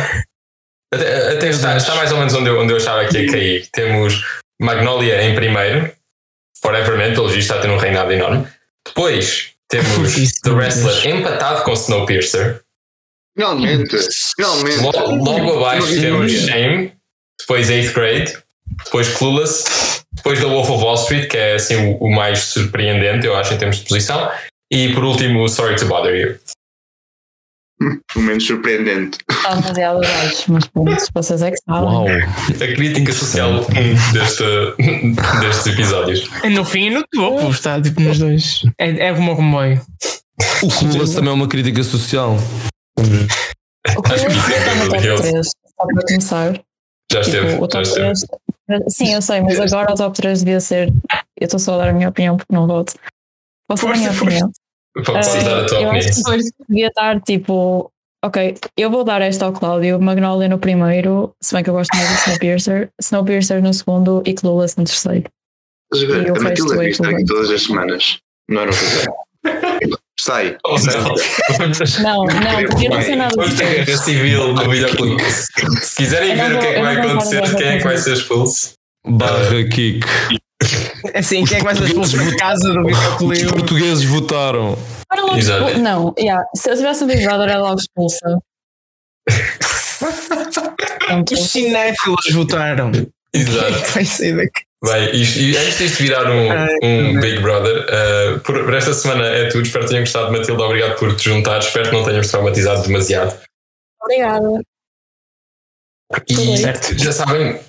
até, 0.94 1.32
até 1.34 1.50
está, 1.50 1.76
está 1.76 1.96
mais 1.96 2.12
ou 2.12 2.20
menos 2.20 2.34
onde 2.34 2.50
eu, 2.50 2.60
onde 2.62 2.74
eu 2.74 2.78
achava 2.78 3.06
que 3.06 3.18
ia 3.18 3.32
cair. 3.32 3.68
Temos 3.72 4.22
Magnolia 4.62 5.24
em 5.24 5.34
primeiro, 5.36 5.92
Foreverman, 6.62 7.14
pelo 7.14 7.28
visto, 7.30 7.40
está 7.42 7.56
a 7.56 7.62
ter 7.62 7.70
um 7.70 7.78
reinado 7.78 8.12
enorme. 8.12 8.48
Depois 8.86 9.52
temos 9.70 10.14
The 10.44 10.50
Wrestler 10.52 11.08
empatado 11.08 11.64
com 11.64 11.74
Snowpiercer. 11.74 12.62
Finalmente, 13.38 13.96
finalmente. 14.36 14.80
Logo, 14.82 15.16
logo 15.24 15.58
abaixo 15.58 15.88
temos. 16.02 16.32
Shame, 16.32 16.92
depois 17.40 17.70
8th 17.70 17.94
Grade, 17.94 18.38
depois 18.84 19.08
Clueless, 19.10 20.02
depois 20.12 20.40
The 20.40 20.46
Wolf 20.46 20.70
of 20.72 20.84
Wall 20.84 20.96
Street, 20.96 21.30
que 21.30 21.38
é 21.38 21.56
assim 21.56 21.76
o, 21.76 21.98
o 21.98 22.10
mais 22.10 22.40
surpreendente, 22.40 23.28
eu 23.28 23.36
acho, 23.36 23.54
em 23.54 23.58
termos 23.60 23.78
de 23.78 23.86
posição, 23.88 24.32
e 24.72 24.92
por 24.94 25.04
último 25.04 25.48
Sorry 25.48 25.76
to 25.76 25.86
Bother 25.86 26.16
You. 26.16 26.36
O 28.16 28.20
menos 28.20 28.44
surpreendente. 28.48 29.20
Está 29.30 29.54
demasiado 29.54 29.98
abaixo, 30.04 30.52
mas 30.52 30.66
pronto, 30.66 30.96
vocês 31.14 31.42
é 31.44 31.52
que 31.52 31.58
sabem. 31.58 31.84
Uau! 31.84 32.08
A 32.08 32.76
crítica 32.76 33.14
social 33.14 33.64
deste, 34.14 34.44
destes 35.42 35.68
episódios. 35.68 36.28
É 36.42 36.50
No 36.50 36.66
fim 36.66 36.88
e 36.88 36.90
no 36.90 37.04
topo, 37.14 37.52
está 37.52 37.80
tipo 37.80 38.02
nos 38.02 38.18
dois. 38.18 38.64
É, 38.80 39.10
é 39.10 39.14
como 39.14 39.34
o 39.34 39.36
comboio. 39.36 39.80
O 40.64 40.70
Clueless 40.70 41.14
também 41.14 41.30
é 41.30 41.34
uma 41.34 41.48
crítica 41.48 41.84
social. 41.84 42.36
O 43.98 44.02
que 44.02 44.12
eu 44.12 44.16
está 44.16 44.76
no 44.76 44.84
é 44.84 44.90
top 44.90 45.08
muito 45.08 45.22
3, 45.22 45.48
só 45.48 45.86
para 45.86 46.02
começar. 46.08 46.62
Já 47.12 47.22
esteve. 47.22 47.48
Tipo, 47.52 47.60
o 47.60 47.62
já 47.66 47.68
top 47.68 47.82
esteve. 47.84 48.14
3. 48.68 48.84
Sim, 48.94 49.14
eu 49.14 49.22
sei, 49.22 49.42
mas 49.42 49.60
agora 49.60 49.94
o 49.94 49.96
top 49.96 50.16
3 50.18 50.40
devia 50.44 50.60
ser. 50.60 50.90
Eu 51.40 51.46
estou 51.46 51.60
só 51.60 51.76
a 51.76 51.78
dar 51.78 51.90
a 51.90 51.94
minha 51.94 52.10
opinião 52.10 52.36
porque 52.38 52.54
não 52.54 52.68
voto. 52.68 52.94
Posso 53.68 53.86
dar 53.86 53.94
a 53.94 53.98
minha 53.98 54.12
opinião? 54.12 54.52
Podes 55.06 55.28
Ah, 55.36 55.44
dar 55.44 55.64
a 55.64 55.66
tua 55.68 55.82
eu 55.82 55.92
acho 55.92 56.22
opinião. 56.22 56.50
devia 56.68 56.88
estar 56.88 57.22
tipo. 57.22 57.92
Ok, 58.26 58.58
eu 58.76 58.90
vou 58.90 59.04
dar 59.04 59.22
esta 59.22 59.46
ao 59.46 59.54
Cláudio, 59.54 60.02
Magnolia 60.02 60.50
no 60.50 60.58
primeiro, 60.58 61.36
se 61.42 61.54
bem 61.54 61.64
que 61.64 61.70
eu 61.70 61.74
gosto 61.76 61.96
mais 61.96 62.10
do 62.10 62.16
Snowpiercer, 62.16 62.90
Snowpiercer 63.00 63.62
no 63.62 63.72
segundo 63.74 64.24
e 64.26 64.34
Clueless 64.34 64.76
no 64.76 64.84
terceiro. 64.86 65.30
Estás 65.94 66.12
a? 66.12 66.28
E 66.36 66.44
Matilda 66.44 66.74
devia 66.74 66.90
estar 66.90 67.10
o 67.10 67.16
aqui 67.16 67.26
todas 67.26 67.52
as 67.52 67.62
semanas. 67.64 68.18
Não 68.50 68.62
era 68.62 68.72
o 68.72 68.74
José. 68.74 69.06
Sai. 70.20 70.58
Oh, 70.66 70.76
não. 70.80 71.16
Não, 72.02 72.26
podia 72.70 72.90
não 72.90 73.02
ser 73.02 73.16
nada 73.16 73.34
Vamos 73.36 73.54
ter 73.56 73.68
guerra 73.70 73.86
disso. 73.86 74.04
civil 74.04 74.54
no 74.54 74.70
videoclube. 74.70 75.24
Se 75.32 75.96
quiserem 75.96 76.32
Eu 76.32 76.38
ver 76.38 76.56
o 76.56 76.60
que 76.60 76.66
é 76.66 76.70
que 76.70 76.76
vou- 76.76 76.84
vai 76.84 76.94
eu 76.94 76.98
não 76.98 77.04
vou 77.04 77.12
acontecer, 77.20 77.42
falar 77.46 77.56
quem 77.56 77.68
é 77.68 77.78
que 77.78 77.84
vai 77.84 77.98
ser 77.98 78.14
expulso? 78.14 78.74
Barra 79.08 79.64
kick. 79.72 80.06
Assim, 81.14 81.46
quem 81.46 81.58
é 81.58 81.60
que 81.60 81.66
vai 81.66 81.76
ser 81.76 81.84
expulso 81.86 82.18
de 82.18 82.36
casa 82.36 82.74
do 82.74 82.82
Os 82.82 83.30
videoclipe? 83.30 83.54
portugueses 83.54 84.04
votaram. 84.06 84.78
Era 85.12 85.22
logo 85.22 85.38
Exato. 85.38 85.66
expul- 85.68 85.82
Não, 85.84 86.14
yeah, 86.20 86.44
se 86.56 86.70
eu 86.70 86.76
tivesse 86.76 87.04
um 87.04 87.08
Brother 87.08 87.50
era 87.50 87.60
logo 87.60 87.80
expulsa. 87.80 88.40
Os 91.32 91.40
cinéfilos 91.50 92.26
votaram. 92.34 92.92
Exato. 93.34 93.92
Vai 93.94 94.06
sair 94.06 94.36
daqui. 94.36 94.67
Bem, 94.84 95.16
isto, 95.16 95.40
e 95.40 95.58
antes 95.58 95.78
disto 95.80 96.04
virar 96.04 96.30
um, 96.30 96.52
Ai, 96.52 96.70
um 96.84 97.14
meu 97.14 97.22
Big 97.22 97.40
Brother, 97.40 97.86
uh, 97.86 98.40
por, 98.42 98.64
por 98.64 98.74
esta 98.76 98.94
semana 98.94 99.26
é 99.26 99.50
tudo. 99.50 99.66
Espero 99.66 99.86
que 99.86 99.90
tenham 99.90 100.04
gostado, 100.04 100.32
Matilde. 100.32 100.62
Obrigado 100.62 101.00
por 101.00 101.16
te 101.16 101.26
juntar. 101.26 101.60
Espero 101.60 101.90
que 101.90 101.96
não 101.96 102.04
tenhamos 102.04 102.28
traumatizado 102.28 102.84
demasiado. 102.84 103.36
Obrigada. 104.02 104.62
E 106.28 106.36
Tudo 106.36 107.04
já 107.04 107.12
sabem, 107.12 107.60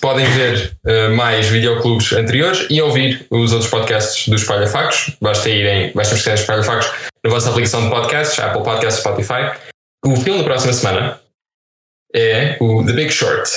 podem 0.00 0.24
ver 0.26 0.78
uh, 0.84 1.14
mais 1.14 1.48
videoclubes 1.48 2.12
anteriores 2.12 2.66
e 2.70 2.80
ouvir 2.80 3.26
os 3.28 3.52
outros 3.52 3.70
podcasts 3.70 4.28
dos 4.28 4.42
Espalha 4.42 4.68
Factos. 4.68 5.16
Basta 5.20 5.50
irem, 5.50 5.92
basta 5.94 6.14
pesquisar 6.14 6.34
Espalha 6.34 6.62
Factos 6.62 6.90
na 7.24 7.30
vossa 7.30 7.50
aplicação 7.50 7.82
de 7.82 7.90
podcasts, 7.90 8.38
Apple 8.38 8.62
Podcasts, 8.62 9.00
Spotify. 9.00 9.58
O 10.04 10.14
filme 10.16 10.38
da 10.38 10.44
próxima 10.44 10.72
semana 10.72 11.20
é 12.14 12.56
o 12.60 12.86
The 12.86 12.92
Big 12.92 13.10
Short 13.10 13.50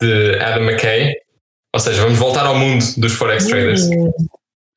de 0.00 0.38
Adam 0.40 0.62
McKay. 0.62 1.27
Ou 1.74 1.80
seja, 1.80 2.02
vamos 2.02 2.18
voltar 2.18 2.46
ao 2.46 2.56
mundo 2.56 2.84
dos 2.96 3.12
Forex 3.12 3.46
Traders. 3.46 3.82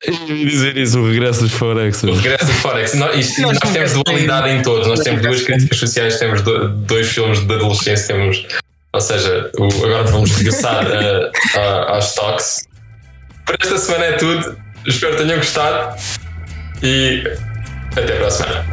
Eu 0.04 0.36
ia 0.36 0.46
dizer 0.46 0.76
isso, 0.76 0.98
o 1.00 1.08
regresso 1.08 1.42
dos 1.42 1.52
Forex. 1.52 2.02
O 2.02 2.12
regresso 2.12 2.46
do 2.46 2.52
Forex. 2.54 2.94
Nós, 2.94 3.16
isto- 3.18 3.40
Nós 3.42 3.58
nós 3.62 3.72
temos 3.72 3.92
dualidade 3.92 4.50
em 4.50 4.62
todos. 4.62 4.86
Nós 4.88 5.00
temos 5.00 5.22
duas 5.22 5.42
críticas 5.42 5.78
sociais, 5.78 6.18
temos 6.18 6.42
do- 6.42 6.68
dois 6.68 7.08
filmes 7.08 7.40
de 7.46 7.54
adolescência, 7.54 8.08
temos. 8.14 8.44
Ou 8.92 9.00
seja, 9.00 9.50
o- 9.58 9.84
agora 9.86 10.02
vamos 10.04 10.30
regressar 10.32 10.84
a- 10.86 11.30
a- 11.58 11.94
aos 11.94 12.10
stocks. 12.10 12.66
Por 13.46 13.56
esta 13.60 13.78
semana 13.78 14.04
é 14.06 14.12
tudo. 14.12 14.56
Espero 14.86 15.16
que 15.16 15.22
tenham 15.22 15.38
gostado 15.38 15.96
e 16.82 17.22
até 17.92 18.16
para 18.16 18.26
a 18.26 18.30
semana. 18.30 18.66